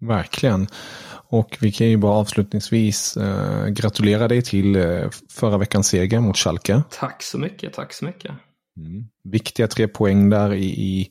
Verkligen. 0.00 0.66
Och 1.28 1.58
vi 1.60 1.72
kan 1.72 1.86
ju 1.86 1.96
bara 1.96 2.12
avslutningsvis 2.12 3.16
eh, 3.16 3.66
gratulera 3.66 4.28
dig 4.28 4.42
till 4.42 4.76
eh, 4.76 5.10
förra 5.30 5.58
veckans 5.58 5.88
seger 5.88 6.20
mot 6.20 6.36
Schalke. 6.36 6.82
Tack 6.90 7.22
så 7.22 7.38
mycket, 7.38 7.72
tack 7.72 7.92
så 7.92 8.04
mycket. 8.04 8.30
Mm. 8.76 9.04
Viktiga 9.24 9.66
tre 9.66 9.88
poäng 9.88 10.30
där 10.30 10.54
i, 10.54 10.64
i, 10.64 11.10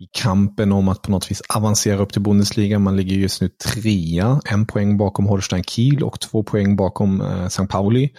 i, 0.00 0.06
kampen 0.12 0.72
om 0.72 0.88
att 0.88 1.02
på 1.02 1.10
något 1.10 1.30
vis 1.30 1.42
avancera 1.48 1.98
upp 1.98 2.12
till 2.12 2.22
Bundesliga. 2.22 2.78
Man 2.78 2.96
ligger 2.96 3.16
just 3.16 3.40
nu 3.42 3.48
trea, 3.48 4.40
en 4.44 4.66
poäng 4.66 4.96
bakom 4.98 5.26
Holstein 5.26 5.64
Kiel 5.64 6.02
och 6.02 6.20
två 6.20 6.42
poäng 6.42 6.76
bakom 6.76 7.20
eh, 7.20 7.44
St. 7.44 7.66
Pauli. 7.66 8.10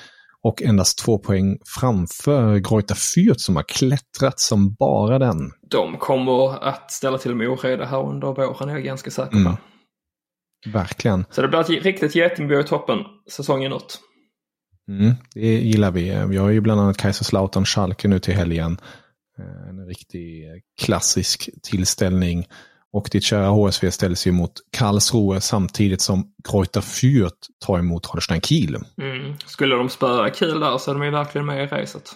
Och 0.41 0.61
endast 0.61 0.97
två 0.97 1.17
poäng 1.17 1.57
framför 1.79 2.57
Greuther 2.57 2.95
Fürth 2.95 3.37
som 3.37 3.55
har 3.55 3.63
klättrat 3.63 4.39
som 4.39 4.73
bara 4.73 5.19
den. 5.19 5.51
De 5.69 5.97
kommer 5.97 6.63
att 6.63 6.91
ställa 6.91 7.17
till 7.17 7.35
med 7.35 7.49
oreda 7.49 7.85
här 7.85 8.09
under 8.09 8.27
våren, 8.27 8.69
är 8.69 8.73
jag 8.73 8.83
ganska 8.83 9.11
säker 9.11 9.31
på. 9.31 9.37
Mm. 9.37 9.55
Verkligen. 10.67 11.25
Så 11.29 11.41
det 11.41 11.47
blir 11.47 11.59
ett 11.59 11.69
riktigt 11.69 12.15
getingbo 12.15 12.59
i 12.59 12.63
toppen 12.63 12.97
säsongen 13.31 13.73
ut. 13.73 13.99
Mm, 14.89 15.13
det 15.33 15.47
gillar 15.47 15.91
vi. 15.91 16.25
Vi 16.29 16.37
har 16.37 16.49
ju 16.49 16.61
bland 16.61 16.81
annat 16.81 16.97
Kaiserslautern 16.97 17.65
Schalke 17.65 18.07
nu 18.07 18.19
till 18.19 18.33
helgen. 18.33 18.77
Eh, 19.39 19.69
en 19.69 19.85
riktig 19.85 20.45
klassisk 20.81 21.49
tillställning. 21.63 22.47
Och 22.91 23.09
ditt 23.11 23.23
kära 23.23 23.47
HSV 23.47 23.91
ställs 23.91 24.27
ju 24.27 24.31
mot 24.31 24.53
Karlsruhe 24.71 25.41
samtidigt 25.41 26.01
som 26.01 26.31
Greuther 26.51 26.81
Fürth 26.81 27.47
tar 27.65 27.79
emot 27.79 28.05
Holstein 28.05 28.41
Kiel. 28.41 28.75
Mm. 29.01 29.33
Skulle 29.45 29.75
de 29.75 29.89
spöa 29.89 30.33
Kiel 30.33 30.59
där 30.59 30.77
så 30.77 30.91
är 30.91 30.95
de 30.95 31.03
ju 31.03 31.11
verkligen 31.11 31.45
med 31.45 31.63
i 31.63 31.67
racet. 31.67 32.11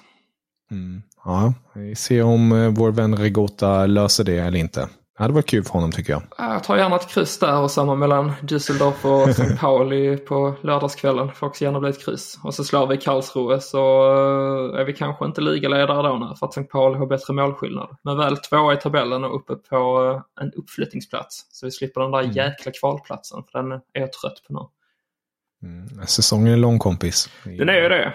Mm. 0.71 1.01
Ja, 1.25 1.53
vi 1.75 1.95
ser 1.95 2.23
om 2.23 2.51
eh, 2.51 2.69
vår 2.69 2.91
vän 2.91 3.17
Regota 3.17 3.85
löser 3.85 4.23
det 4.23 4.37
eller 4.37 4.59
inte. 4.59 4.89
Det 5.17 5.23
hade 5.23 5.33
varit 5.33 5.49
kul 5.49 5.63
för 5.63 5.73
honom 5.73 5.91
tycker 5.91 6.13
jag. 6.13 6.23
Jag 6.37 6.63
tar 6.63 6.77
gärna 6.77 6.95
ett 6.95 7.09
kryss 7.09 7.39
där 7.39 7.59
och 7.59 7.71
samma 7.71 7.95
mellan 7.95 8.31
Düsseldorf 8.41 9.05
och 9.05 9.29
St. 9.29 9.55
Pauli 9.59 10.17
på 10.17 10.55
lördagskvällen. 10.61 11.31
Får 11.31 11.47
också 11.47 11.63
gärna 11.63 11.79
bli 11.79 11.89
ett 11.89 12.05
kryss. 12.05 12.39
Och 12.43 12.53
så 12.53 12.63
slår 12.63 12.87
vi 12.87 12.97
Karlsruhe 12.97 13.59
så 13.59 13.77
eh, 14.11 14.79
är 14.79 14.85
vi 14.85 14.93
kanske 14.93 15.25
inte 15.25 15.41
ligaledare 15.41 16.07
då 16.07 16.17
nu 16.17 16.35
för 16.39 16.45
att 16.45 16.57
St. 16.57 16.63
Pauli 16.63 16.97
har 16.97 17.05
bättre 17.05 17.33
målskillnad. 17.33 17.97
Men 18.03 18.17
väl 18.17 18.37
tvåa 18.37 18.73
i 18.73 18.77
tabellen 18.77 19.23
och 19.23 19.35
uppe 19.35 19.55
på 19.55 20.11
eh, 20.39 20.43
en 20.43 20.51
uppflyttningsplats. 20.53 21.47
Så 21.51 21.65
vi 21.65 21.71
slipper 21.71 22.01
den 22.01 22.11
där 22.11 22.19
mm. 22.19 22.31
jäkla 22.31 22.71
kvalplatsen 22.71 23.43
för 23.51 23.61
den 23.61 23.71
är 23.71 23.81
jag 23.93 24.13
trött 24.13 24.43
på 24.47 24.53
nu. 24.53 25.69
Mm. 25.69 26.07
Säsongen 26.07 26.53
är 26.53 26.57
lång 26.57 26.79
kompis. 26.79 27.29
Den 27.43 27.69
är 27.69 27.81
ju 27.81 27.89
det. 27.89 28.13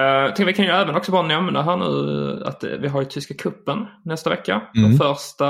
Uh, 0.00 0.46
vi 0.46 0.52
kan 0.52 0.64
ju 0.64 0.70
även 0.70 0.96
också 0.96 1.12
bara 1.12 1.22
nämna 1.22 1.62
här 1.62 1.76
nu 1.76 2.42
att 2.44 2.64
vi 2.64 2.88
har 2.88 3.00
ju 3.00 3.06
Tyska 3.06 3.34
kuppen 3.34 3.86
nästa 4.04 4.30
vecka. 4.30 4.62
Mm. 4.76 4.90
De 4.90 4.96
första, 4.96 5.46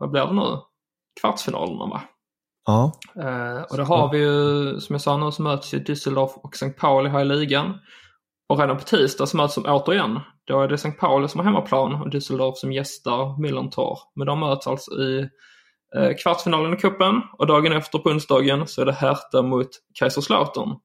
vad 0.00 0.10
blir 0.10 0.26
det 0.26 0.32
nu? 0.32 0.58
Kvartsfinalerna 1.20 1.86
va? 1.86 2.02
Ja. 2.66 2.92
Uh, 3.16 3.62
och 3.62 3.76
då 3.76 3.82
har 3.82 4.12
vi 4.12 4.18
ju, 4.18 4.80
som 4.80 4.94
jag 4.94 5.00
sa 5.00 5.16
nu, 5.16 5.32
så 5.32 5.42
möts 5.42 5.74
ju 5.74 5.78
Düsseldorf 5.78 6.30
och 6.42 6.54
St. 6.54 6.70
Pauli 6.70 7.08
här 7.08 7.20
i 7.20 7.24
ligan. 7.24 7.78
Och 8.48 8.58
redan 8.58 8.76
på 8.76 8.82
tisdag 8.82 9.26
så 9.26 9.36
möts 9.36 9.54
de 9.54 9.64
återigen. 9.66 10.20
Då 10.46 10.60
är 10.60 10.68
det 10.68 10.74
St. 10.74 10.90
Pauli 10.90 11.28
som 11.28 11.38
har 11.38 11.44
hemmaplan 11.44 11.94
och 11.94 12.08
Düsseldorf 12.08 12.52
som 12.54 12.72
gästar 12.72 13.40
Millantor. 13.40 13.98
Men 14.16 14.26
de 14.26 14.40
möts 14.40 14.66
alltså 14.66 14.90
i 14.90 15.28
uh, 15.98 16.12
kvartsfinalen 16.22 16.74
i 16.74 16.76
kuppen 16.76 17.22
och 17.38 17.46
dagen 17.46 17.72
efter 17.72 17.98
på 17.98 18.08
onsdagen 18.08 18.66
så 18.66 18.80
är 18.80 18.86
det 18.86 18.92
Hertha 18.92 19.42
mot 19.42 19.68
Kaiserslautern. 19.98 20.76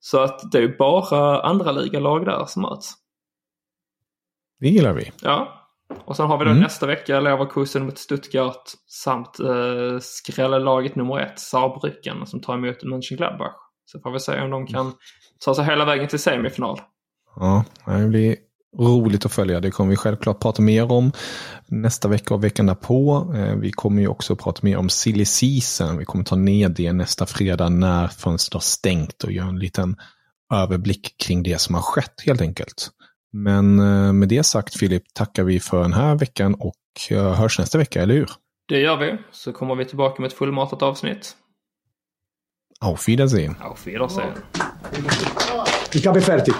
Så 0.00 0.20
att 0.20 0.52
det 0.52 0.58
är 0.58 0.78
bara 0.78 1.40
andra 1.40 1.72
ligalag 1.72 2.24
där 2.24 2.44
som 2.44 2.62
möts. 2.62 2.92
Det 4.60 4.68
gillar 4.68 4.92
vi. 4.92 5.12
Ja. 5.22 5.54
Och 6.04 6.16
sen 6.16 6.26
har 6.26 6.38
vi 6.38 6.44
då 6.44 6.50
mm. 6.50 6.62
nästa 6.62 6.86
vecka 6.86 7.20
Leverkusen 7.20 7.86
mot 7.86 7.98
Stuttgart 7.98 8.62
samt 8.86 9.40
eh, 9.40 9.98
skrällelaget 10.00 10.96
nummer 10.96 11.20
ett, 11.20 11.38
Saarbrücken, 11.38 12.24
som 12.24 12.40
tar 12.40 12.54
emot 12.54 12.82
Mönchengladbach. 12.82 13.56
Så 13.84 14.00
får 14.00 14.10
vi 14.10 14.20
se 14.20 14.40
om 14.40 14.50
de 14.50 14.66
kan 14.66 14.92
ta 15.44 15.54
sig 15.54 15.64
hela 15.64 15.84
vägen 15.84 16.08
till 16.08 16.18
semifinal. 16.18 16.80
Ja, 17.36 17.64
det 17.86 18.08
blir 18.08 18.36
roligt 18.76 19.26
att 19.26 19.32
följa. 19.32 19.60
Det 19.60 19.70
kommer 19.70 19.90
vi 19.90 19.96
självklart 19.96 20.40
prata 20.40 20.62
mer 20.62 20.92
om 20.92 21.12
nästa 21.66 22.08
vecka 22.08 22.34
och 22.34 22.44
veckan 22.44 22.66
därpå. 22.66 23.32
Eh, 23.36 23.54
vi 23.54 23.72
kommer 23.72 24.02
ju 24.02 24.08
också 24.08 24.36
prata 24.36 24.60
mer 24.62 24.76
om 24.76 24.88
silly 24.88 25.24
season. 25.24 25.98
Vi 25.98 26.04
kommer 26.04 26.24
ta 26.24 26.36
ner 26.36 26.68
det 26.68 26.92
nästa 26.92 27.26
fredag 27.26 27.68
när 27.68 28.08
fönstret 28.08 28.54
har 28.54 28.60
stängt 28.60 29.24
och 29.24 29.32
göra 29.32 29.48
en 29.48 29.58
liten 29.58 29.96
överblick 30.54 31.14
kring 31.18 31.42
det 31.42 31.60
som 31.60 31.74
har 31.74 31.82
skett 31.82 32.22
helt 32.26 32.40
enkelt. 32.40 32.90
Men 33.32 33.78
eh, 33.78 34.12
med 34.12 34.28
det 34.28 34.42
sagt 34.42 34.74
Filip 34.74 35.14
tackar 35.14 35.44
vi 35.44 35.60
för 35.60 35.82
den 35.82 35.92
här 35.92 36.14
veckan 36.14 36.54
och 36.54 36.74
eh, 37.10 37.34
hörs 37.34 37.58
nästa 37.58 37.78
vecka, 37.78 38.02
eller 38.02 38.14
hur? 38.14 38.30
Det 38.68 38.80
gör 38.80 38.96
vi. 38.96 39.18
Så 39.32 39.52
kommer 39.52 39.74
vi 39.74 39.84
tillbaka 39.84 40.22
med 40.22 40.28
ett 40.28 40.38
fullmatat 40.38 40.82
avsnitt. 40.82 41.36
Auf 42.80 43.08
Wiedersehen. 43.08 43.56
Auf 43.60 43.86
Wiedersehen. 43.86 44.32
Ich 45.92 46.06
habe 46.06 46.20
fertig. 46.20 46.54